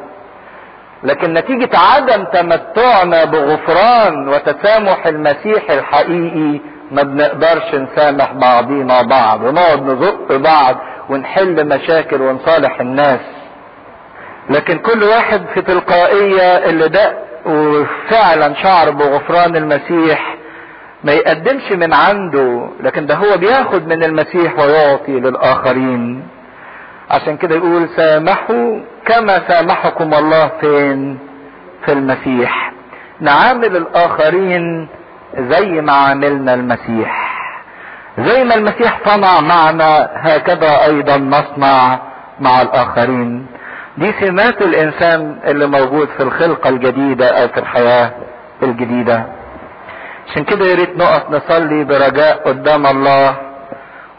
لكن 1.02 1.34
نتيجة 1.34 1.78
عدم 1.78 2.24
تمتعنا 2.24 3.24
بغفران 3.24 4.28
وتسامح 4.28 5.06
المسيح 5.06 5.70
الحقيقي 5.70 6.60
ما 6.92 7.02
بنقدرش 7.02 7.74
نسامح 7.74 8.32
بعضينا 8.32 9.02
بعض 9.02 9.42
ونقعد 9.42 9.82
نزق 9.82 10.36
بعض 10.36 10.76
ونحل 11.08 11.68
مشاكل 11.68 12.22
ونصالح 12.22 12.80
الناس. 12.80 13.20
لكن 14.50 14.78
كل 14.78 15.02
واحد 15.02 15.42
في 15.54 15.62
تلقائية 15.62 16.42
اللي 16.42 16.88
دق 16.88 17.14
وفعلا 17.46 18.54
شعر 18.54 18.90
بغفران 18.90 19.56
المسيح 19.56 20.36
ما 21.04 21.12
يقدمش 21.12 21.72
من 21.72 21.92
عنده 21.92 22.68
لكن 22.80 23.06
ده 23.06 23.14
هو 23.14 23.36
بياخد 23.36 23.86
من 23.88 24.04
المسيح 24.04 24.58
ويعطي 24.58 25.12
للآخرين. 25.20 26.28
عشان 27.10 27.36
كده 27.36 27.56
يقول 27.56 27.88
سامحوا 27.96 28.80
كما 29.06 29.48
سامحكم 29.48 30.14
الله 30.14 30.50
فين؟ 30.60 31.18
في 31.86 31.92
المسيح. 31.92 32.72
نعامل 33.20 33.76
الآخرين 33.76 34.88
زي 35.38 35.80
ما 35.80 35.92
عاملنا 35.92 36.54
المسيح. 36.54 37.34
زي 38.18 38.44
ما 38.44 38.54
المسيح 38.54 39.00
صنع 39.04 39.40
معنا 39.40 40.10
هكذا 40.14 40.84
أيضا 40.84 41.16
نصنع 41.16 41.98
مع 42.40 42.62
الآخرين. 42.62 43.46
دي 43.98 44.12
سمات 44.20 44.62
الإنسان 44.62 45.38
اللي 45.46 45.66
موجود 45.66 46.08
في 46.16 46.22
الخلقة 46.22 46.68
الجديدة 46.70 47.42
أو 47.42 47.48
في 47.48 47.60
الحياة 47.60 48.10
الجديدة. 48.62 49.26
عشان 50.30 50.44
كده 50.44 50.64
يا 50.66 50.74
ريت 50.74 50.96
نقف 50.98 51.30
نصلي 51.30 51.84
برجاء 51.84 52.48
قدام 52.48 52.86
الله 52.86 53.36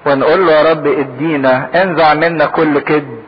ونقول 0.06 0.48
له 0.48 0.52
يا 0.54 0.72
رب 0.72 0.88
ادينا 0.88 1.70
انزع 1.84 2.14
منا 2.14 2.46
كل 2.46 2.80
كذب 2.80 3.20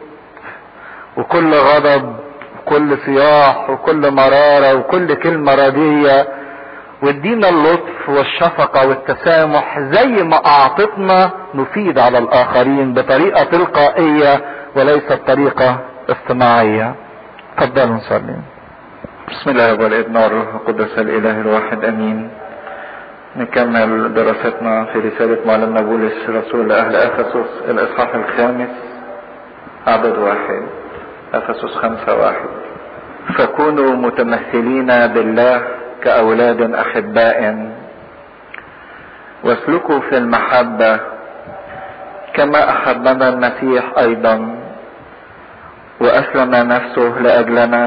وكل 1.18 1.54
غضب 1.54 2.16
وكل 2.58 2.98
صياح 3.06 3.70
وكل 3.70 4.12
مرارة 4.12 4.74
وكل 4.74 5.14
كلمة 5.14 5.56
ردية 5.56 6.28
وادينا 7.04 7.50
اللطف 7.50 8.10
والشفقة 8.10 8.88
والتسامح 8.88 9.80
زي 9.80 10.24
ما 10.24 10.46
أعطتنا 10.46 11.32
نفيد 11.56 12.00
على 12.00 12.18
الآخرين 12.18 12.94
بطريقة 12.94 13.44
تلقائية 13.44 14.42
وليست 14.76 15.20
طريقة 15.28 15.80
اصطناعية 16.10 16.96
تفضلوا 17.58 17.96
نصلي. 17.96 18.36
بسم 19.30 19.50
الله 19.50 19.74
والابن 19.74 20.18
والروح 20.18 20.48
القدس 20.54 21.00
الإله 21.00 21.42
الواحد 21.42 21.86
آمين. 21.86 22.30
نكمل 23.36 24.14
دراستنا 24.14 24.86
في 24.86 25.00
رسالة 25.00 25.38
معلمنا 25.48 25.82
بولس 25.82 26.30
رسول 26.30 26.72
أهل 26.72 26.96
أفسس 26.96 27.50
الإصحاح 27.70 28.16
الخامس 28.16 28.70
عدد 29.88 30.18
واحد 30.18 30.62
أفسس 31.34 31.76
خمسة 31.76 32.16
واحد. 32.16 32.50
فكونوا 33.38 33.96
متمثلين 33.96 34.88
بالله 34.88 35.77
كاولاد 36.04 36.62
أحباء. 36.74 37.40
واسلكوا 39.44 40.00
في 40.00 40.18
المحبة 40.18 41.00
كما 42.34 42.70
أحبنا 42.70 43.30
المسيح 43.30 43.84
أيضا. 43.98 44.36
وأسلم 46.02 46.52
نفسه 46.56 47.12
لأجلنا 47.22 47.84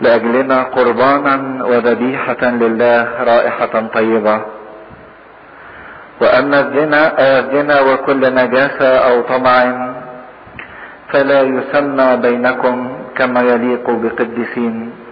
لأجلنا 0.00 0.62
قربانا 0.62 1.64
وذبيحة 1.64 2.42
لله 2.44 3.02
رائحة 3.24 3.74
طيبة. 3.94 4.36
واما 6.20 6.60
الزنا 6.60 7.02
الزنا 7.38 7.80
وكل 7.80 8.34
نجاسة 8.34 8.90
أو 9.08 9.20
طمع 9.20 9.58
فلا 11.12 11.40
يسمى 11.42 12.16
بينكم 12.16 12.76
كما 13.16 13.40
يليق 13.40 13.90
بقديسين. 13.90 15.05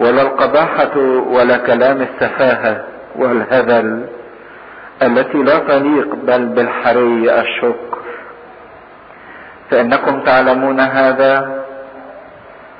ولا 0.00 0.22
القباحة 0.22 0.96
ولا 1.30 1.56
كلام 1.56 2.02
السفاهة 2.02 2.84
والهذل 3.16 4.06
التي 5.02 5.38
لا 5.38 5.58
تليق 5.58 6.14
بل 6.14 6.46
بالحري 6.46 7.40
الشكر 7.40 7.98
فإنكم 9.70 10.20
تعلمون 10.20 10.80
هذا 10.80 11.64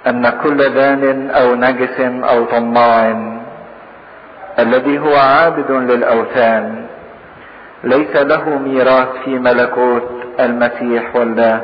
أن 0.06 0.30
كل 0.42 0.56
دان 0.74 1.30
أو 1.30 1.54
نجس 1.54 2.00
أو 2.00 2.44
طماع 2.44 3.16
الذي 4.58 4.98
هو 4.98 5.16
عابد 5.16 5.70
للأوثان 5.70 6.86
ليس 7.84 8.16
له 8.16 8.58
ميراث 8.58 9.08
في 9.24 9.38
ملكوت 9.38 10.08
المسيح 10.40 11.16
والله. 11.16 11.60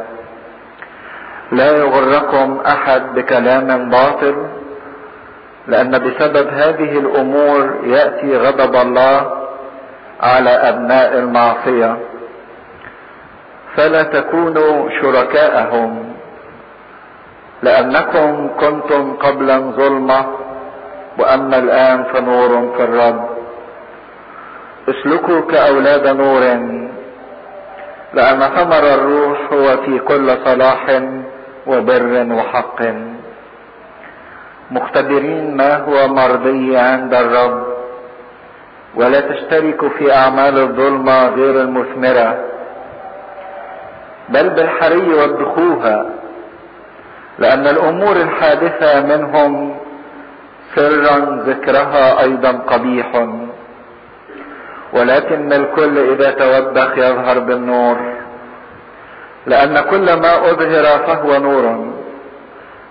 لا 1.53 1.77
يغركم 1.77 2.61
أحد 2.67 3.03
بكلام 3.15 3.91
باطل 3.91 4.37
لأن 5.69 5.91
بسبب 5.91 6.49
هذه 6.49 6.99
الأمور 6.99 7.77
يأتي 7.85 8.37
غضب 8.37 8.77
الله 8.77 9.33
على 10.21 10.51
أبناء 10.51 11.19
المعصية. 11.19 11.97
فلا 13.77 14.03
تكونوا 14.03 14.89
شركاءهم. 15.03 16.13
لأنكم 17.63 18.49
كنتم 18.61 19.17
قبلا 19.17 19.59
ظلمة 19.59 20.27
وأما 21.19 21.59
الآن 21.59 22.05
فنور 22.05 22.73
في 22.77 22.85
الرب. 22.85 23.29
اسلكوا 24.89 25.41
كأولاد 25.41 26.07
نور. 26.07 26.41
لأن 28.15 28.41
ثمر 28.41 28.95
الروح 28.95 29.53
هو 29.53 29.77
في 29.77 29.99
كل 29.99 30.37
صلاح 30.45 31.03
وبر 31.67 32.27
وحق. 32.33 32.83
مختبرين 34.71 35.57
ما 35.57 35.77
هو 35.77 36.09
مرضي 36.09 36.77
عند 36.77 37.15
الرب. 37.15 37.67
ولا 38.95 39.21
تشتركوا 39.21 39.89
في 39.89 40.13
أعمال 40.15 40.59
الظلمة 40.59 41.29
غير 41.29 41.61
المثمرة. 41.61 42.45
بل 44.29 44.51
بالحري 44.51 45.15
وادخوها 45.15 46.07
لأن 47.39 47.67
الأمور 47.67 48.17
الحادثة 48.17 49.01
منهم 49.17 49.77
سرا 50.75 51.43
ذكرها 51.47 52.23
أيضا 52.23 52.53
قبيح. 52.53 53.27
ولكن 54.93 55.53
الكل 55.53 55.99
إذا 55.99 56.31
توبخ 56.31 56.99
يظهر 56.99 57.39
بالنور 57.39 57.97
لأن 59.47 59.81
كل 59.81 60.15
ما 60.15 60.51
أظهر 60.51 60.99
فهو 61.07 61.39
نور. 61.39 61.95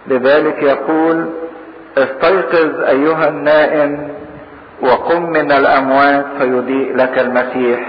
لذلك 0.08 0.64
يقول 0.64 1.30
استيقظ 1.98 2.84
أيها 2.84 3.28
النائم 3.28 4.10
وقم 4.82 5.22
من 5.30 5.52
الأموات 5.52 6.26
فيضيء 6.38 6.96
لك 6.96 7.20
المسيح. 7.20 7.80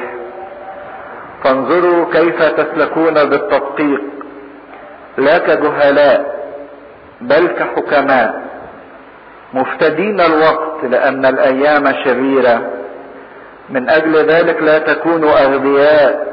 فانظروا 1.44 2.04
كيف 2.12 2.42
تسلكون 2.42 3.14
بالتدقيق 3.14 4.00
لا 5.18 5.38
كجهلاء 5.38 6.36
بل 7.20 7.46
كحكماء. 7.46 8.42
مفتدين 9.54 10.20
الوقت 10.20 10.84
لأن 10.84 11.26
الأيام 11.26 11.92
شريرة. 12.04 12.70
من 13.70 13.88
أجل 13.88 14.16
ذلك 14.16 14.62
لا 14.62 14.78
تكونوا 14.78 15.44
أغبياء 15.44 16.26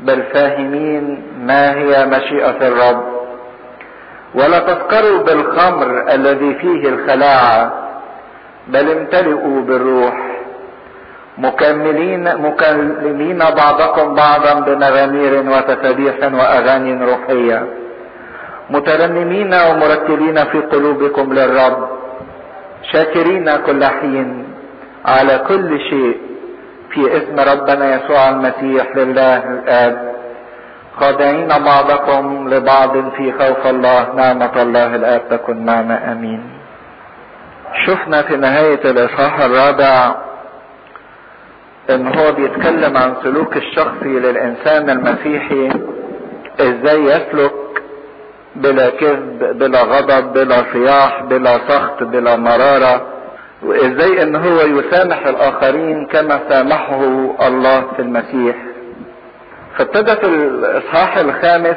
بل 0.00 0.22
فاهمين 0.22 1.22
ما 1.46 1.74
هي 1.74 2.06
مشيئة 2.06 2.68
الرب. 2.68 3.11
ولا 4.34 4.58
تسكروا 4.58 5.18
بالخمر 5.22 6.12
الذي 6.12 6.54
فيه 6.54 6.88
الخلاعة 6.88 7.72
بل 8.68 8.90
امتلئوا 8.90 9.60
بالروح. 9.60 10.16
مكملين 11.38 12.36
مكلمين 12.36 13.38
بعضكم 13.38 14.14
بعضا 14.14 14.60
بمزامير 14.60 15.44
وتسابيح 15.50 16.16
وأغاني 16.34 17.04
روحية. 17.04 17.66
مترنمين 18.70 19.54
ومرتلين 19.54 20.44
في 20.44 20.58
قلوبكم 20.60 21.32
للرب. 21.32 21.88
شاكرين 22.92 23.56
كل 23.66 23.84
حين 23.84 24.44
على 25.04 25.40
كل 25.48 25.80
شيء. 25.90 26.16
في 26.90 27.16
اسم 27.16 27.36
ربنا 27.40 27.94
يسوع 27.94 28.28
المسيح 28.28 28.96
لله 28.96 29.36
الآب. 29.36 30.11
خاضعين 31.00 31.48
بعضكم 31.48 32.48
لبعض 32.48 33.10
في 33.16 33.32
خوف 33.32 33.66
الله 33.66 34.12
نعمة 34.14 34.62
الله 34.62 34.94
الآب 34.96 35.22
تكن 35.30 35.64
معنا 35.64 36.12
أمين. 36.12 36.42
شفنا 37.86 38.22
في 38.22 38.36
نهاية 38.36 38.80
الإصحاح 38.90 39.40
الرابع 39.40 40.14
إن 41.90 42.06
هو 42.18 42.32
بيتكلم 42.32 42.96
عن 42.96 43.14
سلوك 43.22 43.56
الشخصي 43.56 44.08
للإنسان 44.08 44.90
المسيحي 44.90 45.68
إزاي 46.60 47.04
يسلك 47.04 47.52
بلا 48.56 48.90
كذب 48.90 49.58
بلا 49.58 49.82
غضب 49.82 50.32
بلا 50.32 50.64
صياح 50.72 51.22
بلا 51.22 51.58
سخط 51.68 52.02
بلا 52.02 52.36
مرارة 52.36 53.06
وإزاي 53.62 54.22
إن 54.22 54.36
هو 54.36 54.60
يسامح 54.60 55.26
الآخرين 55.26 56.06
كما 56.06 56.40
سامحه 56.48 57.00
الله 57.48 57.80
في 57.96 58.02
المسيح. 58.02 58.56
فابتدى 59.78 60.16
في 60.16 60.26
الإصحاح 60.26 61.16
الخامس 61.16 61.76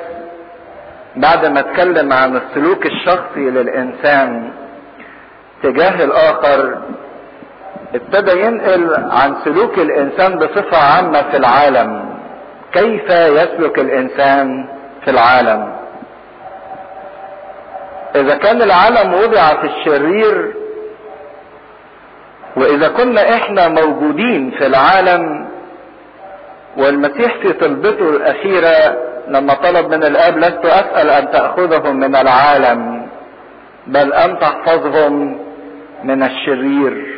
بعد 1.16 1.46
ما 1.46 1.60
اتكلم 1.60 2.14
عن 2.14 2.36
السلوك 2.38 2.86
الشخصي 2.86 3.39
للإنسان 3.50 4.52
تجاه 5.64 6.04
الآخر. 6.04 6.78
ابتدى 7.96 8.41
ينقل 8.41 8.96
عن 9.12 9.36
سلوك 9.46 9.78
الإنسان 9.78 10.38
بصفة 10.38 10.78
عامة 10.78 11.22
في 11.32 11.38
العالم. 11.38 12.16
كيف 12.74 13.10
يسلك 13.10 13.80
الإنسان 13.80 14.68
في 15.06 15.12
العالم؟ 15.12 15.76
إذا 18.16 18.36
كان 18.38 18.62
العالم 18.62 19.14
وضع 19.14 19.54
في 19.62 19.68
الشرير 19.68 20.54
وإذا 22.56 22.88
كنا 22.88 23.36
إحنا 23.36 23.68
موجودين 23.68 24.52
في 24.52 24.66
العالم 24.68 25.45
والمسيح 26.78 27.38
في 27.42 27.54
طلبته 27.54 28.10
الأخيرة 28.10 28.98
لما 29.28 29.54
طلب 29.54 29.94
من 29.94 30.04
الآب 30.04 30.38
لست 30.38 30.66
أسأل 30.66 31.10
أن 31.10 31.32
تأخذهم 31.32 31.96
من 32.00 32.16
العالم 32.16 33.08
بل 33.88 34.14
أن 34.14 34.40
تحفظهم 34.40 35.40
من 36.04 36.24
الشرير. 36.24 37.16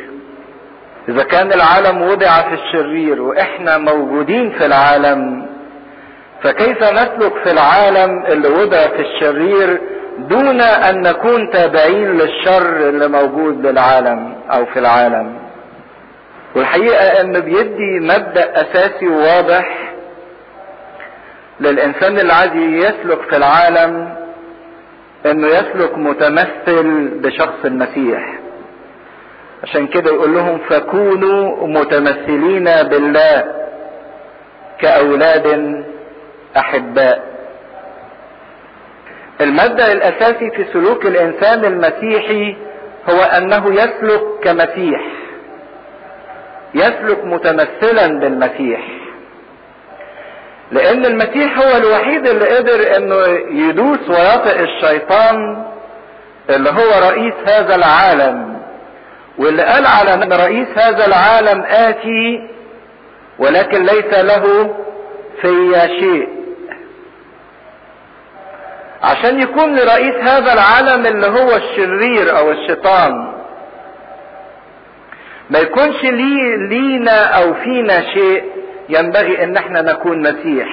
إذا 1.08 1.22
كان 1.22 1.52
العالم 1.52 2.02
وضع 2.02 2.42
في 2.42 2.54
الشرير 2.54 3.22
وإحنا 3.22 3.78
موجودين 3.78 4.50
في 4.50 4.66
العالم 4.66 5.46
فكيف 6.42 6.82
نسلك 6.82 7.32
في 7.44 7.50
العالم 7.50 8.26
اللي 8.26 8.48
وضع 8.48 8.86
في 8.86 9.00
الشرير 9.02 9.80
دون 10.18 10.60
أن 10.60 11.02
نكون 11.02 11.50
تابعين 11.50 12.18
للشر 12.18 12.88
اللي 12.88 13.08
موجود 13.08 13.66
للعالم 13.66 14.34
أو 14.52 14.64
في 14.66 14.78
العالم؟ 14.78 15.38
والحقيقة 16.54 17.20
انه 17.20 17.38
بيدي 17.38 18.00
مبدأ 18.00 18.62
أساسي 18.62 19.08
وواضح 19.08 19.92
للإنسان 21.60 22.18
اللي 22.18 22.32
عايز 22.32 22.52
يسلك 22.54 23.22
في 23.22 23.36
العالم 23.36 24.14
إنه 25.26 25.46
يسلك 25.46 25.98
متمثل 25.98 27.08
بشخص 27.08 27.64
المسيح. 27.64 28.38
عشان 29.62 29.86
كده 29.86 30.10
يقول 30.10 30.34
لهم 30.34 30.58
فكونوا 30.58 31.66
متمثلين 31.66 32.64
بالله 32.64 33.44
كأولاد 34.80 35.84
أحباء. 36.56 37.22
المبدأ 39.40 39.92
الأساسي 39.92 40.50
في 40.50 40.64
سلوك 40.72 41.06
الإنسان 41.06 41.64
المسيحي 41.64 42.56
هو 43.10 43.22
أنه 43.22 43.74
يسلك 43.74 44.22
كمسيح. 44.42 45.00
يسلك 46.74 47.24
متمثلا 47.24 48.20
بالمسيح 48.20 48.80
لأن 50.72 51.06
المسيح 51.06 51.58
هو 51.58 51.76
الوحيد 51.76 52.26
اللي 52.26 52.56
قدر 52.56 52.96
إنه 52.96 53.16
يدوس 53.68 54.08
ويطئ 54.08 54.60
الشيطان 54.62 55.64
اللي 56.50 56.70
هو 56.70 57.08
رئيس 57.10 57.34
هذا 57.46 57.74
العالم. 57.74 58.58
واللي 59.38 59.62
قال 59.62 59.86
على 59.86 60.14
إن 60.14 60.32
رئيس 60.32 60.68
هذا 60.76 61.06
العالم 61.06 61.64
آتي 61.68 62.48
ولكن 63.38 63.82
ليس 63.82 64.14
له 64.14 64.74
في 65.42 65.72
شيء. 66.00 66.28
عشان 69.02 69.40
يكون 69.40 69.76
لرئيس 69.76 70.14
هذا 70.14 70.52
العالم 70.52 71.06
اللي 71.06 71.26
هو 71.26 71.56
الشرير 71.56 72.38
أو 72.38 72.50
الشيطان 72.50 73.27
ما 75.50 75.58
يكونش 75.58 76.02
لي 76.04 76.56
لينا 76.68 77.22
أو 77.24 77.54
فينا 77.54 78.00
شيء 78.00 78.44
ينبغي 78.88 79.44
أن 79.44 79.56
إحنا 79.56 79.82
نكون 79.82 80.22
مسيح. 80.22 80.68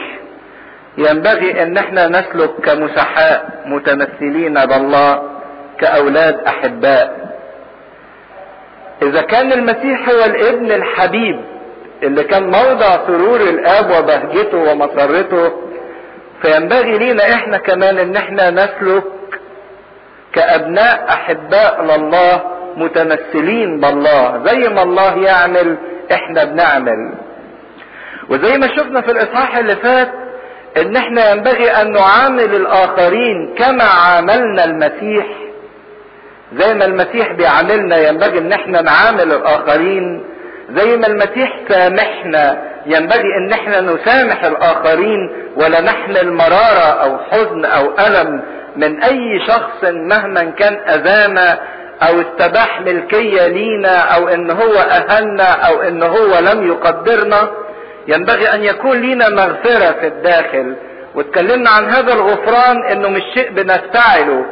ينبغي 0.97 1.63
أن 1.63 1.77
إحنا 1.77 2.07
نسلك 2.07 2.49
كمسحاء 2.63 3.63
متمثلين 3.65 4.53
بالله 4.53 5.23
كأولاد 5.79 6.39
أحباء. 6.47 7.35
إذا 9.01 9.21
كان 9.21 9.51
المسيح 9.53 10.09
هو 10.09 10.25
الابن 10.25 10.71
الحبيب 10.71 11.41
اللي 12.03 12.23
كان 12.23 12.43
موضع 12.43 13.07
سرور 13.07 13.41
الآب 13.41 13.85
وبهجته 13.91 14.57
ومسرته 14.57 15.51
فينبغي 16.41 16.97
لينا 16.97 17.33
إحنا 17.33 17.57
كمان 17.57 17.97
أن 17.97 18.15
إحنا 18.15 18.49
نسلك 18.51 19.03
كأبناء 20.33 21.05
أحباء 21.09 21.83
لله 21.83 22.54
متمثلين 22.77 23.79
بالله 23.79 24.41
زي 24.45 24.69
ما 24.69 24.83
الله 24.83 25.17
يعمل 25.17 25.77
إحنا 26.11 26.43
بنعمل. 26.43 27.13
وزي 28.29 28.57
ما 28.57 28.67
شفنا 28.67 29.01
في 29.01 29.11
الإصحاح 29.11 29.57
اللي 29.57 29.75
فات 29.75 30.11
إن 30.77 30.95
إحنا 30.95 31.31
ينبغي 31.31 31.69
أن 31.71 31.91
نعامل 31.91 32.55
الآخرين 32.55 33.55
كما 33.57 33.83
عاملنا 33.83 34.63
المسيح. 34.63 35.25
زي 36.53 36.73
ما 36.73 36.85
المسيح 36.85 37.31
بيعاملنا 37.31 37.97
ينبغي 37.97 38.37
إن 38.37 38.51
إحنا 38.51 38.81
نعامل 38.81 39.31
الآخرين. 39.31 40.23
زي 40.75 40.97
ما 40.97 41.07
المسيح 41.07 41.59
سامحنا 41.69 42.61
ينبغي 42.85 43.37
إن 43.37 43.51
إحنا 43.53 43.81
نسامح 43.81 44.43
الآخرين 44.43 45.29
ولا 45.55 45.81
نحمل 45.81 46.33
مرارة 46.33 47.01
أو 47.03 47.17
حزن 47.17 47.65
أو 47.65 47.93
ألم 47.99 48.41
من 48.75 49.03
أي 49.03 49.39
شخص 49.47 49.83
مهما 49.83 50.43
كان 50.43 50.73
أذانا 50.89 51.59
أو 52.01 52.21
استباح 52.21 52.81
ملكية 52.81 53.47
لينا 53.47 53.97
أو 53.97 54.27
إن 54.27 54.51
هو 54.51 54.73
اهنا 54.73 55.51
أو 55.67 55.81
إن 55.81 56.03
هو 56.03 56.39
لم 56.39 56.67
يقدرنا 56.67 57.49
ينبغي 58.07 58.53
أن 58.53 58.63
يكون 58.63 59.01
لينا 59.01 59.29
مغفرة 59.29 59.91
في 59.91 60.07
الداخل. 60.07 60.75
واتكلمنا 61.15 61.69
عن 61.69 61.85
هذا 61.85 62.13
الغفران 62.13 62.83
إنه 62.91 63.09
مش 63.09 63.21
شيء 63.33 63.51
بنفتعله 63.51 64.45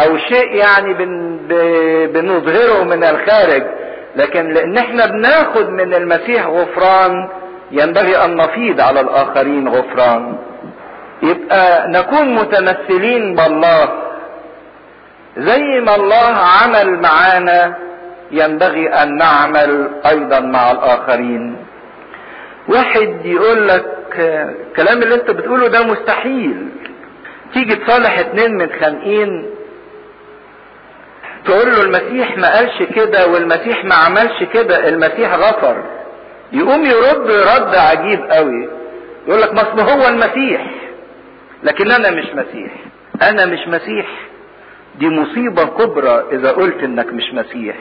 أو 0.00 0.18
شيء 0.18 0.54
يعني 0.54 0.94
بن 0.94 1.38
بنظهره 2.12 2.84
من 2.84 3.04
الخارج. 3.04 3.62
لكن 4.16 4.48
لأن 4.52 4.76
إحنا 4.76 5.06
بناخد 5.06 5.68
من 5.68 5.94
المسيح 5.94 6.46
غفران 6.46 7.28
ينبغي 7.70 8.24
أن 8.24 8.36
نفيض 8.36 8.80
على 8.80 9.00
الآخرين 9.00 9.68
غفران. 9.68 10.36
يبقى 11.22 11.88
نكون 11.88 12.34
متمثلين 12.34 13.34
بالله. 13.34 13.88
زي 15.36 15.80
ما 15.80 15.94
الله 15.96 16.36
عمل 16.36 17.00
معانا. 17.00 17.76
ينبغي 18.30 18.88
أن 18.88 19.16
نعمل 19.16 19.90
أيضا 20.06 20.40
مع 20.40 20.70
الآخرين. 20.70 21.56
واحد 22.68 23.20
يقول 23.26 23.68
لك 23.68 23.86
الكلام 24.68 25.02
اللي 25.02 25.14
انت 25.14 25.30
بتقوله 25.30 25.68
ده 25.68 25.82
مستحيل. 25.82 26.68
تيجي 27.54 27.74
تصالح 27.76 28.18
اتنين 28.18 28.56
متخانقين 28.58 29.50
تقول 31.44 31.72
له 31.72 31.82
المسيح 31.82 32.38
ما 32.38 32.56
قالش 32.56 32.82
كده 32.82 33.26
والمسيح 33.26 33.84
ما 33.84 33.94
عملش 33.94 34.42
كده 34.54 34.88
المسيح 34.88 35.34
غفر. 35.34 35.84
يقوم 36.52 36.84
يرد 36.84 37.30
رد 37.30 37.74
عجيب 37.74 38.20
قوي. 38.30 38.68
يقول 39.28 39.42
لك 39.42 39.54
ما 39.54 39.82
هو 39.92 40.08
المسيح 40.08 40.66
لكن 41.62 41.90
أنا 41.90 42.10
مش 42.10 42.26
مسيح. 42.34 42.72
أنا 43.22 43.46
مش 43.46 43.68
مسيح. 43.68 44.06
دي 44.98 45.08
مصيبة 45.08 45.64
كبرى 45.64 46.24
إذا 46.32 46.50
قلت 46.50 46.82
إنك 46.82 47.12
مش 47.12 47.32
مسيح. 47.32 47.76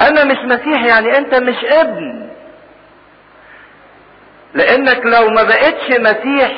أنا 0.00 0.24
مش 0.24 0.38
مسيح 0.44 0.84
يعني 0.84 1.18
أنت 1.18 1.34
مش 1.34 1.64
ابن. 1.64 2.28
لأنك 4.54 5.06
لو 5.06 5.30
ما 5.30 5.42
بقتش 5.42 5.90
مسيح 5.90 6.52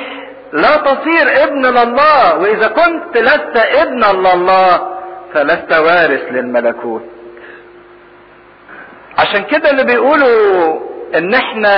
لا 0.52 0.76
تصير 0.76 1.42
ابن 1.44 1.66
لله 1.66 2.36
وإذا 2.38 2.68
كنت 2.68 3.16
لست 3.16 3.56
ابنا 3.56 4.06
لله 4.12 4.96
فلست 5.34 5.72
وارث 5.72 6.22
للملكوت. 6.32 7.02
عشان 9.18 9.44
كده 9.44 9.70
اللي 9.70 9.84
بيقولوا 9.84 10.80
إن 11.16 11.34
إحنا 11.34 11.74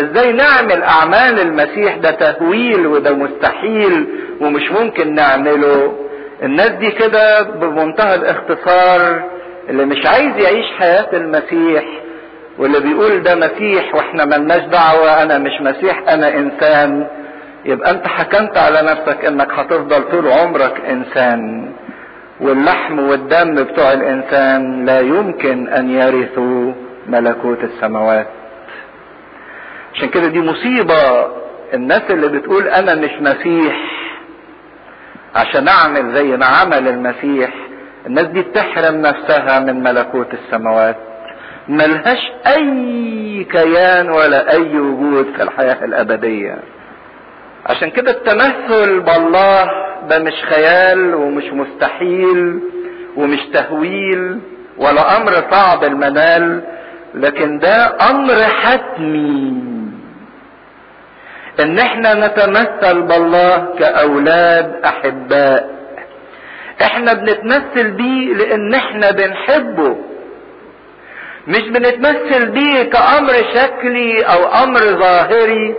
إزاي 0.00 0.32
نعمل 0.32 0.82
أعمال 0.82 1.40
المسيح 1.40 1.96
ده 1.96 2.10
تهويل 2.10 2.86
وده 2.86 3.12
مستحيل 3.14 4.06
ومش 4.40 4.70
ممكن 4.72 5.14
نعمله. 5.14 5.96
الناس 6.42 6.70
دي 6.70 6.90
كده 6.90 7.42
بمنتهى 7.42 8.14
الاختصار 8.14 9.22
اللي 9.68 9.84
مش 9.84 10.06
عايز 10.06 10.36
يعيش 10.36 10.66
حياة 10.78 11.06
المسيح 11.12 11.84
واللي 12.58 12.80
بيقول 12.80 13.22
ده 13.22 13.34
مسيح 13.34 13.94
وإحنا 13.94 14.24
ملناش 14.24 14.62
دعوة 14.62 15.22
أنا 15.22 15.38
مش 15.38 15.60
مسيح 15.60 16.02
أنا 16.08 16.28
إنسان. 16.34 17.06
يبقى 17.64 17.90
أنت 17.90 18.06
حكمت 18.08 18.56
على 18.56 18.82
نفسك 18.82 19.24
إنك 19.24 19.52
هتفضل 19.52 20.02
طول 20.10 20.28
عمرك 20.32 20.80
إنسان. 20.90 21.72
واللحم 22.40 22.98
والدم 22.98 23.54
بتوع 23.54 23.92
الإنسان 23.92 24.86
لا 24.86 25.00
يمكن 25.00 25.68
أن 25.68 25.90
يرثوا 25.90 26.72
ملكوت 27.06 27.64
السماوات. 27.64 28.26
عشان 29.96 30.08
كده 30.08 30.26
دي 30.28 30.40
مصيبة. 30.40 31.26
الناس 31.74 32.02
اللي 32.10 32.28
بتقول 32.28 32.68
أنا 32.68 32.94
مش 32.94 33.10
مسيح 33.20 33.76
عشان 35.34 35.68
أعمل 35.68 36.14
زي 36.14 36.36
ما 36.36 36.46
عمل 36.46 36.88
المسيح 36.88 37.50
الناس 38.06 38.24
دي 38.26 38.42
بتحرم 38.42 38.94
نفسها 38.96 39.60
من 39.60 39.82
ملكوت 39.82 40.26
السماوات. 40.34 40.96
ملهاش 41.68 42.18
أي 42.46 43.44
كيان 43.52 44.10
ولا 44.10 44.52
أي 44.52 44.78
وجود 44.78 45.26
في 45.36 45.42
الحياة 45.42 45.84
الأبدية. 45.84 46.58
عشان 47.66 47.90
كده 47.90 48.10
التمثل 48.10 49.00
بالله 49.00 49.70
ده 50.08 50.18
مش 50.18 50.34
خيال 50.50 51.14
ومش 51.14 51.44
مستحيل 51.44 52.60
ومش 53.16 53.40
تهويل 53.52 54.40
ولا 54.78 55.16
أمر 55.16 55.32
صعب 55.50 55.84
المنال 55.84 56.62
لكن 57.14 57.58
ده 57.58 57.96
أمر 58.10 58.34
حتمي. 58.42 59.75
إن 61.60 61.78
إحنا 61.78 62.14
نتمثل 62.26 63.02
بالله 63.02 63.74
كأولاد 63.78 64.80
أحباء. 64.84 65.70
إحنا 66.82 67.12
بنتمثل 67.12 67.90
بيه 67.90 68.34
لإن 68.34 68.74
إحنا 68.74 69.10
بنحبه. 69.10 69.96
مش 71.46 71.62
بنتمثل 71.68 72.46
بيه 72.46 72.82
كأمر 72.82 73.32
شكلي 73.54 74.22
أو 74.22 74.64
أمر 74.64 74.80
ظاهري. 74.80 75.74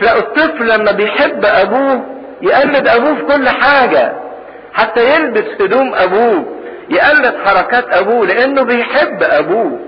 تلاقوا 0.00 0.20
الطفل 0.20 0.68
لما 0.68 0.92
بيحب 0.92 1.44
أبوه 1.44 2.06
يقلد 2.42 2.88
أبوه 2.88 3.14
في 3.14 3.22
كل 3.22 3.48
حاجة. 3.48 4.12
حتى 4.74 5.14
يلبس 5.14 5.62
هدوم 5.62 5.94
أبوه 5.94 6.44
يقلد 6.90 7.34
حركات 7.44 7.84
أبوه 7.92 8.26
لإنه 8.26 8.62
بيحب 8.62 9.22
أبوه. 9.22 9.78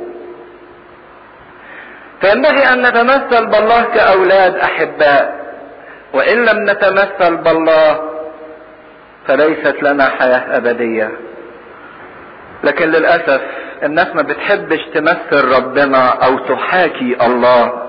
فينبغي 2.23 2.73
أن 2.73 2.87
نتمثل 2.87 3.47
بالله 3.47 3.83
كأولاد 3.83 4.57
أحباء. 4.57 5.43
وإن 6.15 6.45
لم 6.45 6.71
نتمثل 6.71 7.37
بالله 7.37 8.01
فليست 9.27 9.83
لنا 9.83 10.09
حياة 10.09 10.57
أبدية. 10.57 11.11
لكن 12.65 12.89
للأسف 12.89 13.41
الناس 13.83 14.07
ما 14.15 14.23
بتحبش 14.23 14.81
تمثل 14.95 15.45
ربنا 15.57 16.09
أو 16.09 16.39
تحاكي 16.39 17.17
الله 17.27 17.83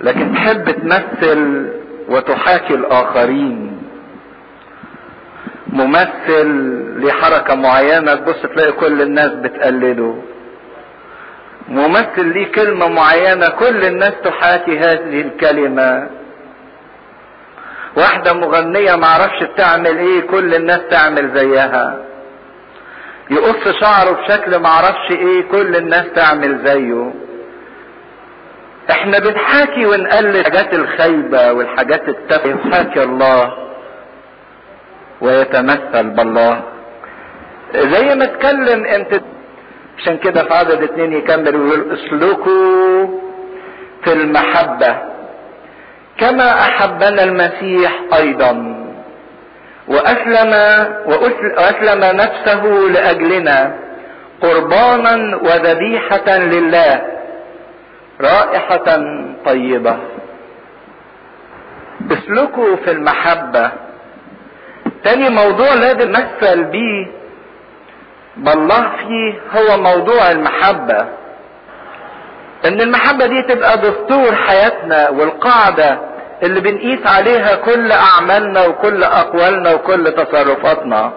لكن 0.00 0.34
تحب 0.34 0.70
تمثل 0.70 1.70
وتحاكي 2.08 2.74
الآخرين. 2.74 3.82
ممثل 5.66 6.48
لحركة 7.04 7.54
معينة 7.54 8.14
تبص 8.14 8.42
تلاقي 8.42 8.72
كل 8.72 9.02
الناس 9.02 9.30
بتقلده. 9.32 10.14
ممثل 11.68 12.26
ليه 12.26 12.52
كلمة 12.52 12.88
معينة 12.88 13.48
كل 13.48 13.84
الناس 13.84 14.12
تحاكي 14.24 14.78
هذه 14.78 15.20
الكلمة. 15.20 16.10
واحدة 17.96 18.32
مغنية 18.32 18.96
معرفش 18.96 19.42
بتعمل 19.42 19.98
إيه 19.98 20.20
كل 20.20 20.54
الناس 20.54 20.80
تعمل 20.90 21.38
زيها. 21.38 21.96
يقص 23.30 23.68
شعره 23.80 24.10
بشكل 24.10 24.58
معرفش 24.58 25.10
إيه 25.10 25.42
كل 25.42 25.76
الناس 25.76 26.06
تعمل 26.14 26.66
زيه. 26.66 27.12
إحنا 28.90 29.18
بنحاكي 29.18 29.86
ونقلد 29.86 30.36
الحاجات 30.36 30.74
الخايبة 30.74 31.52
والحاجات 31.52 32.08
التافهة. 32.08 32.68
يحاكي 32.68 33.02
الله 33.02 33.52
ويتمثل 35.20 36.10
بالله. 36.10 36.62
زي 37.74 38.14
ما 38.14 38.24
اتكلم 38.24 38.84
انت 38.84 39.20
عشان 39.98 40.16
كده 40.18 40.44
في 40.44 40.54
عدد 40.54 40.82
اتنين 40.82 41.12
يكمل 41.12 41.56
ويقول 41.56 41.92
اسلكوا 41.98 43.06
في 44.04 44.12
المحبة 44.12 44.96
كما 46.18 46.60
أحبنا 46.60 47.24
المسيح 47.24 48.00
أيضا 48.14 48.76
وأسلم 49.88 50.50
وأسلم 51.06 52.16
نفسه 52.16 52.64
لأجلنا 52.64 53.76
قربانا 54.42 55.36
وذبيحة 55.36 56.36
لله 56.38 57.02
رائحة 58.20 59.04
طيبة. 59.46 59.96
اسلكوا 62.12 62.76
في 62.76 62.90
المحبة. 62.90 63.70
تاني 65.04 65.30
موضوع 65.30 65.74
لازم 65.74 66.08
نمثل 66.08 66.64
بيه 66.64 67.06
بالله 68.36 68.90
فيه 68.96 69.34
هو 69.60 69.76
موضوع 69.76 70.30
المحبة. 70.30 71.06
إن 72.64 72.80
المحبة 72.80 73.26
دي 73.26 73.42
تبقى 73.42 73.78
دستور 73.78 74.34
حياتنا 74.34 75.08
والقاعدة 75.10 75.98
اللي 76.42 76.60
بنقيس 76.60 77.06
عليها 77.06 77.54
كل 77.56 77.92
أعمالنا 77.92 78.66
وكل 78.66 79.04
أقوالنا 79.04 79.74
وكل 79.74 80.12
تصرفاتنا. 80.12 81.12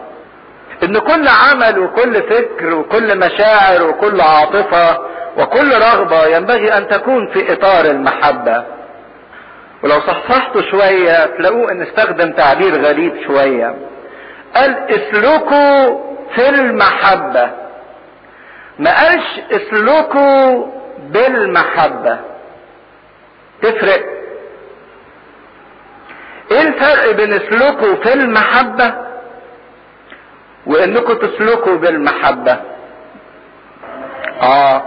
إن 0.84 0.98
كل 1.00 1.28
عمل 1.28 1.80
وكل 1.80 2.14
فكر 2.24 2.74
وكل 2.76 3.18
مشاعر 3.20 3.84
وكل 3.84 4.22
عاطفة 4.22 4.98
وكل 5.38 5.72
رغبة 5.74 6.26
ينبغي 6.26 6.78
أن 6.78 6.88
تكون 6.88 7.28
في 7.34 7.54
إطار 7.54 7.86
المحبة. 7.86 8.64
ولو 9.84 10.00
صحصحتوا 10.00 10.62
شوية 10.72 11.26
تلاقوه 11.26 11.72
إن 11.72 11.82
استخدم 11.82 12.32
تعبير 12.32 12.82
غريب 12.86 13.14
شوية. 13.28 13.76
قال 14.56 14.76
اسلكوا 14.90 16.09
في 16.36 16.50
المحبة. 16.50 17.50
ما 18.80 19.04
قالش 19.04 19.40
اسلكوا 19.52 20.66
بالمحبة. 21.00 22.18
تفرق. 23.62 24.04
إيه 26.52 26.62
الفرق 26.62 27.12
بين 27.12 27.34
اسلكوا 27.34 27.96
في 27.96 28.14
المحبة 28.14 28.94
وانكم 30.66 31.14
تسلكوا 31.14 31.76
بالمحبة؟ 31.76 32.58
آه. 34.42 34.84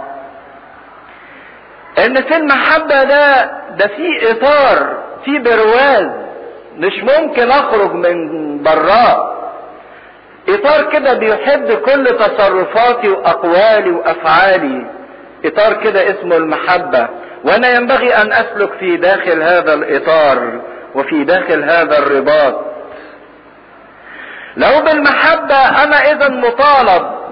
إن 2.05 2.21
في 2.23 2.35
المحبة 2.35 3.03
ده 3.03 3.43
ده 3.69 3.87
في 3.87 4.31
إطار 4.31 5.03
في 5.25 5.39
برواز. 5.39 6.09
مش 6.77 6.93
ممكن 7.03 7.51
أخرج 7.51 7.93
من 7.93 8.17
براه 8.63 9.32
إطار 10.49 10.91
كده 10.91 11.13
بيحد 11.13 11.71
كل 11.71 12.05
تصرفاتي 12.05 13.09
وأقوالي 13.09 13.91
وأفعالي. 13.91 14.91
إطار 15.45 15.73
كده 15.83 16.09
اسمه 16.11 16.37
المحبة. 16.37 17.07
وأنا 17.43 17.75
ينبغي 17.75 18.15
أن 18.15 18.33
أسلك 18.33 18.73
في 18.79 18.97
داخل 18.97 19.41
هذا 19.43 19.73
الإطار 19.73 20.61
وفي 20.95 21.23
داخل 21.23 21.63
هذا 21.63 21.97
الرباط. 21.97 22.65
لو 24.57 24.81
بالمحبة 24.81 25.83
أنا 25.83 26.11
إذا 26.11 26.29
مطالب 26.29 27.23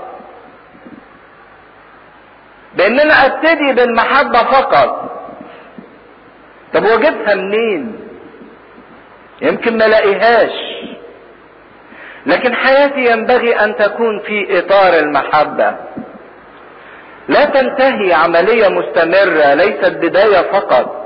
بان 2.75 2.99
أنا 2.99 3.25
أبتدي 3.25 3.73
بالمحبة 3.73 4.43
فقط. 4.43 5.11
طب 6.73 6.83
واجيبها 6.83 7.35
منين؟ 7.35 7.99
يمكن 9.41 9.77
ما 9.77 9.83
لاقيهاش. 9.83 10.70
لكن 12.25 12.55
حياتي 12.55 13.11
ينبغي 13.11 13.55
أن 13.55 13.75
تكون 13.75 14.19
في 14.19 14.59
إطار 14.59 14.99
المحبة. 14.99 15.75
لا 17.27 17.45
تنتهي 17.45 18.13
عملية 18.13 18.67
مستمرة 18.67 19.53
ليست 19.53 19.91
بداية 20.01 20.51
فقط 20.51 21.01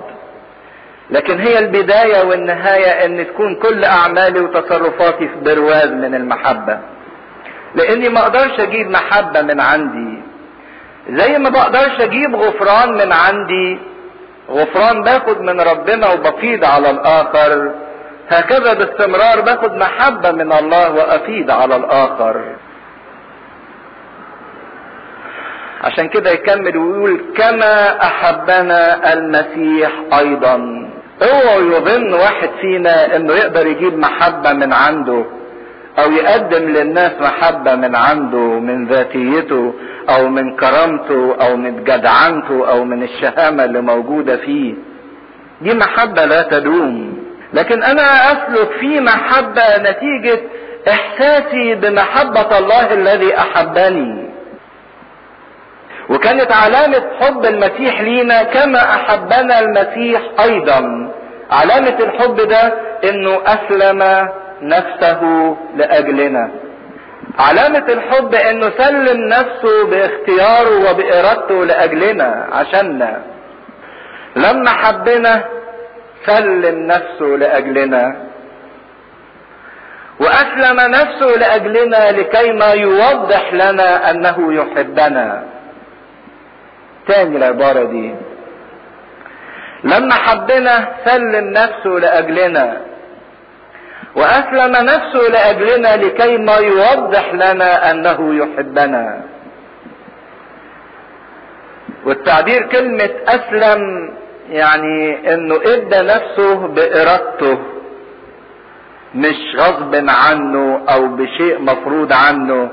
لكن 1.10 1.40
هي 1.40 1.60
البداية 1.60 2.24
والنهاية 2.26 3.06
إن 3.06 3.28
تكون 3.28 3.56
كل 3.56 3.84
أعمالي 3.84 4.40
وتصرفاتي 4.40 5.28
في 5.28 5.36
برواز 5.42 5.88
من 5.88 6.16
المحبة. 6.16 6.80
لأني 7.76 8.10
ما 8.10 8.20
أقدرش 8.20 8.60
أجيب 8.60 8.90
محبة 8.90 9.42
من 9.42 9.60
عندي. 9.62 10.22
زي 11.10 11.38
ما 11.40 11.50
بقدرش 11.50 12.02
أجيب 12.02 12.36
غفران 12.36 12.94
من 12.94 13.12
عندي. 13.12 13.80
غفران 14.50 15.04
باخد 15.04 15.42
من 15.42 15.62
ربنا 15.62 16.12
وبفيض 16.14 16.66
على 16.66 16.90
الآخر. 16.90 17.72
هكذا 18.30 18.74
باستمرار 18.74 19.42
باخد 19.42 19.76
محبة 19.76 20.32
من 20.32 20.52
الله 20.52 20.92
وافيض 20.94 21.52
على 21.52 21.76
الآخر. 21.76 22.56
عشان 25.84 26.08
كده 26.08 26.30
يكمل 26.32 26.78
ويقول 26.78 27.22
كما 27.38 28.02
أحبنا 28.04 29.14
المسيح 29.14 29.92
أيضا. 30.20 30.90
اوعوا 31.22 31.62
يظن 31.78 32.14
واحد 32.14 32.50
فينا 32.62 33.16
إنه 33.16 33.34
يقدر 33.34 33.68
يجيب 33.68 33.98
محبة 33.98 34.54
من 34.54 34.74
عنده 34.74 35.26
أو 36.00 36.12
يقدم 36.12 36.70
للناس 36.70 37.12
محبة 37.22 37.76
من 37.76 37.96
عنده 37.96 38.60
من 38.60 38.86
ذاتيته 38.88 39.74
أو 40.10 40.28
من 40.28 40.56
كرامته 40.56 41.36
أو 41.42 41.56
من 41.58 41.84
جدعنته 41.84 42.70
أو 42.70 42.84
من 42.86 43.04
الشهامة 43.04 43.66
اللي 43.66 43.82
موجودة 43.82 44.38
فيه. 44.38 44.74
دي 45.62 45.74
محبة 45.74 46.26
لا 46.26 46.42
تدوم. 46.42 47.25
لكن 47.56 47.84
أنا 47.84 48.32
أسلك 48.32 48.70
في 48.80 49.00
محبة 49.00 49.78
نتيجة 49.78 50.42
إحساسي 50.90 51.76
بمحبة 51.76 52.58
الله 52.58 52.94
الذي 52.94 53.38
أحبني. 53.38 54.30
وكانت 56.10 56.52
علامة 56.52 57.04
حب 57.22 57.46
المسيح 57.46 58.02
لينا 58.02 58.44
كما 58.44 58.80
أحبنا 58.80 59.60
المسيح 59.60 60.22
أيضا. 60.40 61.12
علامة 61.52 61.98
الحب 62.00 62.36
ده 62.36 62.74
إنه 63.10 63.42
أسلم 63.46 64.28
نفسه 64.62 65.22
لأجلنا. 65.76 66.52
علامة 67.40 67.86
الحب 67.90 68.36
إنه 68.36 68.72
سلم 68.78 69.28
نفسه 69.28 69.86
باختياره 69.90 70.92
وبإرادته 70.92 71.66
لأجلنا 71.66 72.48
عشاننا. 72.52 73.22
لما 74.36 74.70
حبنا 74.70 75.44
سلم 76.26 76.88
نفسه 76.88 77.26
لأجلنا. 77.26 78.16
وأسلم 80.20 80.80
نفسه 80.80 81.26
لأجلنا 81.26 82.12
لكي 82.12 82.52
ما 82.52 82.72
يوضح 82.72 83.54
لنا 83.54 84.10
أنه 84.10 84.54
يحبنا. 84.54 85.44
تاني 87.08 87.38
العبارة 87.38 87.84
دي. 87.84 88.16
لما 89.84 90.14
حبنا 90.14 90.88
سلم 91.06 91.46
نفسه 91.50 91.90
لأجلنا. 91.90 92.82
وأسلم 94.16 94.72
نفسه 94.72 95.22
لأجلنا 95.32 95.96
لكي 95.96 96.38
ما 96.38 96.56
يوضح 96.56 97.34
لنا 97.34 97.92
أنه 97.92 98.36
يحبنا. 98.36 99.22
والتعبير 102.06 102.62
كلمة 102.68 103.10
أسلم 103.28 103.82
يعني 104.50 105.34
أنه 105.34 105.56
إدى 105.56 106.00
نفسه 106.02 106.56
بإرادته 106.68 107.58
مش 109.16 109.36
غصب 109.58 109.96
عنه 110.10 110.82
أو 110.90 111.08
بشيء 111.08 111.60
مفروض 111.62 112.14
عنه. 112.14 112.70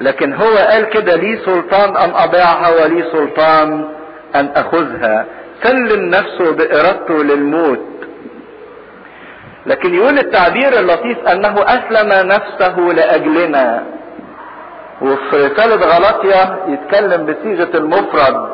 لكن 0.00 0.34
هو 0.34 0.56
قال 0.56 0.84
كده 0.84 1.16
لي 1.16 1.36
سلطان 1.44 1.96
أن 1.96 2.10
أضيعها 2.14 2.68
ولي 2.82 3.02
سلطان 3.12 3.88
أن 4.34 4.50
أخذها؟ 4.56 5.26
سلم 5.62 6.10
نفسه 6.10 6.52
بإرادته 6.52 7.24
للموت. 7.24 7.80
لكن 9.66 9.94
يقول 9.94 10.18
التعبير 10.18 10.78
اللطيف 10.78 11.18
أنه 11.18 11.54
أسلم 11.62 12.28
نفسه 12.28 12.78
لأجلنا. 12.78 13.82
وفي 15.02 15.36
رسالة 15.46 15.74
غلطية 15.96 16.58
يتكلم 16.68 17.26
بصيغة 17.26 17.76
المفرد. 17.76 18.51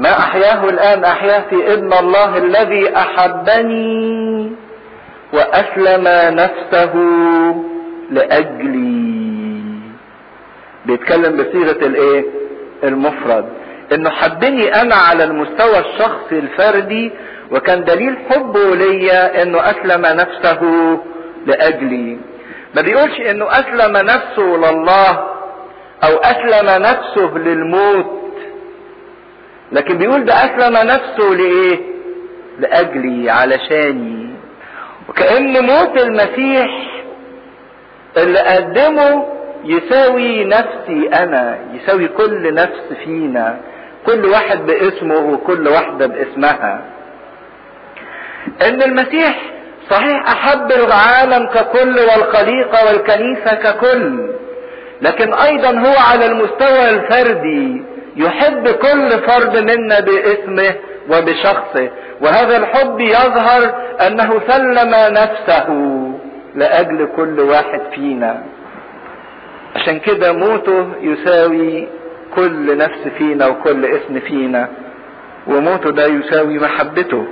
ما 0.00 0.18
أحياه 0.18 0.64
الآن 0.64 1.04
احياه 1.04 1.40
في 1.50 1.72
ابن 1.72 1.92
الله 1.92 2.36
الذي 2.36 2.96
أحبني 2.96 4.52
وأسلم 5.32 6.04
نفسه 6.36 6.94
لأجلي. 8.10 9.10
بيتكلم 10.86 11.36
بصيغة 11.36 11.86
الإيه؟ 11.86 12.24
المفرد. 12.84 13.44
إنه 13.92 14.10
حبني 14.10 14.82
أنا 14.82 14.94
على 14.94 15.24
المستوى 15.24 15.78
الشخصي 15.78 16.38
الفردي 16.38 17.12
وكان 17.50 17.84
دليل 17.84 18.16
حبه 18.30 18.74
ليا 18.76 19.42
إنه 19.42 19.58
أسلم 19.60 20.06
نفسه 20.06 20.60
لأجلي. 21.46 22.18
ما 22.74 22.82
بيقولش 22.82 23.20
إنه 23.20 23.46
أسلم 23.50 23.96
نفسه 23.96 24.42
لله 24.42 25.10
أو 26.04 26.16
أسلم 26.16 26.82
نفسه 26.82 27.38
للموت. 27.38 28.19
لكن 29.72 29.98
بيقول 29.98 30.24
ده 30.24 30.34
أسلم 30.34 30.76
نفسه 30.88 31.30
لإيه؟ 31.34 31.78
لأجلي 32.58 33.30
علشاني. 33.30 34.30
وكأن 35.08 35.64
موت 35.66 35.98
المسيح 36.02 36.70
اللي 38.16 38.38
قدمه 38.38 39.26
يساوي 39.64 40.44
نفسي 40.44 41.08
أنا 41.14 41.58
يساوي 41.74 42.08
كل 42.08 42.54
نفس 42.54 42.92
فينا 43.04 43.60
كل 44.06 44.26
واحد 44.26 44.66
باسمه 44.66 45.16
وكل 45.18 45.68
واحدة 45.68 46.06
باسمها. 46.06 46.84
إن 48.62 48.82
المسيح 48.82 49.40
صحيح 49.90 50.28
أحب 50.28 50.72
العالم 50.72 51.46
ككل 51.48 51.96
والخليقة 51.98 52.86
والكنيسة 52.86 53.54
ككل 53.54 54.30
لكن 55.02 55.34
أيضا 55.34 55.78
هو 55.78 55.94
على 56.10 56.26
المستوى 56.26 56.90
الفردي 56.90 57.82
يحب 58.16 58.68
كل 58.68 59.10
فرد 59.10 59.56
منا 59.56 60.00
باسمه 60.00 60.74
وبشخصه. 61.10 61.90
وهذا 62.20 62.56
الحب 62.56 63.00
يظهر 63.00 63.74
أنه 64.06 64.40
سلم 64.48 64.94
نفسه 64.94 65.68
لأجل 66.54 67.08
كل 67.16 67.40
واحد 67.40 67.80
فينا. 67.94 68.42
عشان 69.76 69.98
كده 69.98 70.32
موته 70.32 70.92
يساوي 71.00 71.88
كل 72.36 72.78
نفس 72.78 73.08
فينا 73.18 73.46
وكل 73.46 73.84
اسم 73.84 74.20
فينا. 74.20 74.68
وموته 75.46 75.90
ده 75.90 76.06
يساوي 76.06 76.58
محبته. 76.58 77.26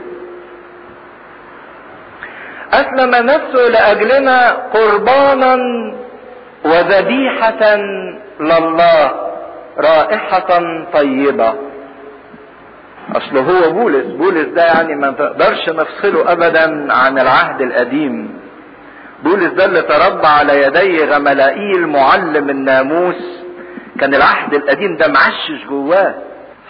أسلم 2.73 3.11
نفسه 3.27 3.69
لأجلنا 3.69 4.51
قربانا 4.51 5.57
وذبيحة 6.65 7.77
لله. 8.41 9.28
رائحة 9.81 10.61
طيبة. 10.93 11.55
اصل 13.17 13.39
هو 13.39 13.73
بولس. 13.73 14.07
بولس 14.07 14.47
ده 14.47 14.65
يعني 14.65 14.95
ما 14.95 15.11
تقدرش 15.11 15.69
نفصله 15.69 16.33
ابدا 16.33 16.93
عن 16.93 17.19
العهد 17.19 17.61
القديم. 17.61 18.41
بولس 19.25 19.53
ده 19.53 19.65
اللي 19.65 19.83
تربى 19.83 20.27
على 20.27 20.63
يدي 20.63 21.05
غملائيل 21.05 21.87
معلم 21.87 22.51
الناموس. 22.51 23.39
كان 24.01 24.15
العهد 24.15 24.55
القديم 24.55 24.97
ده 24.97 25.09
معشش 25.09 25.65
جواه. 25.69 26.15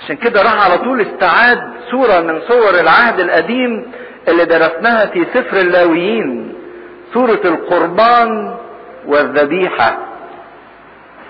عشان 0.05 0.17
كده 0.17 0.43
راح 0.43 0.65
على 0.65 0.79
طول 0.79 1.01
استعاد 1.01 1.71
صورة 1.91 2.21
من 2.21 2.41
صور 2.49 2.81
العهد 2.81 3.21
القديم 3.21 3.93
اللي 4.29 4.45
درسناها 4.45 5.07
في 5.07 5.25
سفر 5.35 5.57
اللاويين. 5.57 6.55
صورة 7.15 7.41
القربان 7.45 8.55
والذبيحة. 9.07 9.99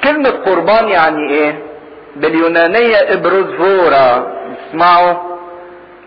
كلمة 0.05 0.31
قربان 0.31 0.89
يعني 0.89 1.31
إيه؟ 1.31 1.68
باليونانية 2.21 2.97
ابروزفورا 2.97 4.33
اسمعوا 4.71 5.15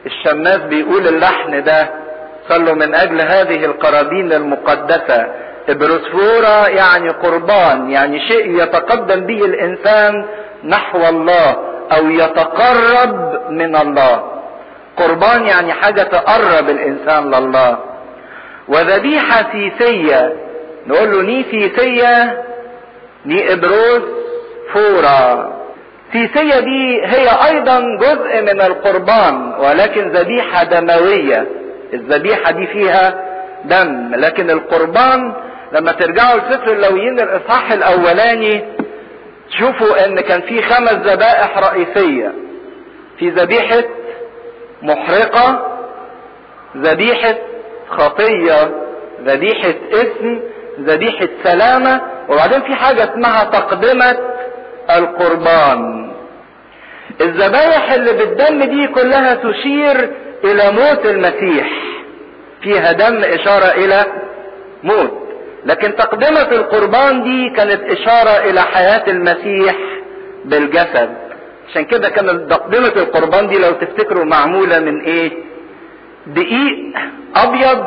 الشماس 0.05 0.57
بيقول 0.57 1.07
اللحن 1.07 1.63
ده 1.63 1.89
صلوا 2.49 2.73
من 2.73 2.95
أجل 2.95 3.21
هذه 3.21 3.65
القرابين 3.65 4.33
المقدسة. 4.33 5.27
ابروسفورا 5.69 6.67
يعني 6.67 7.09
قربان 7.09 7.91
يعني 7.91 8.27
شيء 8.27 8.63
يتقدم 8.63 9.25
به 9.25 9.45
الإنسان 9.45 10.25
نحو 10.63 11.09
الله 11.09 11.57
أو 11.97 12.09
يتقرب 12.09 13.41
من 13.49 13.75
الله. 13.75 14.23
قربان 14.97 15.45
يعني 15.45 15.73
حاجة 15.73 16.03
تقرب 16.03 16.69
الإنسان 16.69 17.31
لله. 17.35 17.77
وذبيحة 18.67 19.51
سيسية 19.51 20.33
نقول 20.87 21.11
له 21.11 21.21
ني 21.21 21.45
سيسية 21.51 22.43
ني 23.25 23.53
ابروس 23.53 24.01
فورا. 24.73 25.51
سيسية 26.13 26.59
دي 26.59 27.05
هي 27.05 27.29
أيضا 27.49 27.79
جزء 28.01 28.41
من 28.41 28.61
القربان 28.61 29.53
ولكن 29.59 30.09
ذبيحة 30.11 30.63
دموية. 30.63 31.47
الذبيحة 31.93 32.51
دي 32.51 32.67
فيها 32.67 33.25
دم 33.65 34.11
لكن 34.15 34.49
القربان 34.49 35.33
لما 35.71 35.91
ترجعوا 35.91 36.39
لسفر 36.39 36.71
اللويين 36.71 37.19
الإصحاح 37.19 37.71
الأولاني 37.71 38.61
تشوفوا 39.49 40.05
إن 40.05 40.19
كان 40.19 40.41
في 40.41 40.61
خمس 40.61 40.93
ذبائح 40.93 41.57
رئيسية. 41.57 42.33
في 43.19 43.29
ذبيحة 43.29 43.83
محرقة 44.81 45.67
ذبيحة 46.77 47.35
خطية 47.89 48.71
ذبيحة 49.25 49.73
اسم 49.93 50.39
ذبيحة 50.79 51.27
سلامة 51.43 52.01
وبعدين 52.29 52.61
في 52.61 52.75
حاجة 52.75 53.03
اسمها 53.03 53.43
تقدمة 53.43 54.17
القربان. 54.89 56.11
الذبايح 57.21 57.91
اللي 57.91 58.13
بالدم 58.13 58.63
دي 58.63 58.87
كلها 58.87 59.35
تشير 59.35 60.09
إلى 60.43 60.71
موت 60.71 61.05
المسيح. 61.05 61.69
فيها 62.61 62.91
دم 62.91 63.23
إشارة 63.23 63.65
إلى 63.71 64.05
موت. 64.83 65.21
لكن 65.65 65.95
تقدمة 65.95 66.41
القربان 66.51 67.23
دي 67.23 67.49
كانت 67.55 67.81
إشارة 67.91 68.49
إلى 68.49 68.61
حياة 68.61 69.03
المسيح 69.07 69.75
بالجسد. 70.45 71.17
عشان 71.69 71.85
كده 71.85 72.09
كانت 72.09 72.51
تقدمة 72.51 72.87
القربان 72.95 73.47
دي 73.47 73.57
لو 73.59 73.71
تفتكروا 73.71 74.25
معمولة 74.25 74.79
من 74.79 75.01
إيه؟ 75.01 75.31
دقيق 76.27 76.93
أبيض 77.35 77.85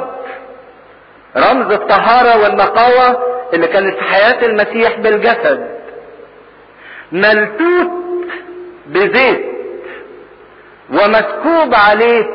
رمز 1.37 1.73
الطهارة 1.73 2.43
والنقاوة 2.43 3.23
اللي 3.55 3.67
كانت 3.67 3.95
في 3.97 4.03
حياة 4.05 4.47
المسيح 4.47 4.99
بالجسد. 4.99 5.74
ملتوت 7.15 7.91
بزيت 8.87 9.45
ومسكوب 10.91 11.75
عليه 11.75 12.27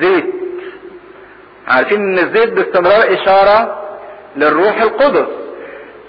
زيت. 0.00 0.24
عارفين 1.68 2.00
إن 2.00 2.18
الزيت 2.18 2.52
باستمرار 2.52 3.14
إشارة 3.14 3.82
للروح 4.36 4.82
القدس. 4.82 5.28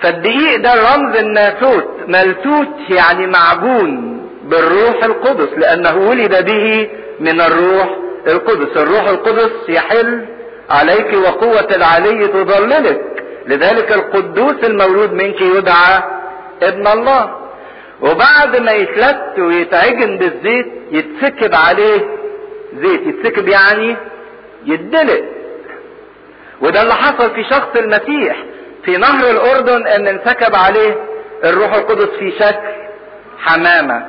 فالدقيق 0.01 0.55
ده 0.61 0.73
رمز 0.73 1.17
الناسوت 1.17 1.87
ملتوت 2.07 2.89
يعني 2.89 3.27
معجون 3.27 4.19
بالروح 4.43 5.03
القدس 5.03 5.49
لأنه 5.57 6.09
ولد 6.09 6.45
به 6.45 6.89
من 7.19 7.41
الروح 7.41 7.97
القدس. 8.27 8.77
الروح 8.77 9.07
القدس 9.07 9.51
يحل 9.69 10.25
عليك 10.69 11.13
وقوة 11.13 11.67
العلي 11.75 12.27
تضللك. 12.27 13.01
لذلك 13.47 13.91
القدوس 13.91 14.63
المولود 14.63 15.13
منك 15.13 15.41
يدعى 15.41 16.03
ابن 16.63 16.87
الله. 16.87 17.38
وبعد 18.01 18.57
ما 18.57 18.71
يتلت 18.71 19.39
ويتعجن 19.39 20.17
بالزيت 20.17 20.65
يتسكب 20.91 21.55
عليه 21.55 22.01
زيت. 22.75 23.01
يتسكب 23.07 23.47
يعني 23.47 23.95
يدلق. 24.65 25.23
وده 26.61 26.81
اللي 26.81 26.93
حصل 26.93 27.35
في 27.35 27.43
شخص 27.43 27.75
المسيح 27.75 28.37
في 28.85 28.97
نهر 28.97 29.29
الأردن 29.29 29.87
إن 29.87 30.07
انسكب 30.07 30.55
عليه 30.55 30.95
الروح 31.43 31.73
القدس 31.73 32.09
في 32.19 32.31
شكل 32.31 32.69
حمامة. 33.39 34.07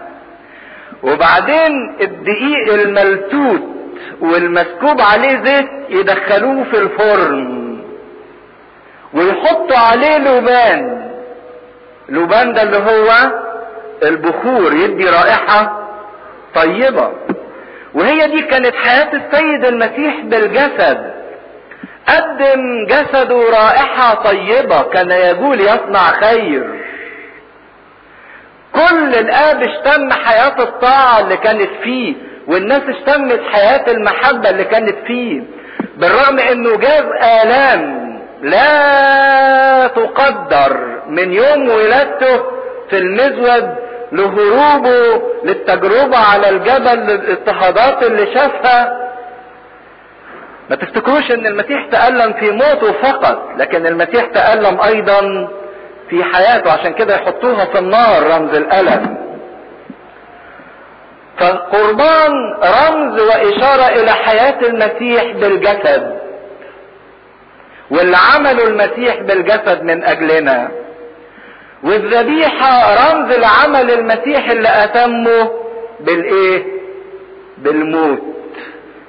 وبعدين 1.03 1.97
الدقيق 2.01 2.73
الملتوت 2.75 3.62
والمسكوب 4.21 5.01
عليه 5.01 5.43
زيت 5.45 5.69
يدخلوه 5.89 6.65
في 6.65 6.79
الفرن 6.79 7.61
ويحطوا 9.15 9.77
عليه 9.77 10.19
لبان. 10.19 11.11
لبان 12.09 12.53
ده 12.53 12.62
اللي 12.62 12.77
هو 12.77 13.33
البخور 14.03 14.73
يدي 14.75 15.05
رائحة 15.05 15.89
طيبة. 16.55 17.13
وهي 17.95 18.27
دي 18.27 18.43
كانت 18.43 18.75
حياة 18.75 19.11
السيد 19.13 19.65
المسيح 19.65 20.21
بالجسد. 20.25 21.11
قدم 22.09 22.87
جسده 22.87 23.51
رائحة 23.51 24.15
طيبة 24.15 24.83
كان 24.83 25.11
يقول 25.11 25.61
يصنع 25.61 26.13
خير. 26.13 26.81
كل 28.75 29.15
الآب 29.15 29.63
اشتم 29.63 30.13
حياة 30.13 30.55
الطاعة 30.63 31.21
اللي 31.21 31.37
كانت 31.37 31.71
فيه 31.83 32.15
والناس 32.47 32.83
اشتمت 32.89 33.41
حياة 33.53 33.85
المحبة 33.91 34.51
اللي 34.51 34.65
كانت 34.65 34.97
فيه. 35.07 35.43
بالرغم 35.97 36.39
إنه 36.39 36.77
جاب 36.77 37.11
آلام 37.23 38.11
لا 38.43 39.87
تقدر 39.87 41.01
من 41.07 41.33
يوم 41.33 41.69
ولادته 41.69 42.43
في 42.91 42.97
المزود 42.99 43.75
لهروبه 44.12 45.23
للتجربة 45.45 46.16
على 46.16 46.49
الجبل 46.49 46.99
للاضطهادات 46.99 48.03
اللي 48.03 48.35
شافها. 48.35 48.97
ما 50.70 50.77
تفتكروش 50.77 51.31
إن 51.31 51.47
المسيح 51.47 51.87
تألم 51.93 52.32
في 52.32 52.51
موته 52.51 52.93
فقط 52.93 53.49
لكن 53.57 53.87
المسيح 53.87 54.24
تألم 54.27 54.81
أيضا 54.81 55.49
في 56.11 56.24
حياته 56.24 56.73
عشان 56.73 56.93
كده 56.93 57.15
يحطوها 57.15 57.65
في 57.65 57.78
النار 57.78 58.23
رمز 58.23 58.55
الألم. 58.55 59.16
فالقربان 61.39 62.32
رمز 62.62 63.20
وإشارة 63.20 63.89
إلى 63.89 64.11
حياة 64.12 64.59
المسيح 64.62 65.24
بالجسد 65.24 66.20
واللي 67.91 68.16
عمله 68.16 68.66
المسيح 68.66 69.16
بالجسد 69.20 69.82
من 69.82 70.05
أجلنا. 70.05 70.70
والذبيحة 71.82 72.94
رمز 72.94 73.32
لعمل 73.36 73.90
المسيح 73.90 74.51
اللي 74.51 74.85
أتمه 74.85 75.51
بالإيه؟ 76.01 76.65
بالموت. 77.59 78.23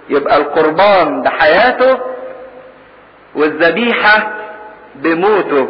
يبقى 0.10 0.38
القربان 0.38 1.22
بحياته 1.22 2.00
والذبيحة 3.36 4.34
بموته. 4.96 5.70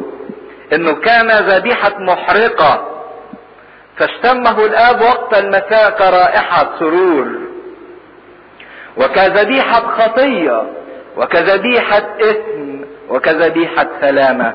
إنه 0.74 0.94
كان 0.94 1.32
ذبيحة 1.32 1.92
محرقة. 2.00 2.88
فاشتمه 3.98 4.66
الآب 4.66 5.02
وقت 5.02 5.38
المساء 5.38 5.90
كرائحة 5.90 6.70
سرور. 6.80 7.28
وكذبيحة 8.98 9.80
خطية 9.88 10.64
وكذبيحة 11.18 12.04
إثم 12.22 12.82
وكذبيحة 13.10 13.88
سلامة. 14.02 14.54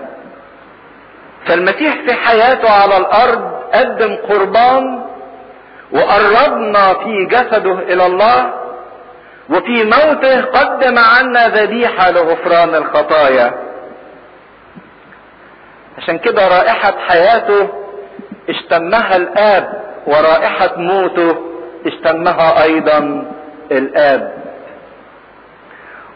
فالمسيح 1.47 1.95
في 2.07 2.15
حياته 2.15 2.71
على 2.71 2.97
الأرض 2.97 3.53
قدم 3.75 4.17
قربان 4.29 5.03
وقربنا 5.93 6.95
في 6.95 7.27
جسده 7.31 7.73
إلى 7.79 8.07
الله 8.07 8.55
وفي 9.51 9.85
موته 9.85 10.41
قدم 10.41 10.99
عنا 10.99 11.49
ذبيحة 11.49 12.11
لغفران 12.11 12.75
الخطايا. 12.75 13.55
عشان 15.99 16.19
كده 16.19 16.49
رائحة 16.49 16.95
حياته 17.09 17.69
اشتمها 18.49 19.17
الآب 19.17 19.83
ورائحة 20.07 20.71
موته 20.77 21.37
اشتمها 21.87 22.63
أيضا 22.63 23.27
الآب. 23.73 24.36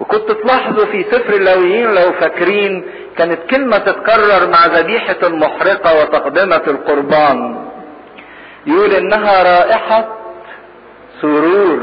وكنت 0.00 0.30
تلاحظوا 0.30 0.86
في 0.86 1.02
سفر 1.02 1.34
اللويين 1.34 1.94
لو 1.94 2.12
فاكرين 2.12 2.84
كانت 3.16 3.40
كلمة 3.50 3.78
تتكرر 3.78 4.48
مع 4.50 4.66
ذبيحة 4.66 5.16
المحرقة 5.22 6.00
وتقدمة 6.02 6.62
القربان. 6.66 7.68
يقول 8.66 8.92
إنها 8.92 9.42
رائحة 9.42 10.08
سرور 11.20 11.80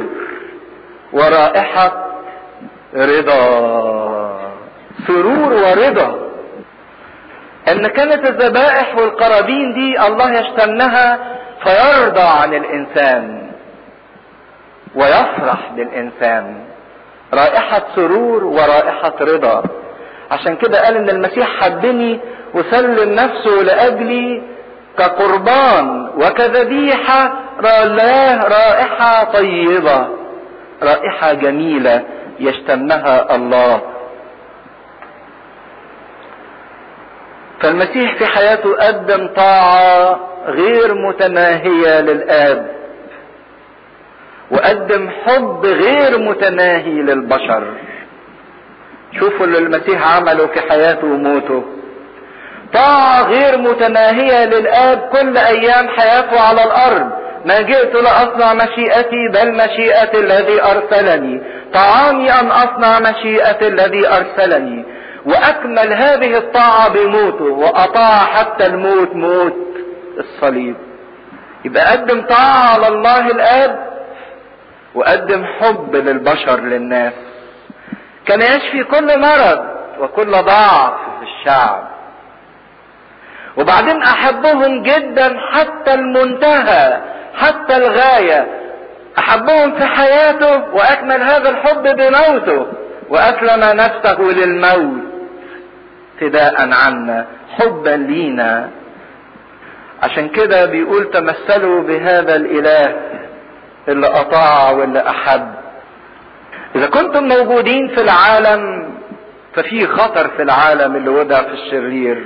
ورائحة 1.13 2.05
رضا. 2.95 3.41
سرور 5.07 5.53
ورضا. 5.53 6.27
إن 7.71 7.87
كانت 7.87 8.25
الذبائح 8.27 8.95
والقرابين 8.95 9.73
دي 9.73 10.07
الله 10.07 10.39
يشتمها 10.39 11.19
فيرضى 11.63 12.21
عن 12.41 12.53
الإنسان 12.53 13.51
ويفرح 14.95 15.71
بالإنسان. 15.75 16.66
رائحة 17.33 17.81
سرور 17.95 18.43
ورائحة 18.43 19.13
رضا. 19.21 19.63
عشان 20.31 20.55
كده 20.55 20.85
قال 20.85 20.95
إن 20.97 21.09
المسيح 21.09 21.47
حبني 21.47 22.19
وسلم 22.53 23.13
نفسه 23.13 23.63
لأجلي 23.63 24.43
كقربان 24.97 26.09
وكذبيحة 26.17 27.33
رائحة 28.43 29.23
طيبة. 29.23 30.07
رائحة 30.83 31.33
جميلة 31.33 32.03
يشتمها 32.39 33.35
الله. 33.35 33.81
فالمسيح 37.61 38.15
في 38.15 38.25
حياته 38.25 38.75
قدم 38.75 39.27
طاعة 39.35 40.19
غير 40.45 40.93
متناهية 40.93 42.01
للآب. 42.01 42.76
وقدم 44.51 45.09
حب 45.09 45.65
غير 45.65 46.19
متناهي 46.19 47.01
للبشر. 47.01 47.73
شوفوا 49.19 49.45
اللي 49.45 49.57
المسيح 49.57 50.15
عمله 50.15 50.47
في 50.47 50.61
حياته 50.69 51.07
وموته. 51.07 51.63
طاعة 52.73 53.21
غير 53.23 53.57
متناهية 53.57 54.45
للآب 54.45 55.09
كل 55.11 55.37
أيام 55.37 55.87
حياته 55.87 56.39
على 56.39 56.63
الأرض. 56.63 57.09
ما 57.45 57.61
جئت 57.61 57.95
لأصنع 57.95 58.53
مشيئتي 58.53 59.27
بل 59.33 59.53
مشيئة 59.53 60.19
الذي 60.19 60.61
أرسلني. 60.63 61.41
طعامي 61.73 62.31
أن 62.31 62.47
أصنع 62.51 62.99
مشيئة 62.99 63.67
الذي 63.67 64.07
أرسلني. 64.07 64.85
وأكمل 65.25 65.93
هذه 65.93 66.37
الطاعة 66.37 66.89
بموته 66.89 67.45
وأطاع 67.45 68.25
حتى 68.25 68.65
الموت 68.65 69.15
موت 69.15 69.57
الصليب. 70.17 70.75
يبقى 71.65 71.91
قدم 71.91 72.21
طاعة 72.21 72.73
على 72.73 72.87
الله 72.87 73.31
الآب 73.31 73.86
وقدم 74.95 75.45
حب 75.45 75.95
للبشر 75.95 76.59
للناس. 76.59 77.13
كان 78.25 78.41
يشفي 78.41 78.83
كل 78.83 79.19
مرض 79.19 79.65
وكل 79.99 80.31
ضعف 80.31 80.93
في 81.19 81.23
الشعب. 81.23 81.87
وبعدين 83.57 84.01
أحبهم 84.01 84.83
جدا 84.83 85.37
حتى 85.51 85.93
المنتهى 85.93 87.01
حتى 87.35 87.77
الغاية. 87.77 88.47
أحبهم 89.19 89.71
في 89.71 89.85
حياته 89.85 90.73
وأكمل 90.73 91.21
هذا 91.21 91.49
الحب 91.49 91.83
بموته. 91.83 92.67
وأسلم 93.09 93.77
نفسه 93.77 94.21
للموت. 94.21 95.03
فداء 96.21 96.73
عنا 96.73 97.25
حبا 97.49 97.89
لينا. 97.89 98.69
عشان 100.03 100.29
كده 100.29 100.65
بيقول 100.65 101.11
تمثلوا 101.11 101.81
بهذا 101.81 102.35
الإله. 102.35 102.95
اللي 103.87 104.07
أطاع 104.07 104.71
واللي 104.71 105.09
أحب. 105.09 105.53
إذا 106.75 106.87
كنتم 106.87 107.23
موجودين 107.23 107.87
في 107.87 108.01
العالم 108.01 108.89
ففي 109.55 109.87
خطر 109.87 110.27
في 110.29 110.41
العالم 110.41 110.95
اللي 110.95 111.09
وضع 111.09 111.41
في 111.41 111.53
الشرير. 111.53 112.23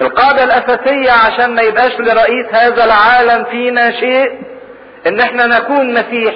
القاعدة 0.00 0.44
الأساسية 0.44 1.10
عشان 1.10 1.54
ما 1.54 1.62
يبقاش 1.62 2.00
لرئيس 2.00 2.46
هذا 2.52 2.84
العالم 2.84 3.44
فينا 3.44 3.90
شيء 3.90 4.40
إن 5.06 5.20
إحنا 5.20 5.46
نكون 5.46 5.94
مسيح. 5.94 6.34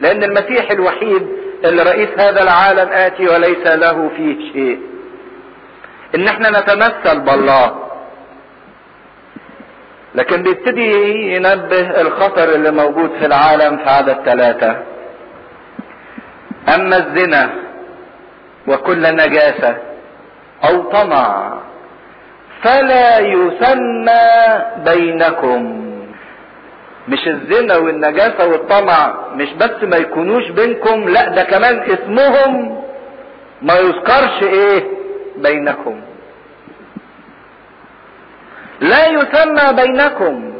لأن 0.00 0.24
المسيح 0.24 0.70
الوحيد 0.70 1.26
اللي 1.64 1.82
رئيس 1.82 2.08
هذا 2.18 2.42
العالم 2.42 2.88
آتي 2.92 3.28
وليس 3.28 3.66
له 3.66 4.10
فيه 4.16 4.52
شيء. 4.52 4.80
إن 6.14 6.28
إحنا 6.28 6.60
نتمثل 6.60 7.20
بالله. 7.20 7.91
لكن 10.14 10.42
بيبتدي 10.42 10.92
ينبه 11.36 12.00
الخطر 12.00 12.54
اللي 12.54 12.70
موجود 12.70 13.10
في 13.18 13.26
العالم 13.26 13.76
في 13.76 13.90
عدد 13.90 14.16
ثلاثة 14.24 14.76
أما 16.74 16.96
الزنا 16.96 17.50
وكل 18.68 19.02
نجاسة 19.16 19.76
أو 20.64 20.82
طمع 20.82 21.52
فلا 22.62 23.18
يسمى 23.18 24.62
بينكم. 24.84 25.78
مش 27.08 27.28
الزنا 27.28 27.76
والنجاسة 27.76 28.46
والطمع 28.48 29.14
مش 29.34 29.52
بس 29.52 29.82
ما 29.82 29.96
يكونوش 29.96 30.48
بينكم 30.50 31.08
لا 31.08 31.28
ده 31.28 31.42
كمان 31.44 31.80
اسمهم 31.90 32.82
ما 33.62 33.74
يذكرش 33.74 34.42
إيه؟ 34.42 34.84
بينكم. 35.36 36.00
لا 38.90 39.06
يسمى 39.06 39.66
بينكم 39.82 40.52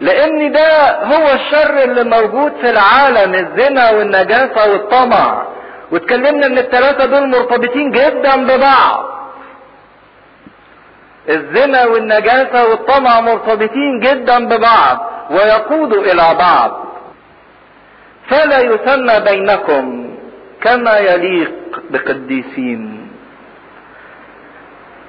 لأن 0.00 0.52
ده 0.52 0.68
هو 1.04 1.32
الشر 1.32 1.82
اللي 1.82 2.04
موجود 2.04 2.52
في 2.60 2.70
العالم 2.70 3.34
الزنا 3.34 3.90
والنجاسة 3.90 4.70
والطمع. 4.72 5.46
واتكلمنا 5.92 6.46
إن 6.46 6.58
الثلاثة 6.58 7.04
دول 7.06 7.28
مرتبطين 7.28 7.90
جدا 7.90 8.36
ببعض. 8.44 9.04
الزنا 11.28 11.86
والنجاسة 11.86 12.68
والطمع 12.68 13.20
مرتبطين 13.20 14.00
جدا 14.00 14.48
ببعض 14.48 15.10
ويقودوا 15.30 16.02
إلى 16.02 16.34
بعض. 16.38 16.70
فلا 18.28 18.58
يسمى 18.60 19.20
بينكم 19.20 20.16
كما 20.60 20.98
يليق 20.98 21.52
بقديسين. 21.90 23.03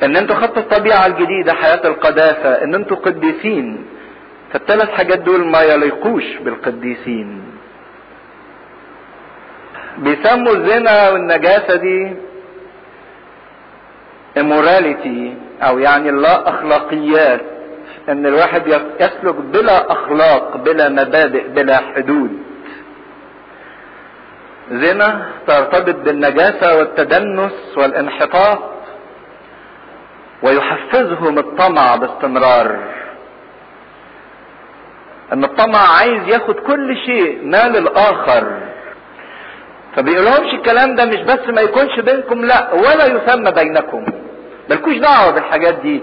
إن 0.04 0.16
أنتوا 0.16 0.36
خدتوا 0.36 0.62
الطبيعة 0.62 1.06
الجديدة 1.06 1.54
حياة 1.54 1.88
القداسة 1.88 2.64
إن 2.64 2.76
أنتوا 2.76 2.98
قديسين. 2.98 3.86
فالثلاث 4.54 4.90
حاجات 4.90 5.20
دول 5.20 5.46
ما 5.46 5.62
يليقوش 5.62 6.38
بالقديسين. 6.38 7.42
بيسموا 9.98 10.54
الزنا 10.56 11.10
والنجاسة 11.10 11.76
دي 11.76 12.14
immorality 14.40 15.34
أو 15.64 15.80
يعني 15.80 16.12
لا 16.12 16.50
أخلاقيات. 16.50 17.42
إن 18.10 18.26
الواحد 18.26 18.68
يسلك 19.00 19.36
بلا 19.36 19.92
أخلاق 19.92 20.58
بلا 20.58 20.90
مبادئ 20.90 21.48
بلا 21.48 21.78
حدود. 21.78 22.32
زنا 24.72 25.26
ترتبط 25.48 25.96
بالنجاسة 25.96 26.78
والتدنس 26.78 27.78
والانحطاط. 27.78 28.75
ويحفزهم 30.44 31.40
الطمع 31.40 31.96
باستمرار. 31.96 32.80
أن 35.34 35.44
الطمع 35.44 35.80
عايز 35.98 36.28
ياخد 36.28 36.56
كل 36.56 36.98
شيء 37.06 37.40
مال 37.44 37.78
الآخر. 37.78 38.58
فبيقولهمش 39.96 40.54
الكلام 40.54 40.96
ده 40.96 41.06
مش 41.06 41.20
بس 41.22 41.48
ما 41.50 41.62
يكونش 41.62 42.00
بينكم 42.00 42.46
لا 42.46 42.74
ولا 42.74 43.06
يسمى 43.06 43.52
بينكم. 43.52 44.06
ملكوش 44.70 44.96
دعوة 44.98 45.32
بالحاجات 45.32 45.74
دي 45.76 46.02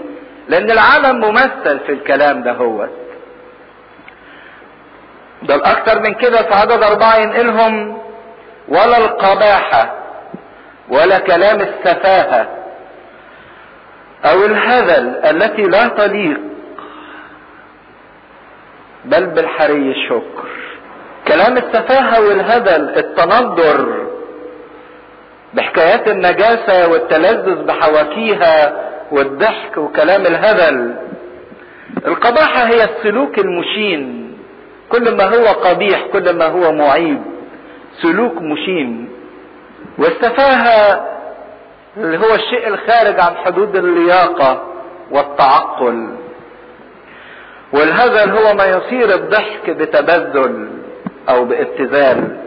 لأن 0.49 0.71
العالم 0.71 1.19
ممثل 1.19 1.79
في 1.79 1.91
الكلام 1.91 2.43
ده 2.43 2.51
هو. 2.51 2.87
ده 5.43 5.55
الاكثر 5.55 5.99
من 5.99 6.13
كده 6.13 6.37
في 6.43 6.53
عدد 6.53 6.83
أربعة 6.83 7.15
ينقلهم 7.17 7.97
ولا 8.67 8.97
القباحة 8.97 9.93
ولا 10.89 11.19
كلام 11.19 11.61
السفاهة. 11.61 12.47
أو 14.25 14.45
الهذل 14.45 15.15
التي 15.25 15.61
لا 15.61 15.87
تليق 15.87 16.39
بل 19.05 19.25
بالحري 19.25 19.91
الشكر. 19.91 20.47
كلام 21.27 21.57
السفاهة 21.57 22.21
والهدل 22.27 22.97
التندر 22.97 24.07
بحكايات 25.53 26.07
النجاسة 26.07 26.87
والتلذذ 26.87 27.63
بحواكيها 27.63 28.83
والضحك 29.11 29.77
وكلام 29.77 30.21
الهبل 30.21 30.95
القباحة 32.07 32.63
هي 32.67 32.83
السلوك 32.83 33.39
المشين. 33.39 34.33
كل 34.89 35.17
ما 35.17 35.23
هو 35.23 35.45
قبيح 35.45 36.07
كل 36.13 36.37
ما 36.37 36.45
هو 36.45 36.71
معيب 36.71 37.21
سلوك 38.01 38.41
مشين. 38.41 39.09
والسفاهة 39.97 41.07
اللي 41.97 42.17
هو 42.17 42.35
الشيء 42.35 42.67
الخارج 42.67 43.19
عن 43.19 43.35
حدود 43.45 43.75
اللياقة 43.75 44.63
والتعقل. 45.11 46.09
والهزل 47.73 48.29
هو 48.31 48.53
ما 48.53 48.65
يصير 48.65 49.15
الضحك 49.15 49.69
بتبذل 49.69 50.69
أو 51.29 51.45
بابتذال. 51.45 52.37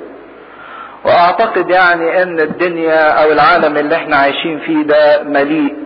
وأعتقد 1.04 1.70
يعني 1.70 2.22
إن 2.22 2.40
الدنيا 2.40 3.24
أو 3.24 3.32
العالم 3.32 3.76
اللي 3.76 3.94
إحنا 3.96 4.16
عايشين 4.16 4.58
فيه 4.58 4.82
ده 4.82 5.22
مليء 5.22 5.76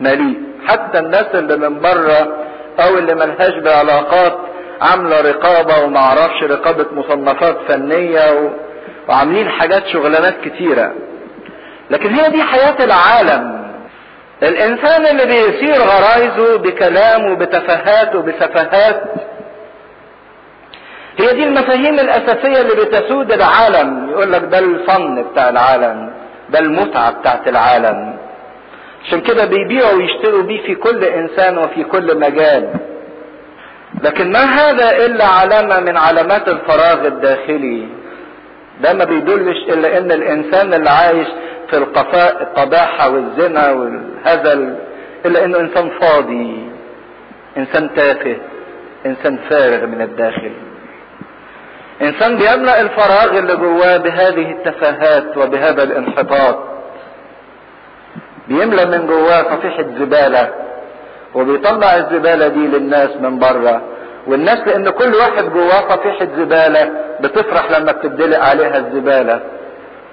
مليء. 0.00 0.40
حتى 0.66 0.98
الناس 0.98 1.26
اللي 1.34 1.56
من 1.56 1.80
بره 1.80 2.36
أو 2.80 2.98
اللي 2.98 3.14
ملهاش 3.14 3.54
بعلاقات 3.54 4.38
عاملة 4.80 5.20
رقابة 5.20 5.84
ومعرفش 5.84 6.42
رقابة 6.42 6.86
مصنفات 6.92 7.56
فنية 7.68 8.32
و... 8.32 8.50
وعاملين 9.08 9.48
حاجات 9.48 9.86
شغلانات 9.86 10.34
كتيرة. 10.44 10.92
لكن 11.90 12.14
هي 12.14 12.30
دي 12.30 12.42
حياة 12.42 12.84
العالم. 12.84 13.66
الإنسان 14.42 15.06
اللي 15.06 15.24
بيثير 15.26 15.74
غرايزه 15.80 16.58
بكلام 16.58 17.32
وبتفاهات 17.32 18.14
وبسفاهات 18.14 19.02
هي 21.18 21.34
دي 21.34 21.44
المفاهيم 21.44 21.94
الأساسية 21.98 22.60
اللي 22.60 22.84
بتسود 22.84 23.32
العالم. 23.32 24.10
يقول 24.10 24.32
لك 24.32 24.42
ده 24.42 24.58
الفن 24.58 25.22
بتاع 25.22 25.48
العالم 25.48 26.10
ده 26.50 26.58
المتعة 26.58 27.10
بتاعت 27.10 27.48
العالم. 27.48 28.16
عشان 29.06 29.20
كده 29.20 29.44
بيبيعوا 29.44 29.92
ويشتروا 29.92 30.42
بيه 30.42 30.62
في 30.62 30.74
كل 30.74 31.04
إنسان 31.04 31.58
وفي 31.58 31.84
كل 31.84 32.18
مجال. 32.20 32.70
لكن 34.02 34.32
ما 34.32 34.44
هذا 34.44 34.96
إلا 35.06 35.24
علامة 35.24 35.80
من 35.80 35.96
علامات 35.96 36.48
الفراغ 36.48 37.06
الداخلي. 37.06 37.88
ده 38.80 38.92
ما 38.92 39.04
بيدلش 39.04 39.56
إلا 39.68 39.98
إن 39.98 40.12
الإنسان 40.12 40.74
اللي 40.74 40.90
عايش 40.90 41.28
في 41.70 41.76
القفاء 41.76 42.42
القباحة 42.42 43.10
والزنا 43.10 43.70
والهزل 43.70 44.76
إلا 45.26 45.44
إنه 45.44 45.60
إنسان 45.60 45.90
فاضي 46.00 46.70
إنسان 47.56 47.94
تافه 47.94 48.36
إنسان 49.06 49.38
فارغ 49.50 49.86
من 49.86 50.00
الداخل. 50.02 50.52
إنسان 52.02 52.36
بيملأ 52.36 52.80
الفراغ 52.80 53.38
اللي 53.38 53.56
جواه 53.56 53.96
بهذه 53.96 54.50
التفاهات 54.50 55.36
وبهذا 55.36 55.82
الانحطاط. 55.82 56.58
بيملأ 58.48 58.84
من 58.84 59.06
جواه 59.06 59.42
صفيحة 59.42 59.82
زبالة 59.82 60.50
وبيطلع 61.34 61.96
الزبالة 61.96 62.48
دي 62.48 62.66
للناس 62.66 63.10
من 63.20 63.38
بره 63.38 63.82
والناس 64.26 64.58
لأن 64.66 64.90
كل 64.90 65.14
واحد 65.14 65.44
جواه 65.44 65.88
صفيحة 65.96 66.26
زبالة 66.36 66.92
بتفرح 67.20 67.70
لما 67.70 67.92
بتدلق 67.92 68.38
عليها 68.38 68.78
الزبالة. 68.78 69.40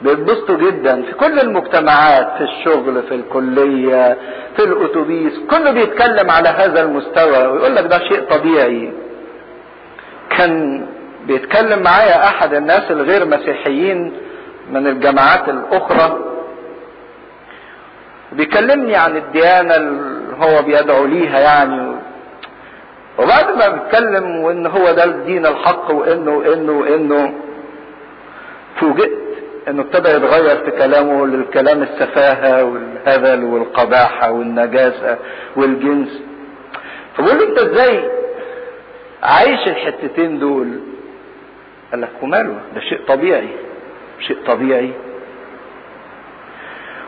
بيتبسطوا 0.04 0.58
جدا 0.58 1.02
في 1.02 1.12
كل 1.14 1.40
المجتمعات 1.40 2.28
في 2.38 2.44
الشغل 2.44 3.04
في 3.04 3.16
الكلية 3.16 4.18
في 4.58 4.64
الأتوبيس 4.64 5.34
كله 5.52 5.72
بيتكلم 5.72 6.32
على 6.32 6.50
هذا 6.50 6.82
المستوى 6.82 7.48
ويقول 7.48 7.76
لك 7.76 7.86
ده 7.86 8.00
شيء 8.00 8.22
طبيعي. 8.30 8.92
كان 10.30 10.86
بيتكلم 11.28 11.80
معايا 11.84 12.28
أحد 12.28 12.54
الناس 12.54 12.92
الغير 12.92 13.26
مسيحيين 13.26 14.14
من 14.72 14.88
الجماعات 14.88 15.50
الأخرى. 15.50 16.20
بيكلمني 18.32 18.96
عن 18.96 19.18
الديانة 19.18 19.76
اللي 19.76 20.36
هو 20.40 20.62
بيدعو 20.62 21.06
ليها 21.06 21.40
يعني. 21.40 21.96
وبعد 23.20 23.58
ما 23.58 23.68
بيتكلم 23.68 24.40
وإن 24.40 24.66
هو 24.68 24.92
ده 24.92 25.04
الدين 25.04 25.46
الحق 25.46 25.92
وإنه 25.92 26.32
وانه 26.32 26.72
وانه 26.72 27.34
فوجئت 28.80 29.23
انه 29.68 29.82
ابتدى 29.82 30.10
يتغير 30.10 30.66
في 30.66 30.72
كلامه 30.72 31.28
للكلام 31.28 31.84
السفاهة 31.84 32.64
والهبل 32.64 33.44
والقباحة 33.44 34.32
والنجاسة 34.32 35.18
والجنس. 35.56 36.22
فبقول 37.18 37.38
له 37.38 37.44
أنت 37.50 37.58
إزاي 37.60 38.10
عايش 39.24 39.68
الحتتين 39.68 40.40
دول؟ 40.40 40.80
قال 41.92 42.02
لك 42.02 42.10
وماله؟ 42.22 42.56
ده 42.76 42.82
شيء 42.82 43.00
طبيعي 43.08 43.50
شيء 44.28 44.38
طبيعي. 44.48 44.92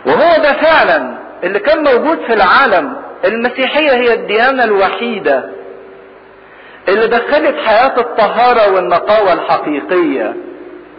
وهو 0.06 0.42
ده 0.44 0.54
فعلا 0.54 1.18
اللي 1.44 1.60
كان 1.60 1.84
موجود 1.84 2.18
في 2.28 2.34
العالم. 2.34 2.96
المسيحية 3.26 3.92
هي 3.92 4.14
الديانة 4.14 4.64
الوحيدة 4.64 5.50
اللي 6.88 7.08
دخلت 7.08 7.56
حياة 7.66 8.00
الطهارة 8.00 8.76
والنقاوة 8.76 9.34
الحقيقية 9.34 10.36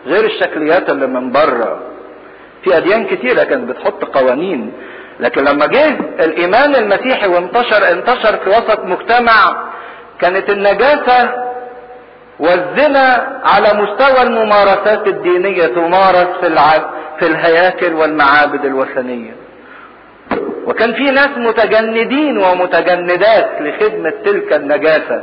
غير 0.06 0.24
الشكليات 0.24 0.90
اللي 0.90 1.06
من 1.06 1.32
بره. 1.32 1.80
في 2.64 2.76
أديان 2.76 3.06
كتيرة 3.06 3.44
كانت 3.44 3.68
بتحط 3.70 4.04
قوانين 4.04 4.72
لكن 5.20 5.44
لما 5.44 5.66
جه 5.66 5.88
الإيمان 6.24 6.74
المسيحي 6.74 7.26
وانتشر 7.26 7.90
انتشر 7.92 8.36
في 8.36 8.48
وسط 8.50 8.80
مجتمع 8.84 9.62
كانت 10.20 10.50
النجاسة 10.50 11.30
والزنا 12.38 13.40
على 13.44 13.68
مستوى 13.82 14.22
الممارسات 14.22 15.06
الدينية 15.06 15.66
تمارس 15.66 16.28
في 16.40 16.46
الع... 16.46 16.70
في 17.18 17.26
الهياكل 17.26 17.92
والمعابد 17.94 18.64
الوثنية. 18.64 19.32
وكان 20.66 20.92
في 20.94 21.10
ناس 21.10 21.28
متجندين 21.36 22.38
ومتجندات 22.38 23.50
لخدمة 23.60 24.12
تلك 24.24 24.52
النجاسة. 24.52 25.22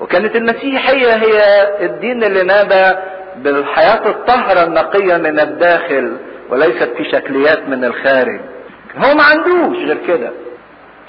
وكانت 0.00 0.36
المسيحية 0.36 1.12
هي 1.16 1.40
الدين 1.86 2.24
اللي 2.24 2.42
نادى 2.42 2.98
بالحياة 3.42 4.08
الطهرة 4.08 4.64
النقية 4.64 5.16
من 5.16 5.40
الداخل 5.40 6.16
وليست 6.50 6.90
في 6.96 7.04
شكليات 7.12 7.68
من 7.68 7.84
الخارج. 7.84 8.40
هو 8.98 9.14
ما 9.14 9.22
عندوش 9.22 9.76
غير 9.78 9.98
كده. 10.08 10.30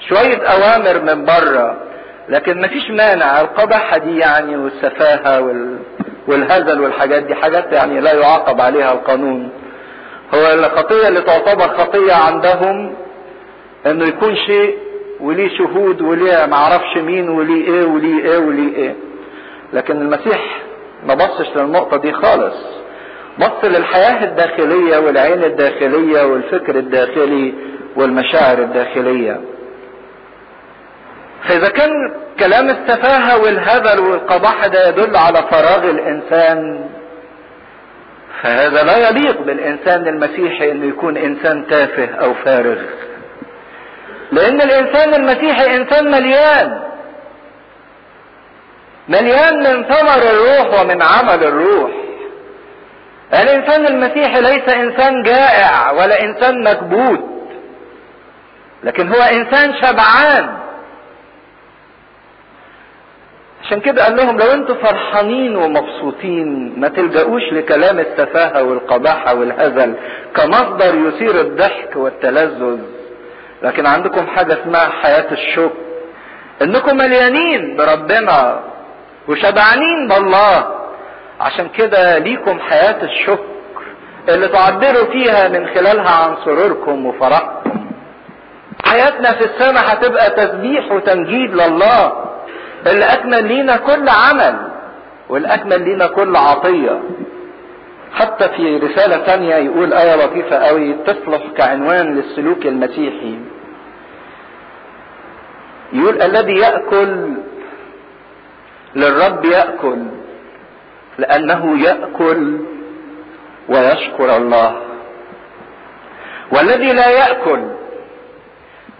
شوية 0.08 0.42
أوامر 0.46 1.02
من 1.14 1.24
بره 1.24 1.76
لكن 2.28 2.60
مفيش 2.60 2.90
مانع. 2.90 3.40
القبحة 3.40 3.98
دي 3.98 4.18
يعني 4.18 4.56
والسفاهة 4.56 5.40
وال... 5.40 5.78
والهزل 6.28 6.80
والحاجات 6.80 7.22
دي 7.22 7.34
حاجات 7.34 7.72
يعني 7.72 8.00
لا 8.00 8.12
يعاقب 8.12 8.60
عليها 8.60 8.92
القانون. 8.92 9.50
هو 10.34 10.52
الخطية 10.54 11.08
اللي 11.08 11.20
تعتبر 11.20 11.68
خطية 11.68 12.12
عندهم 12.12 12.94
إنه 13.86 14.04
يكون 14.08 14.36
شيء 14.36 14.78
وليه 15.20 15.58
شهود 15.58 16.00
وليه 16.02 16.46
معرفش 16.46 16.96
مين 16.96 17.28
وليه 17.28 17.66
إيه 17.66 17.84
وليه 17.84 18.24
إيه 18.24 18.38
وليه 18.38 18.76
إيه. 18.76 18.94
لكن 19.72 19.96
المسيح 19.96 20.62
ما 21.06 21.14
بصش 21.14 21.56
للنقطة 21.56 21.96
دي 21.96 22.12
خالص. 22.12 22.56
بص 23.38 23.64
للحياة 23.64 24.24
الداخلية 24.24 24.98
والعين 24.98 25.44
الداخلية 25.44 26.22
والفكر 26.22 26.76
الداخلي 26.76 27.54
والمشاعر 27.96 28.58
الداخلية. 28.58 29.40
فإذا 31.48 31.68
كان 31.68 31.90
كلام 32.40 32.68
السفاهة 32.70 33.42
والهبل 33.42 34.00
والقباحة 34.00 34.66
ده 34.68 34.88
يدل 34.88 35.16
على 35.16 35.42
فراغ 35.50 35.90
الإنسان 35.90 36.88
فهذا 38.42 38.82
لا 38.82 39.08
يليق 39.08 39.40
بالإنسان 39.42 40.08
المسيحي 40.08 40.70
إنه 40.72 40.86
يكون 40.88 41.16
إنسان 41.16 41.66
تافه 41.66 42.08
أو 42.14 42.34
فارغ. 42.34 42.78
لأن 44.32 44.60
الإنسان 44.60 45.14
المسيحي 45.14 45.76
إنسان 45.76 46.10
مليان. 46.10 46.80
مليان 49.08 49.58
من 49.58 49.84
ثمر 49.84 50.22
الروح 50.30 50.80
ومن 50.80 51.02
عمل 51.02 51.44
الروح. 51.44 51.90
الإنسان 53.32 53.86
المسيحي 53.86 54.40
ليس 54.40 54.68
إنسان 54.68 55.22
جائع 55.22 55.90
ولا 55.90 56.22
إنسان 56.22 56.64
مكبوت 56.64 57.24
لكن 58.84 59.08
هو 59.08 59.22
إنسان 59.22 59.74
شبعان. 59.82 60.58
عشان 63.64 63.80
كده 63.80 64.04
قال 64.04 64.16
لهم 64.16 64.38
لو 64.38 64.46
أنتوا 64.46 64.74
فرحانين 64.74 65.56
ومبسوطين 65.56 66.80
ما 66.80 66.88
تلجأوش 66.88 67.42
لكلام 67.52 67.98
السفاهة 67.98 68.62
والقباحة 68.62 69.34
والهزل 69.34 69.94
كمصدر 70.36 70.94
يثير 70.94 71.40
الضحك 71.40 71.96
والتلذذ. 71.96 72.78
لكن 73.62 73.86
عندكم 73.86 74.26
حاجة 74.26 74.52
اسمها 74.62 74.88
حياة 75.02 75.32
الشكر 75.32 75.76
إنكم 76.62 76.96
مليانين 76.96 77.76
بربنا. 77.76 78.60
وشبعانين 79.28 80.08
بالله. 80.08 80.74
عشان 81.40 81.68
كده 81.68 82.18
ليكم 82.18 82.60
حياة 82.60 83.02
الشكر 83.02 83.44
اللي 84.28 84.48
تعبروا 84.48 85.04
فيها 85.12 85.48
من 85.48 85.66
خلالها 85.66 86.10
عن 86.10 86.36
سروركم 86.44 87.06
وفرحكم. 87.06 87.70
حياتنا 88.84 89.32
في 89.32 89.44
السماء 89.44 89.92
هتبقى 89.92 90.30
تسبيح 90.30 90.92
وتمجيد 90.92 91.54
لله. 91.54 92.12
اللي 92.86 93.04
أكمل 93.04 93.44
لينا 93.44 93.76
كل 93.76 94.08
عمل 94.08 94.56
والأكمل 95.28 95.82
لينا 95.84 96.06
كل 96.06 96.36
عطية. 96.36 97.00
حتى 98.14 98.48
في 98.48 98.76
رسالة 98.76 99.16
تانية 99.26 99.54
يقول 99.54 99.92
آية 99.92 100.16
لطيفة 100.24 100.56
قوي 100.56 100.92
تصلح 101.06 101.42
كعنوان 101.56 102.14
للسلوك 102.16 102.66
المسيحي. 102.66 103.38
يقول 105.92 106.22
الذي 106.22 106.52
يأكل 106.58 107.34
للرب 108.98 109.44
يأكل 109.44 110.00
لأنه 111.18 111.62
يأكل 111.82 112.40
ويشكر 113.68 114.36
الله. 114.36 114.70
والذي 116.52 116.92
لا 116.92 117.08
يأكل 117.10 117.62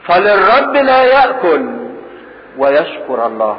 فللرب 0.07 0.75
لا 0.77 1.01
يأكل 1.05 1.65
ويشكر 2.59 3.27
الله. 3.27 3.59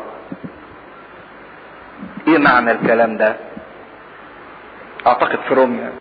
إيه 2.27 2.37
معنى 2.37 2.71
الكلام 2.71 3.17
ده؟ 3.17 3.35
أعتقد 5.07 5.39
في 5.47 5.53
روميا. 5.53 5.91